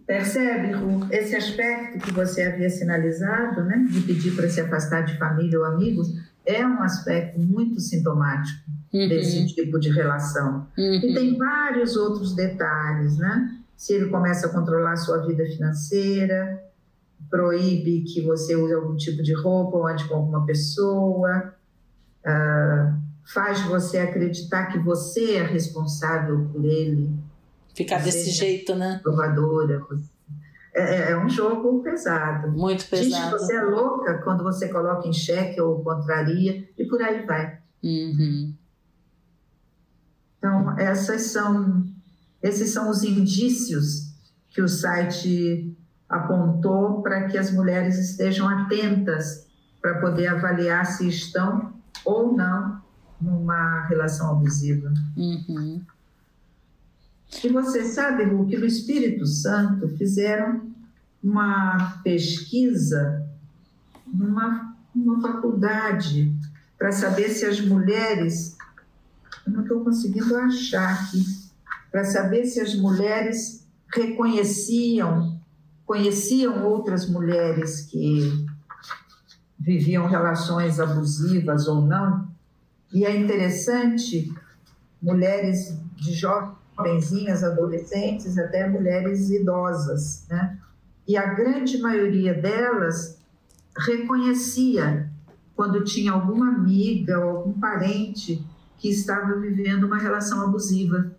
Percebe, 0.05 0.72
Ru, 0.72 1.07
esse 1.11 1.36
aspecto 1.36 1.99
que 1.99 2.11
você 2.11 2.43
havia 2.43 2.70
sinalizado, 2.70 3.63
né, 3.63 3.88
de 3.89 4.01
pedir 4.01 4.36
para 4.36 4.47
se 4.47 4.61
afastar 4.61 5.01
de 5.01 5.18
família 5.18 5.59
ou 5.59 5.66
amigos, 5.66 6.13
é 6.45 6.66
um 6.66 6.82
aspecto 6.82 7.39
muito 7.39 7.80
sintomático 7.80 8.70
uhum. 8.93 9.09
desse 9.09 9.47
tipo 9.47 9.80
de 9.80 9.89
relação. 9.89 10.68
Uhum. 10.78 10.93
E 10.95 11.13
tem 11.13 11.38
vários 11.38 11.95
outros 11.95 12.36
detalhes, 12.36 13.18
né? 13.18 13.59
Se 13.76 13.93
ele 13.93 14.09
começa 14.09 14.47
a 14.47 14.49
controlar 14.49 14.95
sua 14.95 15.26
vida 15.26 15.43
financeira, 15.45 16.63
proíbe 17.30 18.04
que 18.04 18.22
você 18.22 18.56
use 18.56 18.74
algum 18.74 18.96
tipo 18.96 19.22
de 19.22 19.34
roupa 19.34 19.78
ou 19.78 19.88
ande 19.88 20.08
com 20.08 20.16
alguma 20.16 20.46
pessoa, 20.46 21.54
uh, 22.26 23.02
faz 23.34 23.62
você 23.62 23.98
acreditar 23.98 24.68
que 24.68 24.80
você 24.80 25.36
é 25.36 25.44
responsável 25.44 26.48
por 26.52 26.64
ele. 26.64 27.10
Ficar 27.74 28.02
desse 28.02 28.30
jeito, 28.30 28.76
né? 28.76 29.00
Provadora. 29.04 29.82
É, 30.74 30.82
é, 30.82 31.12
é, 31.12 31.18
um 31.18 31.30
jogo 31.30 31.82
pesado. 31.82 32.52
Muito 32.52 32.86
pesado. 32.88 33.10
Gente, 33.10 33.32
você 33.32 33.56
é 33.56 33.64
louca 33.64 34.22
quando 34.24 34.44
você 34.44 34.68
coloca 34.70 35.08
em 35.08 35.14
xeque 35.14 35.60
ou 35.60 35.84
contraria 35.84 36.68
e 36.78 36.86
por 36.86 37.02
aí 37.02 37.26
vai. 37.26 37.60
Uhum. 37.84 38.54
Então, 40.38 40.78
essas 40.78 41.24
são, 41.24 41.86
esses 42.42 42.70
são 42.72 42.90
os 42.90 43.04
indícios 43.04 44.14
que 44.50 44.62
o 44.62 44.68
site 44.68 45.75
apontou 46.16 47.01
para 47.01 47.28
que 47.28 47.38
as 47.38 47.51
mulheres 47.51 47.97
estejam 47.97 48.47
atentas 48.47 49.47
para 49.82 49.99
poder 49.99 50.28
avaliar 50.28 50.86
se 50.86 51.07
estão 51.07 51.74
ou 52.03 52.36
não 52.36 52.82
numa 53.22 53.86
relação 53.88 54.32
abusiva. 54.32 54.93
Uhum. 55.16 55.82
E 57.43 57.49
você 57.49 57.84
sabe, 57.84 58.26
Lu, 58.26 58.47
que 58.47 58.57
no 58.57 58.66
Espírito 58.66 59.26
Santo 59.26 59.89
fizeram 59.89 60.61
uma 61.22 61.99
pesquisa 62.03 63.28
numa, 64.07 64.76
numa 64.93 65.22
faculdade 65.22 66.34
para 66.78 66.91
saber 66.91 67.30
se 67.30 67.45
as 67.45 67.59
mulheres. 67.59 68.55
Eu 69.45 69.53
não 69.53 69.61
estou 69.63 69.84
conseguindo 69.84 70.36
achar 70.38 70.93
aqui. 70.93 71.24
Para 71.91 72.03
saber 72.03 72.45
se 72.45 72.59
as 72.59 72.76
mulheres 72.76 73.66
reconheciam 73.93 75.35
conheciam 75.86 76.66
outras 76.66 77.08
mulheres 77.10 77.82
que 77.82 78.46
viviam 79.60 80.08
relações 80.08 80.80
abusivas 80.80 81.68
ou 81.68 81.82
não. 81.82 82.28
E 82.94 83.06
é 83.06 83.16
interessante, 83.16 84.34
mulheres 85.02 85.78
de 85.96 86.14
jovenzinhas, 86.14 87.44
adolescentes, 87.44 88.38
até 88.38 88.68
mulheres 88.68 89.30
idosas, 89.30 90.26
né? 90.30 90.58
E 91.08 91.18
a 91.18 91.34
grande 91.34 91.78
maioria 91.78 92.34
delas 92.34 93.20
reconhecia 93.78 95.10
quando 95.56 95.84
tinha 95.84 96.12
alguma 96.12 96.50
amiga 96.50 97.20
ou 97.20 97.38
algum 97.38 97.54
parente 97.54 98.46
que 98.78 98.90
estava 98.90 99.36
vivendo 99.40 99.86
uma 99.86 99.98
relação 99.98 100.42
abusiva. 100.42 101.12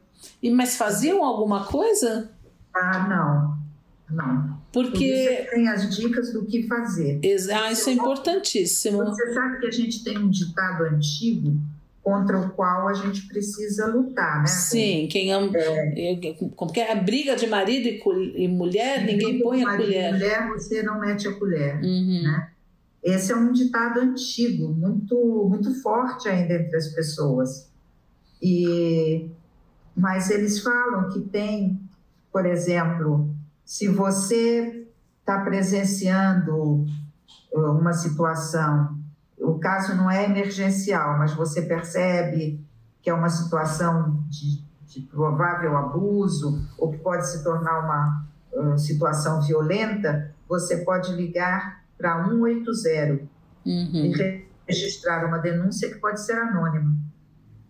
E 0.43 0.51
mas 0.51 0.77
faziam 0.77 1.25
alguma 1.25 1.65
coisa? 1.65 2.31
Ah, 2.75 3.07
não. 3.09 3.56
Não. 4.11 4.61
Porque. 4.73 5.47
tem 5.51 5.69
as 5.69 5.95
dicas 5.95 6.33
do 6.33 6.45
que 6.45 6.67
fazer. 6.67 7.21
Ah, 7.53 7.73
isso 7.73 7.91
é 7.91 7.93
importantíssimo. 7.93 8.99
Você 8.99 9.33
sabe 9.33 9.61
que 9.61 9.67
a 9.67 9.71
gente 9.71 10.05
tem 10.05 10.19
um 10.19 10.31
ditado 10.31 10.85
antigo 10.85 11.57
contra 12.03 12.39
o 12.39 12.51
qual 12.51 12.87
a 12.87 12.95
gente 12.95 13.27
precisa 13.27 13.89
lutar, 13.89 14.39
né? 14.41 14.47
Sim, 14.47 15.09
quem 15.11 15.33
ama. 15.33 15.51
É, 15.57 16.37
como 16.55 16.73
que 16.73 16.79
é? 16.79 16.93
A 16.93 16.95
briga 16.95 17.35
de 17.35 17.49
marido 17.49 17.89
e, 17.89 18.47
mulher, 18.47 19.05
ninguém 19.05 19.41
põe 19.41 19.65
a 19.65 19.77
colher. 19.77 20.13
mulher, 20.13 20.49
você 20.49 20.85
não 20.85 21.01
mete 21.01 21.27
a 21.27 21.33
colher. 21.33 21.83
Uhum. 21.83 22.23
Né? 22.23 22.51
Esse 23.03 23.33
é 23.33 23.37
um 23.37 23.51
ditado 23.51 23.99
antigo, 23.99 24.69
muito, 24.69 25.49
muito 25.49 25.75
forte 25.83 26.29
ainda 26.29 26.55
entre 26.55 26.77
as 26.77 26.89
pessoas. 26.89 27.69
E, 28.41 29.29
mas 29.97 30.31
eles 30.31 30.61
falam 30.61 31.09
que 31.11 31.21
tem, 31.23 31.81
por 32.31 32.47
exemplo, 32.47 33.36
se 33.67 33.89
você 33.89 34.87
está 35.19 35.41
presenciando 35.41 36.87
uh, 37.53 37.71
uma 37.73 37.93
situação, 37.93 38.97
o 39.37 39.59
caso 39.59 39.97
não 39.97 40.09
é 40.09 40.25
emergencial, 40.25 41.19
mas 41.19 41.35
você 41.35 41.63
percebe 41.63 42.65
que 43.03 43.11
é 43.11 43.15
uma 43.15 43.29
situação 43.29 44.25
de, 44.29 44.63
de 44.87 45.01
provável 45.01 45.77
abuso 45.77 46.65
ou 46.79 46.93
que 46.93 46.99
pode 46.99 47.27
se 47.27 47.43
tornar 47.43 47.81
uma 47.81 48.25
uh, 48.53 48.79
situação 48.79 49.43
violenta, 49.43 50.33
você 50.49 50.79
pode 50.79 51.13
ligar 51.13 51.85
para 51.99 52.25
180 52.25 53.25
uhum. 53.65 53.91
e 53.93 54.47
registrar 54.69 55.27
uma 55.27 55.39
denúncia 55.39 55.93
que 55.93 55.97
pode 55.97 56.21
ser 56.25 56.35
anônima. 56.35 56.95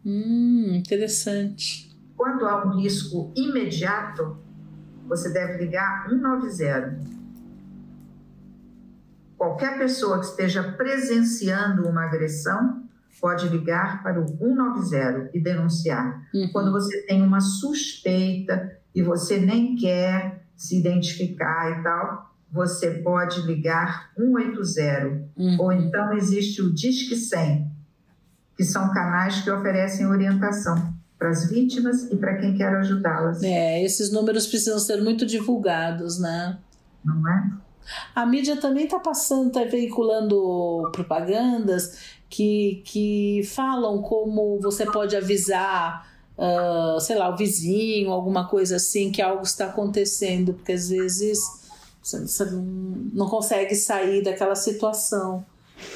Hum, 0.04 0.74
interessante. 0.74 1.96
Quando 2.14 2.46
há 2.46 2.66
um 2.66 2.78
risco 2.78 3.32
imediato, 3.34 4.44
você 5.06 5.30
deve 5.30 5.64
ligar 5.64 6.06
190. 6.08 6.98
Qualquer 9.36 9.78
pessoa 9.78 10.18
que 10.18 10.26
esteja 10.26 10.62
presenciando 10.72 11.88
uma 11.88 12.04
agressão 12.04 12.82
pode 13.20 13.48
ligar 13.48 14.02
para 14.02 14.20
o 14.20 14.26
190 14.26 15.30
e 15.34 15.40
denunciar. 15.40 16.22
Uhum. 16.34 16.50
Quando 16.52 16.72
você 16.72 17.02
tem 17.02 17.22
uma 17.22 17.40
suspeita 17.40 18.78
e 18.94 19.02
você 19.02 19.38
nem 19.38 19.76
quer 19.76 20.46
se 20.56 20.78
identificar 20.78 21.78
e 21.78 21.82
tal, 21.82 22.34
você 22.50 22.90
pode 23.02 23.42
ligar 23.42 24.10
180. 24.16 25.28
Uhum. 25.36 25.56
Ou 25.60 25.72
então 25.72 26.12
existe 26.14 26.62
o 26.62 26.72
Disque 26.72 27.14
100, 27.14 27.70
que 28.56 28.64
são 28.64 28.92
canais 28.92 29.42
que 29.42 29.50
oferecem 29.50 30.06
orientação 30.06 30.95
para 31.18 31.30
as 31.30 31.48
vítimas 31.48 32.10
e 32.10 32.16
para 32.16 32.36
quem 32.36 32.56
quer 32.56 32.74
ajudá-las. 32.76 33.42
É, 33.42 33.82
esses 33.82 34.10
números 34.10 34.46
precisam 34.46 34.78
ser 34.78 35.02
muito 35.02 35.24
divulgados, 35.24 36.18
né? 36.18 36.58
Não 37.04 37.28
é? 37.28 37.50
A 38.14 38.26
mídia 38.26 38.56
também 38.56 38.84
está 38.84 38.98
passando, 38.98 39.48
está 39.48 39.64
veiculando 39.64 40.90
propagandas 40.92 42.16
que, 42.28 42.82
que 42.84 43.42
falam 43.54 44.02
como 44.02 44.60
você 44.60 44.84
pode 44.84 45.16
avisar, 45.16 46.06
uh, 46.36 47.00
sei 47.00 47.16
lá, 47.16 47.32
o 47.32 47.36
vizinho, 47.36 48.10
alguma 48.10 48.48
coisa 48.48 48.76
assim, 48.76 49.12
que 49.12 49.22
algo 49.22 49.44
está 49.44 49.66
acontecendo, 49.66 50.52
porque 50.52 50.72
às 50.72 50.88
vezes 50.88 51.38
você 52.02 52.44
não 52.50 53.28
consegue 53.28 53.74
sair 53.74 54.22
daquela 54.22 54.54
situação. 54.54 55.44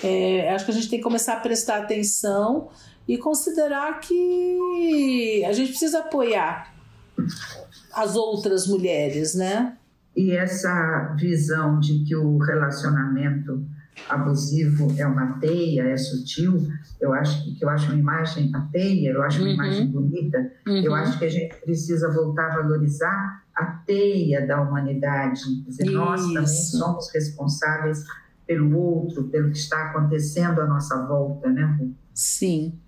É, 0.03 0.53
acho 0.55 0.65
que 0.65 0.71
a 0.71 0.75
gente 0.75 0.89
tem 0.89 0.99
que 0.99 1.05
começar 1.05 1.35
a 1.35 1.41
prestar 1.41 1.79
atenção 1.79 2.69
e 3.11 3.19
considerar 3.19 3.99
que 3.99 5.45
a 5.45 5.53
gente 5.53 5.71
precisa 5.71 5.99
apoiar 5.99 6.73
as 7.93 8.15
outras 8.15 8.69
mulheres, 8.69 9.35
né? 9.35 9.77
E 10.17 10.31
essa 10.31 11.13
visão 11.19 11.81
de 11.81 12.05
que 12.05 12.15
o 12.15 12.39
relacionamento 12.39 13.67
abusivo 14.09 14.95
é 14.97 15.05
uma 15.05 15.41
teia, 15.41 15.89
é 15.89 15.97
sutil, 15.97 16.69
eu 17.01 17.13
acho 17.13 17.43
que, 17.43 17.57
que 17.57 17.65
eu 17.65 17.69
acho 17.69 17.87
uma 17.91 17.99
imagem, 17.99 18.49
a 18.55 18.61
teia, 18.61 19.11
eu 19.11 19.23
acho 19.25 19.41
uma 19.41 19.49
uhum. 19.49 19.55
imagem 19.55 19.87
bonita, 19.89 20.53
uhum. 20.69 20.77
eu 20.77 20.95
acho 20.95 21.19
que 21.19 21.25
a 21.25 21.29
gente 21.29 21.53
precisa 21.57 22.13
voltar 22.13 22.53
a 22.53 22.63
valorizar 22.63 23.43
a 23.57 23.67
teia 23.85 24.47
da 24.47 24.61
humanidade. 24.61 25.43
Quer 25.65 25.71
dizer, 25.71 25.91
nós 25.91 26.25
também 26.29 26.47
somos 26.47 27.13
responsáveis 27.13 28.05
pelo 28.47 28.79
outro, 28.79 29.25
pelo 29.25 29.51
que 29.51 29.59
está 29.59 29.91
acontecendo 29.91 30.61
à 30.61 30.67
nossa 30.69 31.05
volta, 31.09 31.51
né, 31.51 31.77
Sim. 32.15 32.79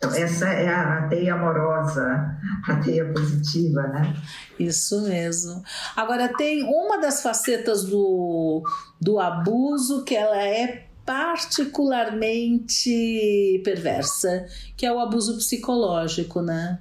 Então, 0.00 0.14
essa 0.14 0.48
é 0.48 0.66
a, 0.66 1.06
teia 1.08 1.34
amorosa, 1.34 2.34
a 2.66 2.76
teia 2.76 3.12
positiva, 3.12 3.82
né? 3.82 4.16
Isso 4.58 5.02
mesmo. 5.02 5.62
Agora, 5.94 6.34
tem 6.38 6.64
uma 6.64 6.98
das 6.98 7.22
facetas 7.22 7.84
do, 7.84 8.62
do 8.98 9.20
abuso 9.20 10.02
que 10.02 10.16
ela 10.16 10.42
é 10.42 10.86
particularmente 11.04 13.60
perversa, 13.62 14.46
que 14.74 14.86
é 14.86 14.92
o 14.92 15.00
abuso 15.00 15.36
psicológico, 15.36 16.40
né? 16.40 16.78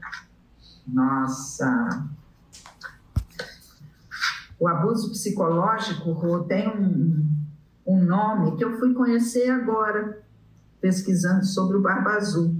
Nossa! 0.88 2.08
O 4.58 4.66
abuso 4.66 5.10
psicológico 5.10 6.46
tem 6.48 6.70
um, 6.70 7.30
um 7.86 8.02
nome 8.02 8.56
que 8.56 8.64
eu 8.64 8.80
fui 8.80 8.94
conhecer 8.94 9.50
agora, 9.50 10.24
pesquisando 10.80 11.46
sobre 11.46 11.76
o 11.76 11.82
Barba 11.82 12.12
Azul, 12.12 12.59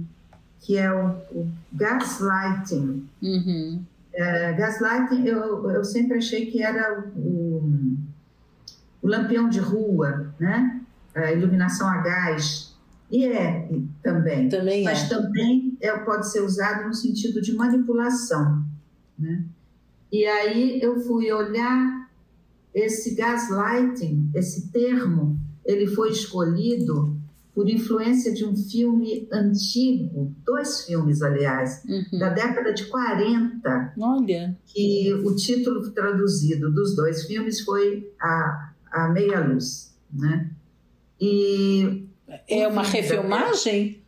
que 0.60 0.76
é 0.76 0.92
o, 0.92 1.08
o 1.32 1.50
gaslighting. 1.72 3.08
Uhum. 3.22 3.82
É, 4.12 4.52
gaslighting, 4.52 5.24
eu, 5.24 5.70
eu 5.70 5.84
sempre 5.84 6.18
achei 6.18 6.46
que 6.46 6.62
era 6.62 7.02
o, 7.16 7.96
o 9.02 9.08
lampião 9.08 9.48
de 9.48 9.58
rua, 9.58 10.32
né? 10.38 10.80
A 11.14 11.32
iluminação 11.32 11.88
a 11.88 11.98
gás. 11.98 12.76
E 13.10 13.24
é 13.24 13.68
também. 14.02 14.48
Também 14.48 14.84
mas 14.84 15.04
é. 15.04 15.08
também 15.08 15.76
é, 15.80 15.96
pode 15.98 16.30
ser 16.30 16.42
usado 16.42 16.86
no 16.86 16.94
sentido 16.94 17.40
de 17.40 17.54
manipulação. 17.54 18.64
Né? 19.18 19.44
E 20.12 20.24
aí 20.24 20.80
eu 20.80 21.00
fui 21.00 21.32
olhar 21.32 22.08
esse 22.72 23.14
gaslighting, 23.14 24.30
esse 24.34 24.68
termo, 24.68 25.38
ele 25.64 25.88
foi 25.88 26.10
escolhido 26.10 27.19
por 27.60 27.68
influência 27.68 28.32
de 28.32 28.42
um 28.42 28.56
filme 28.56 29.28
antigo, 29.30 30.34
dois 30.46 30.86
filmes, 30.86 31.20
aliás, 31.20 31.82
Uhum. 31.86 32.18
da 32.18 32.30
década 32.30 32.72
de 32.72 32.86
40, 32.86 33.92
Olha. 34.00 34.56
que 34.64 35.12
o 35.12 35.36
título 35.36 35.90
traduzido 35.90 36.70
dos 36.70 36.96
dois 36.96 37.26
filmes 37.26 37.60
foi 37.60 38.10
A, 38.18 38.72
a 38.90 39.08
Meia 39.08 39.40
Luz. 39.40 39.94
Né? 40.10 40.48
E 41.20 42.06
É 42.48 42.66
uma 42.66 42.82
refilmagem? 42.82 44.02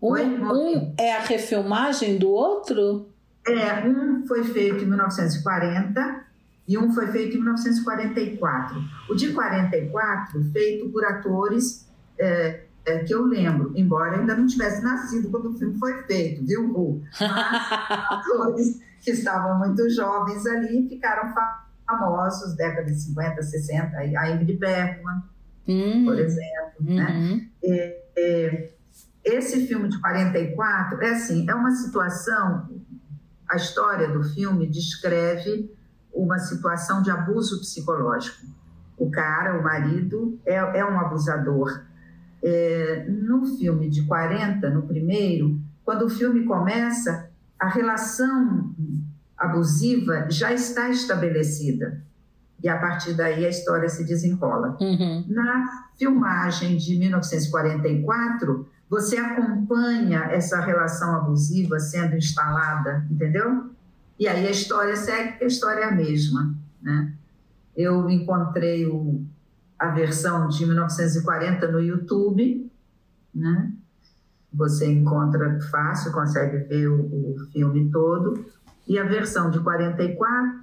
Um, 0.00 0.14
um 0.14 0.94
é 0.98 1.14
a 1.14 1.20
refilmagem 1.20 2.16
do 2.16 2.30
outro? 2.30 3.10
É, 3.46 3.86
um 3.86 4.26
foi 4.26 4.44
feito 4.44 4.82
em 4.82 4.86
1940 4.86 6.24
e 6.66 6.78
um 6.78 6.90
foi 6.90 7.08
feito 7.08 7.36
em 7.36 7.40
1944. 7.40 8.78
O 9.10 9.14
de 9.14 9.30
44, 9.34 10.42
feito 10.52 10.88
por 10.88 11.04
atores 11.04 11.86
é, 12.18 12.62
é, 12.88 13.04
que 13.04 13.12
eu 13.14 13.24
lembro, 13.24 13.72
embora 13.76 14.18
ainda 14.18 14.34
não 14.36 14.46
tivesse 14.46 14.82
nascido 14.82 15.30
quando 15.30 15.50
o 15.50 15.54
filme 15.58 15.78
foi 15.78 16.02
feito, 16.04 16.44
viu, 16.46 16.72
Ru? 16.72 17.02
Mas 17.20 17.72
atores 18.10 18.80
que 19.00 19.10
estavam 19.12 19.58
muito 19.58 19.88
jovens 19.90 20.44
ali 20.46 20.88
ficaram 20.88 21.32
fa- 21.32 21.66
famosos, 21.86 22.54
década 22.56 22.86
de 22.86 23.00
50, 23.00 23.42
60, 23.42 23.96
a 23.96 24.30
Ingrid 24.30 24.58
Bergman, 24.58 25.22
Hum, 25.70 26.06
por 26.06 26.18
exemplo, 26.18 26.80
né? 26.80 27.06
uhum. 27.12 27.48
É, 27.62 28.70
esse 29.22 29.66
filme 29.66 29.88
de 29.90 30.00
44 30.00 31.02
é 31.02 31.10
assim, 31.10 31.46
é 31.48 31.54
uma 31.54 31.70
situação, 31.72 32.70
a 33.46 33.56
história 33.56 34.08
do 34.08 34.24
filme 34.24 34.66
descreve 34.66 35.70
uma 36.10 36.38
situação 36.38 37.02
de 37.02 37.10
abuso 37.10 37.60
psicológico. 37.60 38.46
O 38.96 39.10
cara, 39.10 39.60
o 39.60 39.62
marido, 39.62 40.40
é, 40.46 40.54
é 40.54 40.84
um 40.84 40.98
abusador. 40.98 41.82
É, 42.42 43.06
no 43.08 43.44
filme 43.56 43.88
de 43.88 44.02
40, 44.04 44.70
no 44.70 44.82
primeiro, 44.82 45.58
quando 45.84 46.06
o 46.06 46.10
filme 46.10 46.44
começa, 46.44 47.28
a 47.58 47.68
relação 47.68 48.74
abusiva 49.36 50.26
já 50.30 50.52
está 50.52 50.88
estabelecida. 50.88 52.02
E 52.62 52.68
a 52.68 52.76
partir 52.76 53.14
daí 53.14 53.46
a 53.46 53.48
história 53.48 53.88
se 53.88 54.04
desenrola. 54.04 54.76
Uhum. 54.80 55.24
Na 55.28 55.86
filmagem 55.96 56.76
de 56.76 56.98
1944, 56.98 58.68
você 58.90 59.16
acompanha 59.16 60.24
essa 60.30 60.60
relação 60.60 61.14
abusiva 61.14 61.78
sendo 61.78 62.16
instalada, 62.16 63.06
entendeu? 63.10 63.70
E 64.18 64.26
aí 64.26 64.46
a 64.46 64.50
história 64.50 64.96
segue, 64.96 65.44
a 65.44 65.46
história 65.46 65.82
é 65.82 65.84
a 65.84 65.92
mesma, 65.92 66.54
né? 66.82 67.12
Eu 67.76 68.10
encontrei 68.10 68.86
o, 68.86 69.24
a 69.78 69.88
versão 69.90 70.48
de 70.48 70.66
1940 70.66 71.68
no 71.70 71.80
YouTube, 71.80 72.70
né? 73.34 73.72
Você 74.52 74.90
encontra 74.90 75.60
fácil, 75.70 76.10
consegue 76.12 76.56
ver 76.68 76.88
o, 76.88 77.00
o 77.34 77.46
filme 77.52 77.90
todo. 77.90 78.44
E 78.86 78.98
a 78.98 79.04
versão 79.04 79.50
de 79.50 79.60
44 79.60 80.58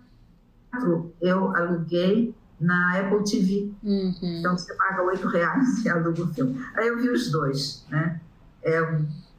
eu 1.21 1.55
aluguei 1.55 2.35
na 2.59 2.99
Apple 2.99 3.23
TV. 3.23 3.71
Uhum. 3.83 4.15
Então 4.39 4.57
você 4.57 4.73
paga 4.73 5.03
oito 5.03 5.27
reais 5.27 5.83
e 5.85 5.89
aluga 5.89 6.23
o 6.23 6.27
filme. 6.33 6.59
Aí 6.75 6.87
eu 6.87 6.97
vi 7.01 7.09
os 7.09 7.29
dois, 7.31 7.85
né? 7.89 8.19
É, 8.63 8.79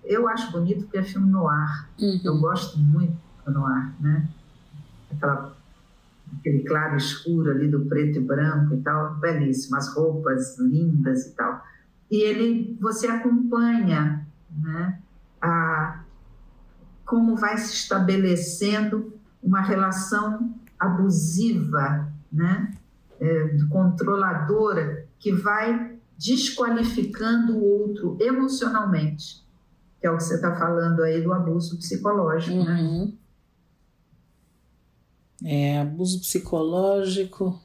eu 0.05 0.29
acho 0.29 0.53
bonito 0.53 0.85
porque 0.85 0.99
é 0.99 1.03
filme 1.03 1.29
no 1.31 1.49
ar. 1.49 1.89
Eu 1.99 2.35
Uhum. 2.35 2.41
gosto 2.41 2.79
muito 2.79 3.17
do 3.45 3.53
noir, 3.53 3.93
né? 4.01 4.29
Aquela, 5.11 5.56
aquele 6.39 6.63
claro 6.65 6.97
escuro 6.97 7.51
ali 7.51 7.69
do 7.69 7.87
preto 7.87 8.19
e 8.19 8.23
branco 8.23 8.75
e 8.75 8.81
tal, 8.83 9.17
belíssimo. 9.17 9.77
As 9.77 9.95
roupas 9.95 10.59
lindas 10.59 11.27
e 11.27 11.35
tal. 11.35 11.63
E 12.11 12.23
ele, 12.23 12.77
você 12.81 13.07
acompanha, 13.07 14.27
né? 14.51 14.99
A, 15.41 16.03
como 17.05 17.37
vai 17.37 17.57
se 17.59 17.75
estabelecendo 17.75 19.13
uma 19.43 19.61
relação 19.61 20.55
abusiva, 20.79 22.13
né? 22.33 22.73
É, 23.19 23.57
controladora, 23.71 25.07
que 25.19 25.33
vai 25.33 25.97
desqualificando 26.19 27.57
o 27.57 27.65
outro 27.65 28.17
emocionalmente, 28.21 29.45
que 30.01 30.07
é 30.07 30.11
o 30.11 30.17
que 30.17 30.25
você 30.25 30.35
está 30.35 30.55
falando 30.55 31.03
aí 31.03 31.23
do 31.23 31.33
abuso 31.33 31.79
psicológico, 31.79 32.63
né? 32.65 33.13
É, 35.45 35.79
abuso 35.79 36.21
psicológico. 36.21 37.61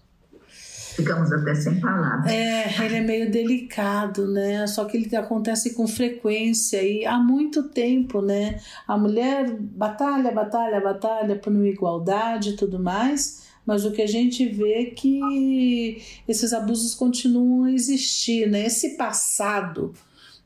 Ficamos 0.96 1.32
até 1.32 1.56
sem 1.56 1.80
palavras. 1.80 2.32
É, 2.32 2.86
ele 2.86 2.96
é 2.98 3.02
meio 3.02 3.32
delicado, 3.32 4.28
né? 4.28 4.68
Só 4.68 4.86
que 4.86 4.98
ele 4.98 5.16
acontece 5.16 5.74
com 5.74 5.88
frequência 5.88 6.84
e 6.84 7.06
há 7.06 7.18
muito 7.18 7.70
tempo, 7.70 8.22
né? 8.22 8.60
A 8.88 8.98
mulher 8.98 9.50
batalha, 9.58 10.32
batalha, 10.32 10.82
batalha 10.82 11.36
por 11.38 11.54
uma 11.54 11.68
igualdade 11.68 12.50
e 12.50 12.56
tudo 12.58 12.78
mais, 12.78 13.44
mas 13.66 13.86
o 13.86 13.92
que 13.92 14.02
a 14.02 14.08
gente 14.08 14.46
vê 14.48 14.74
é 14.74 14.86
que 14.86 16.02
esses 16.28 16.52
abusos 16.52 16.94
continuam 16.94 17.66
a 17.66 17.72
existir, 17.72 18.50
né? 18.50 18.66
Esse 18.66 18.98
passado 18.98 19.94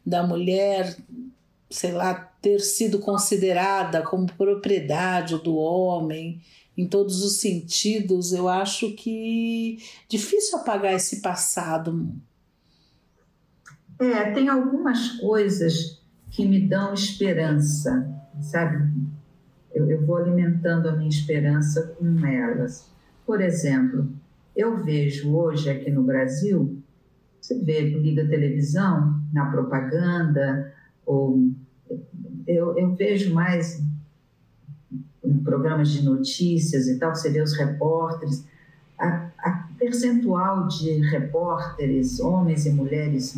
da 0.05 0.21
mulher, 0.21 0.95
sei 1.71 1.91
lá, 1.91 2.13
ter 2.13 2.59
sido 2.59 2.99
considerada 2.99 4.03
como 4.03 4.31
propriedade 4.31 5.39
do 5.39 5.55
homem 5.55 6.39
em 6.77 6.87
todos 6.87 7.23
os 7.23 7.39
sentidos, 7.39 8.33
eu 8.33 8.49
acho 8.49 8.93
que 8.93 9.77
difícil 10.09 10.59
apagar 10.59 10.93
esse 10.93 11.21
passado. 11.21 12.11
É, 13.99 14.31
tem 14.31 14.49
algumas 14.49 15.13
coisas 15.19 16.01
que 16.29 16.45
me 16.45 16.59
dão 16.59 16.93
esperança, 16.93 18.13
sabe? 18.41 18.91
Eu, 19.73 19.89
eu 19.89 20.05
vou 20.05 20.17
alimentando 20.17 20.89
a 20.89 20.95
minha 20.95 21.09
esperança 21.09 21.95
com 21.97 22.25
elas. 22.25 22.89
Por 23.25 23.41
exemplo, 23.41 24.09
eu 24.55 24.83
vejo 24.83 25.33
hoje 25.33 25.69
aqui 25.69 25.89
no 25.89 26.03
Brasil, 26.03 26.81
você 27.39 27.57
vê, 27.59 27.81
liga 27.81 28.27
televisão, 28.27 29.21
na 29.31 29.49
propaganda, 29.51 30.73
ou 31.05 31.51
eu, 32.47 32.77
eu 32.77 32.95
vejo 32.95 33.33
mais 33.33 33.81
em 35.25 35.37
programas 35.39 35.89
de 35.89 36.03
notícias 36.03 36.87
e 36.87 36.97
tal, 36.97 37.13
você 37.13 37.29
vê 37.29 37.41
os 37.41 37.53
repórteres, 37.53 38.45
a, 38.97 39.29
a 39.39 39.69
percentual 39.77 40.67
de 40.67 41.01
repórteres, 41.09 42.19
homens 42.19 42.65
e 42.65 42.71
mulheres 42.71 43.37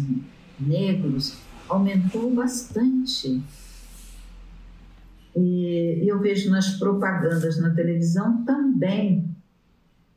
negros, 0.59 1.37
aumentou 1.67 2.33
bastante. 2.33 3.41
E 5.35 6.03
eu 6.07 6.19
vejo 6.19 6.49
nas 6.49 6.77
propagandas 6.79 7.59
na 7.59 7.69
televisão 7.71 8.43
também. 8.43 9.29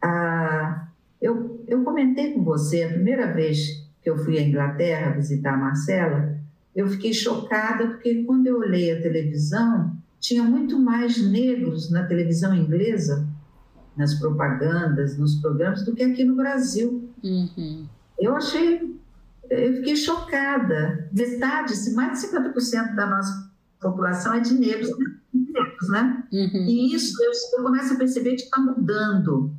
Ah, 0.03 0.89
eu, 1.21 1.63
eu 1.69 1.85
comentei 1.85 2.33
com 2.33 2.43
você, 2.43 2.85
a 2.85 2.89
primeira 2.89 3.33
vez 3.33 3.87
que 4.03 4.09
eu 4.09 4.17
fui 4.17 4.39
à 4.39 4.43
Inglaterra 4.43 5.13
visitar 5.13 5.55
a 5.55 5.59
Marcela, 5.59 6.39
eu 6.75 6.89
fiquei 6.89 7.13
chocada 7.13 7.89
porque 7.89 8.25
quando 8.25 8.47
eu 8.47 8.59
olhei 8.59 8.93
a 8.93 9.03
televisão, 9.03 10.00
tinha 10.21 10.43
muito 10.43 10.79
mais 10.79 11.21
negros 11.21 11.91
na 11.91 12.05
televisão 12.05 12.55
inglesa, 12.55 13.27
nas 13.97 14.15
propagandas, 14.15 15.19
nos 15.19 15.37
programas, 15.37 15.83
do 15.83 15.95
que 15.95 16.03
aqui 16.03 16.25
no 16.25 16.37
Brasil. 16.37 17.11
Uhum. 17.25 17.89
Eu 18.19 18.37
achei, 18.37 18.97
eu 19.49 19.77
fiquei 19.77 19.97
chocada. 19.97 21.09
Metade, 21.13 21.75
se 21.75 21.95
mais 21.95 22.21
de 22.21 22.29
50% 22.29 22.95
da 22.95 23.07
nossa 23.07 23.51
população 23.81 24.35
é 24.35 24.41
de 24.41 24.55
negros, 24.55 24.91
né? 25.89 26.23
Uhum. 26.31 26.67
E 26.69 26.95
isso 26.95 27.17
eu, 27.25 27.63
começo 27.63 27.95
a 27.95 27.97
perceber 27.97 28.37
que 28.37 28.43
está 28.43 28.61
mudando. 28.61 29.53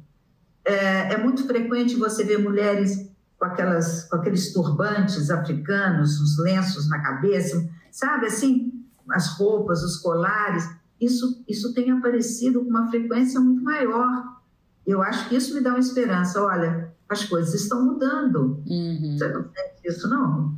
É, 0.64 1.14
é, 1.14 1.18
muito 1.18 1.46
frequente 1.48 1.96
você 1.96 2.24
ver 2.24 2.38
mulheres 2.38 3.10
com, 3.40 3.46
aquelas, 3.46 4.04
com 4.04 4.16
aqueles 4.16 4.54
turbantes 4.54 5.32
africanos, 5.32 6.22
os 6.22 6.38
lenços 6.38 6.88
na 6.88 7.02
cabeça, 7.02 7.68
sabe 7.90 8.28
assim, 8.28 8.81
as 9.12 9.38
roupas, 9.38 9.84
os 9.84 9.98
colares. 9.98 10.70
Isso, 11.00 11.44
isso 11.48 11.74
tem 11.74 11.92
aparecido 11.92 12.62
com 12.62 12.70
uma 12.70 12.90
frequência 12.90 13.40
muito 13.40 13.64
maior. 13.64 14.40
Eu 14.86 15.02
acho 15.02 15.30
que 15.30 15.36
isso 15.36 15.54
me 15.54 15.62
dá 15.62 15.72
uma 15.72 15.80
esperança. 15.80 16.44
Olha, 16.44 16.92
as 17.10 17.24
coisas 17.26 17.54
estão 17.54 17.84
mudando. 17.84 18.62
Uhum. 18.68 19.16
Você 19.18 19.28
não 19.28 19.44
sente 19.44 19.82
isso, 19.86 20.08
não? 20.10 20.56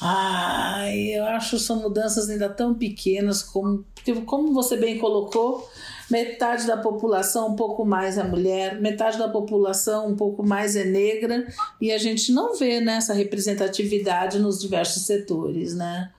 Ah, 0.00 0.86
eu 0.94 1.24
acho 1.24 1.58
são 1.58 1.80
mudanças 1.80 2.28
ainda 2.28 2.48
tão 2.48 2.74
pequenas, 2.74 3.42
como, 3.42 3.84
porque, 3.94 4.12
como 4.22 4.52
você 4.52 4.76
bem 4.76 4.98
colocou, 4.98 5.68
metade 6.10 6.66
da 6.66 6.76
população 6.76 7.52
um 7.52 7.56
pouco 7.56 7.84
mais 7.84 8.18
é 8.18 8.24
mulher, 8.24 8.80
metade 8.80 9.18
da 9.18 9.28
população 9.28 10.08
um 10.08 10.16
pouco 10.16 10.46
mais 10.46 10.76
é 10.76 10.84
negra, 10.84 11.46
e 11.80 11.92
a 11.92 11.98
gente 11.98 12.32
não 12.32 12.54
vê 12.54 12.80
nessa 12.80 13.14
né, 13.14 13.20
representatividade 13.20 14.38
nos 14.38 14.60
diversos 14.60 15.06
setores, 15.06 15.74
né? 15.74 16.10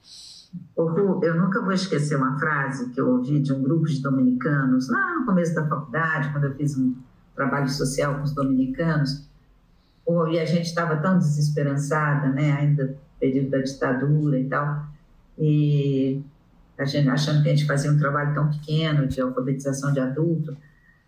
Eu 0.78 1.36
nunca 1.36 1.62
vou 1.62 1.72
esquecer 1.72 2.18
uma 2.18 2.38
frase 2.38 2.90
que 2.90 3.00
eu 3.00 3.10
ouvi 3.10 3.40
de 3.40 3.54
um 3.54 3.62
grupo 3.62 3.86
de 3.86 4.02
dominicanos, 4.02 4.90
lá 4.90 5.20
no 5.20 5.26
começo 5.26 5.56
da 5.56 5.68
faculdade, 5.68 6.32
quando 6.32 6.46
eu 6.46 6.56
fiz 6.56 6.78
um 6.78 6.96
trabalho 7.36 7.70
social 7.70 8.16
com 8.16 8.24
os 8.24 8.34
dominicanos, 8.34 9.28
e 10.30 10.40
a 10.40 10.46
gente 10.46 10.66
estava 10.66 10.98
tão 10.98 11.18
desesperançada, 11.18 12.30
né, 12.30 12.52
ainda 12.52 12.98
período 13.20 13.52
da 13.52 13.60
ditadura 13.60 14.40
e 14.40 14.48
tal, 14.48 14.86
e 15.38 16.22
a 16.78 16.86
gente 16.86 17.10
achando 17.10 17.42
que 17.42 17.50
a 17.50 17.56
gente 17.56 17.66
fazia 17.66 17.92
um 17.92 17.98
trabalho 17.98 18.34
tão 18.34 18.50
pequeno 18.50 19.08
de 19.08 19.22
alfabetização 19.22 19.94
de 19.94 20.00
adulto, 20.00 20.56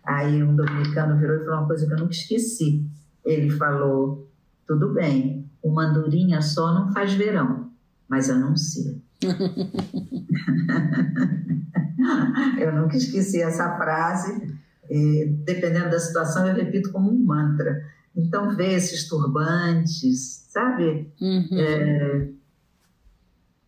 aí 0.04 0.42
um 0.42 0.56
dominicano 0.56 1.18
virou 1.18 1.36
e 1.36 1.44
falou 1.44 1.60
uma 1.60 1.66
coisa 1.66 1.86
que 1.86 1.92
eu 1.92 1.98
nunca 1.98 2.12
esqueci. 2.12 2.84
Ele 3.24 3.50
falou: 3.50 4.26
tudo 4.66 4.94
bem, 4.94 5.48
uma 5.62 5.84
andorinha 5.84 6.40
só 6.40 6.72
não 6.72 6.92
faz 6.92 7.12
verão, 7.12 7.70
mas 8.08 8.30
anuncia. 8.30 8.96
eu 12.60 12.72
nunca 12.72 12.96
esqueci 12.96 13.42
essa 13.42 13.76
frase. 13.76 14.56
E, 14.90 15.26
dependendo 15.44 15.90
da 15.90 15.98
situação, 15.98 16.46
eu 16.46 16.54
repito 16.54 16.92
como 16.92 17.10
um 17.10 17.24
mantra. 17.24 17.82
Então, 18.16 18.54
ver 18.56 18.74
esses 18.74 19.08
turbantes, 19.08 20.46
sabe? 20.50 21.12
Uhum. 21.20 21.48
É... 21.52 22.28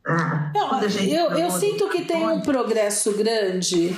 Ah, 0.07 0.53
eu, 0.55 1.31
eu, 1.31 1.39
eu 1.39 1.51
sinto 1.51 1.91
que 1.91 2.05
tem 2.05 2.25
um 2.27 2.41
progresso 2.41 3.13
grande 3.17 3.97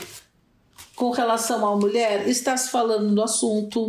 com 0.96 1.10
relação 1.10 1.66
à 1.66 1.76
mulher. 1.76 2.26
Está 2.28 2.56
se 2.56 2.70
falando 2.70 3.14
do 3.14 3.22
assunto. 3.22 3.88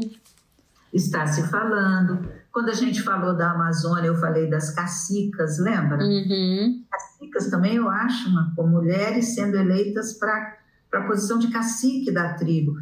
Está 0.93 1.25
se 1.25 1.49
falando. 1.49 2.29
Quando 2.53 2.69
a 2.69 2.73
gente 2.73 3.01
falou 3.01 3.35
da 3.35 3.49
Amazônia, 3.49 4.09
eu 4.09 4.15
falei 4.15 4.47
das 4.47 4.69
cacicas, 4.69 5.57
lembra? 5.57 5.97
Uhum. 6.05 6.85
Cacicas 6.87 7.49
também, 7.49 7.77
eu 7.77 7.89
acho, 7.89 8.29
uma, 8.29 8.53
com 8.55 8.67
mulheres 8.67 9.33
sendo 9.33 9.57
eleitas 9.57 10.13
para 10.13 10.55
a 10.93 11.01
posição 11.01 11.39
de 11.39 11.47
cacique 11.47 12.11
da 12.11 12.35
tribo. 12.35 12.77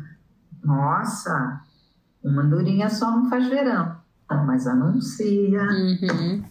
Nossa, 0.61 1.61
uma 2.21 2.41
andorinha 2.41 2.89
só 2.89 3.11
não 3.11 3.29
faz 3.29 3.47
verão, 3.47 3.95
mas 4.45 4.67
anuncia. 4.67 5.63
Uhum. 5.63 6.43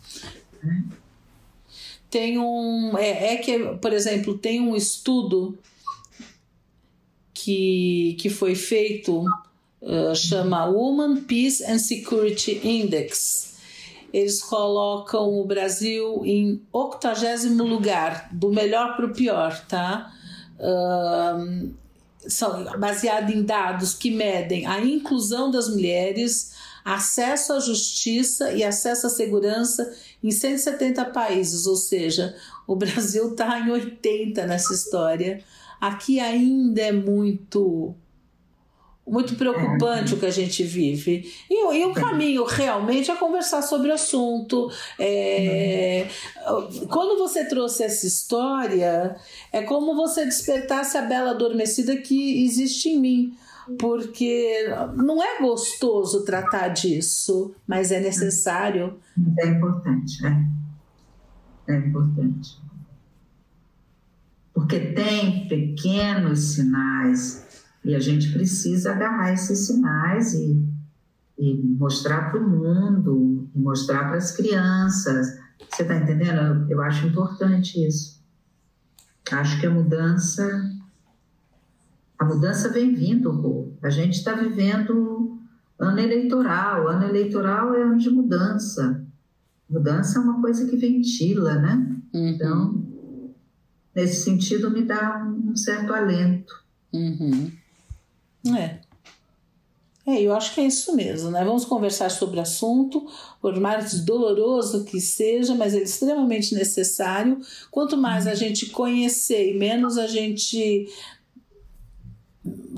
Tem 2.11 2.39
um. 2.39 2.97
É, 2.97 3.35
é, 3.35 3.37
que, 3.37 3.77
por 3.83 3.93
exemplo, 3.93 4.39
tem 4.39 4.63
um 4.63 4.75
estudo 4.75 5.59
que, 7.35 8.17
que 8.19 8.31
foi 8.31 8.55
feito, 8.55 9.25
uh, 9.83 10.15
chama 10.15 10.67
Woman 10.67 11.23
Peace 11.23 11.65
and 11.65 11.79
Security 11.79 12.61
Index. 12.65 13.55
Eles 14.13 14.43
colocam 14.43 15.41
o 15.41 15.45
Brasil 15.45 16.23
em 16.25 16.61
80 16.73 17.63
lugar, 17.63 18.29
do 18.33 18.51
melhor 18.51 18.97
para 18.97 19.07
o 19.07 19.13
pior, 19.13 19.65
tá? 19.67 20.13
São 22.27 22.65
baseado 22.79 23.31
em 23.31 23.43
dados 23.43 23.95
que 23.95 24.11
medem 24.11 24.67
a 24.67 24.81
inclusão 24.81 25.51
das 25.51 25.69
mulheres, 25.69 26.53
acesso 26.85 27.53
à 27.53 27.61
justiça 27.61 28.53
e 28.53 28.65
acesso 28.65 29.07
à 29.07 29.11
segurança 29.11 29.91
em 30.23 30.31
170 30.31 31.05
países, 31.07 31.67
ou 31.67 31.77
seja, 31.77 32.37
o 32.67 32.77
Brasil 32.77 33.31
está 33.31 33.61
em 33.61 33.71
80 33.71 34.47
nessa 34.47 34.75
história. 34.75 35.43
Aqui 35.81 36.21
ainda 36.21 36.83
é 36.83 36.93
muito 36.93 37.95
muito 39.11 39.35
preocupante 39.35 40.13
é. 40.13 40.17
o 40.17 40.21
que 40.21 40.27
a 40.27 40.31
gente 40.31 40.63
vive. 40.63 41.35
E, 41.51 41.77
e 41.77 41.85
o 41.85 41.93
caminho 41.93 42.45
realmente 42.45 43.11
é 43.11 43.17
conversar 43.17 43.61
sobre 43.61 43.91
o 43.91 43.95
assunto. 43.95 44.71
É, 44.99 46.07
quando 46.89 47.19
você 47.19 47.45
trouxe 47.45 47.83
essa 47.83 48.07
história, 48.07 49.17
é 49.53 49.63
como 49.63 49.97
você 49.97 50.25
despertasse 50.25 50.97
a 50.97 51.03
bela 51.03 51.33
adormecida 51.33 51.97
que 51.97 52.45
existe 52.45 52.89
em 52.91 53.01
mim. 53.01 53.35
Porque 53.79 54.69
não 54.97 55.23
é 55.23 55.41
gostoso 55.41 56.25
tratar 56.25 56.69
disso, 56.69 57.55
mas 57.67 57.93
é 57.93 58.01
necessário. 58.01 58.99
É 59.39 59.47
importante, 59.47 60.23
né? 60.23 60.49
É 61.69 61.77
importante. 61.77 62.59
Porque 64.53 64.81
tem 64.81 65.47
pequenos 65.47 66.55
sinais 66.55 67.50
e 67.85 67.95
a 67.95 67.99
gente 68.01 68.33
precisa 68.33 68.93
agarrar 68.93 69.33
esses 69.33 69.67
sinais 69.67 70.35
e, 70.35 70.63
e 71.39 71.55
mostrar 71.55 72.31
para 72.31 72.41
o 72.41 72.49
mundo, 72.49 73.49
mostrar 73.55 74.09
para 74.09 74.17
as 74.17 74.33
crianças. 74.33 75.39
Você 75.71 75.83
está 75.83 75.97
entendendo? 75.97 76.39
Eu, 76.39 76.71
eu 76.71 76.83
acho 76.83 77.07
importante 77.07 77.85
isso. 77.87 78.21
Acho 79.31 79.61
que 79.61 79.67
a 79.67 79.71
mudança, 79.71 80.71
a 82.19 82.25
mudança 82.25 82.69
vem 82.69 82.95
vindo, 82.95 83.31
Rô. 83.31 83.73
A 83.83 83.89
gente 83.89 84.15
está 84.15 84.35
vivendo 84.35 85.39
ano 85.79 85.99
eleitoral. 85.99 86.89
Ano 86.89 87.05
eleitoral 87.05 87.75
é 87.75 87.83
ano 87.83 87.99
de 87.99 88.11
mudança. 88.11 89.07
Mudança 89.69 90.19
é 90.19 90.23
uma 90.23 90.41
coisa 90.41 90.67
que 90.67 90.77
ventila, 90.77 91.55
né? 91.55 91.97
Uhum. 92.13 92.29
Então, 92.29 92.87
nesse 93.95 94.25
sentido, 94.25 94.71
me 94.71 94.83
dá 94.83 95.25
um 95.25 95.55
certo 95.55 95.95
alento. 95.95 96.53
Uhum. 96.93 97.53
É. 98.47 98.79
É, 100.07 100.23
eu 100.23 100.35
acho 100.35 100.55
que 100.55 100.61
é 100.61 100.65
isso 100.65 100.95
mesmo, 100.97 101.31
né? 101.31 101.45
Vamos 101.45 101.65
conversar 101.65 102.11
sobre 102.11 102.39
o 102.39 102.43
assunto, 102.43 103.07
por 103.41 103.59
mais 103.61 104.01
doloroso 104.01 104.85
que 104.85 105.01
seja, 105.01 105.55
mas 105.55 105.75
é 105.75 105.83
extremamente 105.83 106.55
necessário. 106.55 107.39
Quanto 107.71 107.97
mais 107.97 108.27
a 108.27 108.35
gente 108.35 108.67
conhecer 108.67 109.55
e 109.55 109.59
menos 109.59 109.99
a 109.99 110.07
gente 110.07 110.89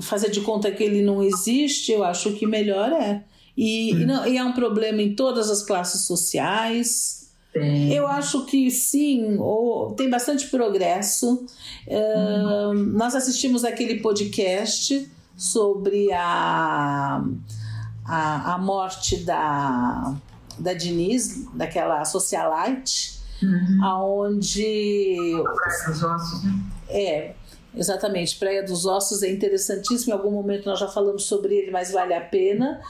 fazer 0.01 0.29
de 0.29 0.41
conta 0.41 0.69
que 0.71 0.83
ele 0.83 1.01
não 1.01 1.23
existe, 1.23 1.91
eu 1.91 2.03
acho 2.03 2.33
que 2.33 2.45
melhor 2.45 2.91
é. 2.91 3.23
E, 3.55 3.91
e, 3.91 4.05
não, 4.05 4.27
e 4.27 4.37
é 4.37 4.43
um 4.43 4.53
problema 4.53 5.01
em 5.01 5.15
todas 5.15 5.49
as 5.49 5.63
classes 5.63 6.05
sociais. 6.05 7.31
Sim. 7.53 7.93
Eu 7.93 8.07
acho 8.07 8.45
que 8.45 8.69
sim, 8.69 9.37
ou, 9.37 9.91
tem 9.91 10.09
bastante 10.09 10.47
progresso. 10.47 11.45
Uh, 11.87 12.73
nós 12.73 13.15
assistimos 13.15 13.63
aquele 13.63 14.01
podcast 14.01 15.09
sobre 15.35 16.11
a, 16.11 17.23
a, 18.05 18.53
a 18.53 18.57
morte 18.57 19.17
da, 19.23 20.15
da 20.59 20.73
Denise, 20.73 21.49
daquela 21.53 22.03
socialite, 22.05 23.19
uhum. 23.41 23.83
aonde 23.83 25.15
Praia 25.43 25.87
dos 25.87 26.03
Ossos, 26.03 26.43
né? 26.43 26.51
É, 26.89 27.33
exatamente. 27.75 28.37
Praia 28.37 28.63
dos 28.63 28.85
Ossos 28.85 29.23
é 29.23 29.31
interessantíssimo. 29.31 30.13
Em 30.13 30.17
algum 30.17 30.31
momento 30.31 30.65
nós 30.65 30.79
já 30.79 30.87
falamos 30.87 31.25
sobre 31.25 31.55
ele, 31.55 31.71
mas 31.71 31.91
vale 31.91 32.13
a 32.13 32.21
pena. 32.21 32.81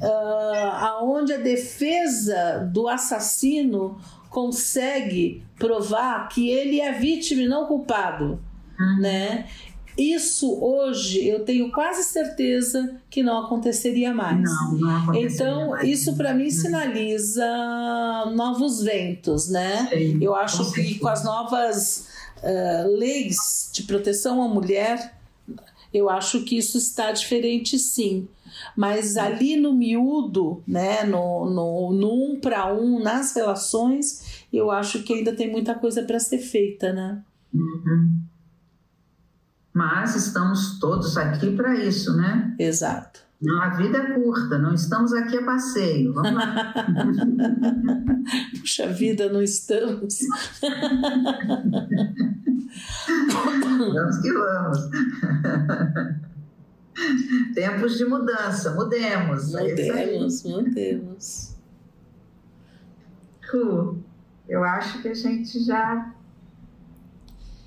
Uh, 0.00 0.70
aonde 0.80 1.34
a 1.34 1.38
defesa 1.38 2.68
do 2.72 2.88
assassino 2.88 4.00
consegue 4.30 5.44
provar 5.58 6.28
que 6.28 6.48
ele 6.48 6.80
é 6.80 6.92
vítima 6.92 7.42
e 7.42 7.46
não 7.46 7.66
culpado, 7.66 8.40
uhum. 8.80 9.00
né? 9.00 9.46
Isso 9.96 10.58
hoje 10.62 11.26
eu 11.28 11.44
tenho 11.44 11.70
quase 11.70 12.02
certeza 12.04 12.96
que 13.10 13.22
não 13.22 13.44
aconteceria 13.44 14.12
mais. 14.14 14.42
Não, 14.42 14.72
não 14.72 14.96
aconteceria 14.96 15.34
Então, 15.34 15.68
mais. 15.70 15.88
isso 15.88 16.16
para 16.16 16.32
mim 16.32 16.50
sinaliza 16.50 17.46
novos 18.34 18.82
ventos, 18.82 19.48
né? 19.48 19.88
Sim, 19.90 20.18
eu 20.20 20.34
acho 20.34 20.72
que 20.72 20.98
com 20.98 21.08
as 21.08 21.24
novas 21.24 22.08
uh, 22.38 22.88
leis 22.96 23.70
de 23.72 23.82
proteção 23.82 24.42
à 24.42 24.48
mulher, 24.48 25.14
eu 25.92 26.08
acho 26.08 26.42
que 26.44 26.56
isso 26.56 26.78
está 26.78 27.12
diferente 27.12 27.78
sim. 27.78 28.26
Mas 28.76 29.16
ali 29.16 29.56
no 29.56 29.72
miúdo, 29.74 30.62
né, 30.66 31.04
no, 31.04 31.46
no, 31.50 31.92
no 31.92 32.32
um 32.32 32.40
para 32.40 32.72
um, 32.72 32.98
nas 32.98 33.34
relações, 33.34 34.44
eu 34.52 34.70
acho 34.70 35.02
que 35.02 35.12
ainda 35.14 35.34
tem 35.34 35.50
muita 35.50 35.74
coisa 35.74 36.02
para 36.02 36.18
ser 36.18 36.38
feita, 36.38 36.92
né? 36.92 37.20
Uhum. 37.52 38.21
Mas 39.72 40.14
estamos 40.16 40.78
todos 40.78 41.16
aqui 41.16 41.56
para 41.56 41.74
isso, 41.74 42.16
né? 42.16 42.54
Exato. 42.58 43.20
Não, 43.40 43.60
a 43.60 43.70
vida 43.70 43.98
é 43.98 44.14
curta, 44.14 44.56
não 44.58 44.72
estamos 44.72 45.12
aqui 45.12 45.36
a 45.36 45.44
passeio. 45.44 46.12
Vamos 46.12 46.32
lá. 46.32 46.72
Puxa 48.60 48.86
vida, 48.88 49.28
não 49.32 49.42
estamos. 49.42 50.18
vamos 53.92 54.18
que 54.18 54.32
vamos. 54.32 54.78
Tempos 57.54 57.98
de 57.98 58.04
mudança, 58.04 58.74
mudemos. 58.74 59.54
É 59.54 59.70
mudemos, 59.70 60.42
mudemos. 60.44 61.52
Eu 64.48 64.62
acho 64.62 65.02
que 65.02 65.08
a 65.08 65.14
gente 65.14 65.64
já 65.64 66.14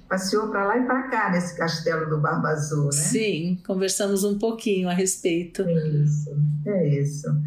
passeou 0.08 0.50
para 0.50 0.66
lá 0.66 0.78
e 0.78 0.86
para 0.86 1.04
cá 1.10 1.32
nesse 1.32 1.58
castelo 1.58 2.10
do 2.10 2.20
Barba 2.20 2.50
Azul, 2.50 2.86
né? 2.86 2.92
Sim, 2.92 3.62
conversamos 3.66 4.24
um 4.24 4.38
pouquinho 4.38 4.90
a 4.90 4.94
respeito. 4.94 5.64
É 5.64 5.88
isso, 5.88 6.38
é 6.66 6.88
isso. 7.00 7.42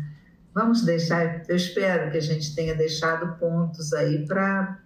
Vamos 0.55 0.83
deixar, 0.83 1.45
eu 1.49 1.57
espero 1.57 2.11
que 2.11 2.17
a 2.17 2.23
gente 2.23 2.55
tenha 2.55 2.75
deixado 2.75 3.39
pontos 3.39 3.93
aí 3.93 4.27
para 4.27 4.81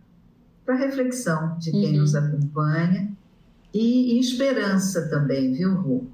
reflexão 0.69 1.57
de 1.59 1.71
quem 1.71 1.95
uhum. 1.95 2.01
nos 2.01 2.15
acompanha 2.15 3.11
e, 3.73 4.17
e, 4.17 4.21
esperança 4.21 5.09
também, 5.09 5.53
viu, 5.53 5.75
Ru? 5.75 6.11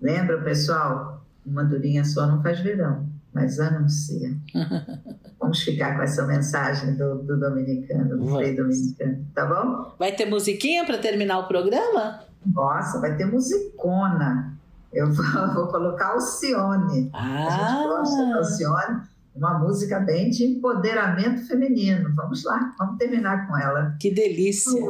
Lembra, 0.00 0.40
pessoal? 0.42 1.26
Uma 1.44 1.64
durinha 1.64 2.04
só 2.04 2.26
não 2.26 2.40
faz 2.42 2.60
verão, 2.60 3.08
mas 3.32 3.58
anuncia. 3.58 4.36
Vamos 5.48 5.62
ficar 5.62 5.96
com 5.96 6.02
essa 6.02 6.26
mensagem 6.26 6.94
do, 6.94 7.22
do 7.22 7.40
dominicano, 7.40 8.18
do 8.18 8.36
Frei 8.36 8.54
Dominicano, 8.54 9.24
tá 9.34 9.46
bom? 9.46 9.94
Vai 9.98 10.12
ter 10.12 10.26
musiquinha 10.26 10.84
para 10.84 10.98
terminar 10.98 11.38
o 11.38 11.48
programa? 11.48 12.20
Nossa, 12.44 13.00
vai 13.00 13.16
ter 13.16 13.24
musicona. 13.24 14.54
Eu 14.92 15.08
vou, 15.10 15.24
vou 15.54 15.68
colocar 15.68 16.08
Alcione. 16.08 17.08
Ah. 17.14 17.46
A 17.46 17.50
gente 17.50 17.88
gosta 17.88 18.26
da 18.26 18.36
Alcione, 18.36 19.00
uma 19.34 19.58
música 19.58 20.00
bem 20.00 20.28
de 20.28 20.44
empoderamento 20.44 21.46
feminino. 21.46 22.14
Vamos 22.14 22.44
lá, 22.44 22.74
vamos 22.78 22.98
terminar 22.98 23.48
com 23.48 23.56
ela. 23.56 23.96
Que 23.98 24.10
delícia. 24.10 24.82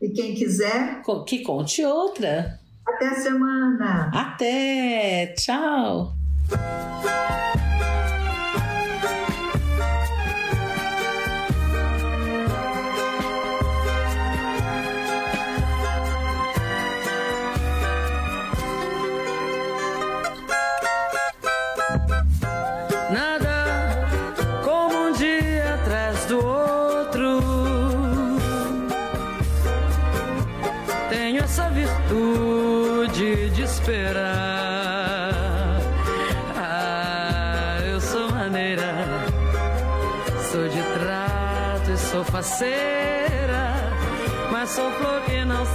E 0.00 0.08
quem 0.08 0.34
quiser. 0.34 1.02
Que 1.26 1.42
conte 1.42 1.84
outra. 1.84 2.58
Até 2.88 3.08
a 3.08 3.14
semana. 3.16 4.10
Até. 4.14 5.34
Tchau. 5.36 6.14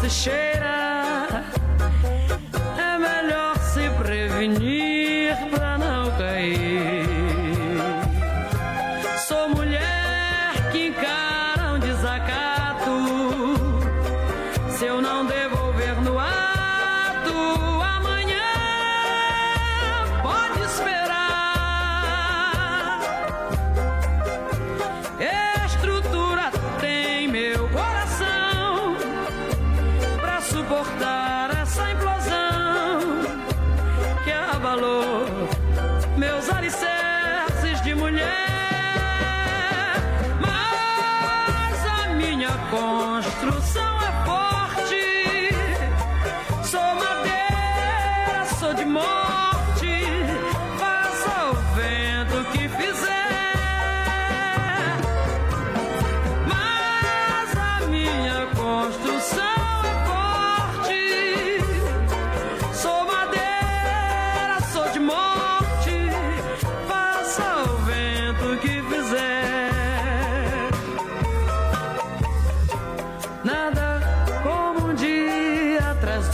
Que 0.07 0.29
não 0.29 0.54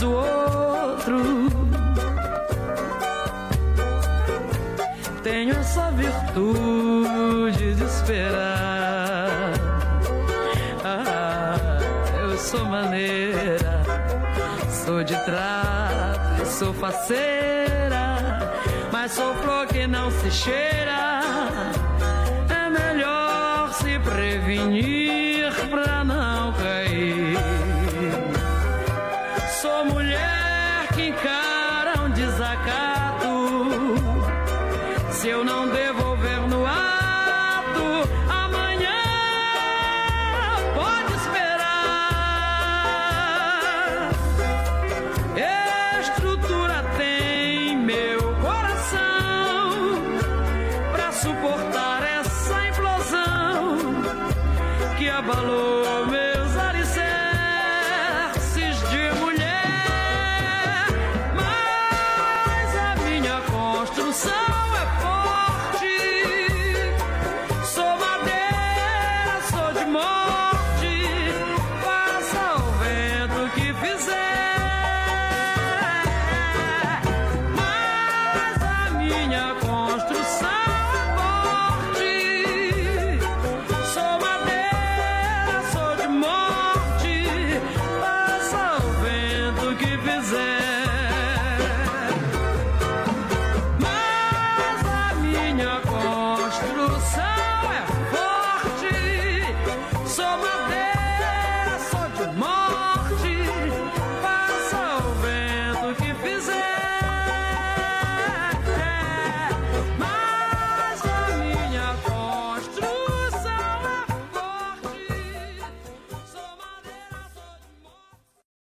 do 0.02 0.12
outro. 0.14 1.48
Tenho 5.22 5.54
essa 5.54 5.92
virtude 5.92 7.74
de 7.74 7.84
esperar. 7.84 9.52
Ah, 10.84 11.78
eu 12.20 12.36
sou 12.36 12.64
maneira, 12.64 13.82
sou 14.68 15.04
de 15.04 15.16
trato, 15.24 16.46
sou 16.46 16.74
faceira, 16.74 18.18
mas 18.90 19.12
sou 19.12 19.32
flor 19.36 19.68
que 19.68 19.86
não 19.86 20.10
se 20.10 20.30
cheira. 20.32 21.11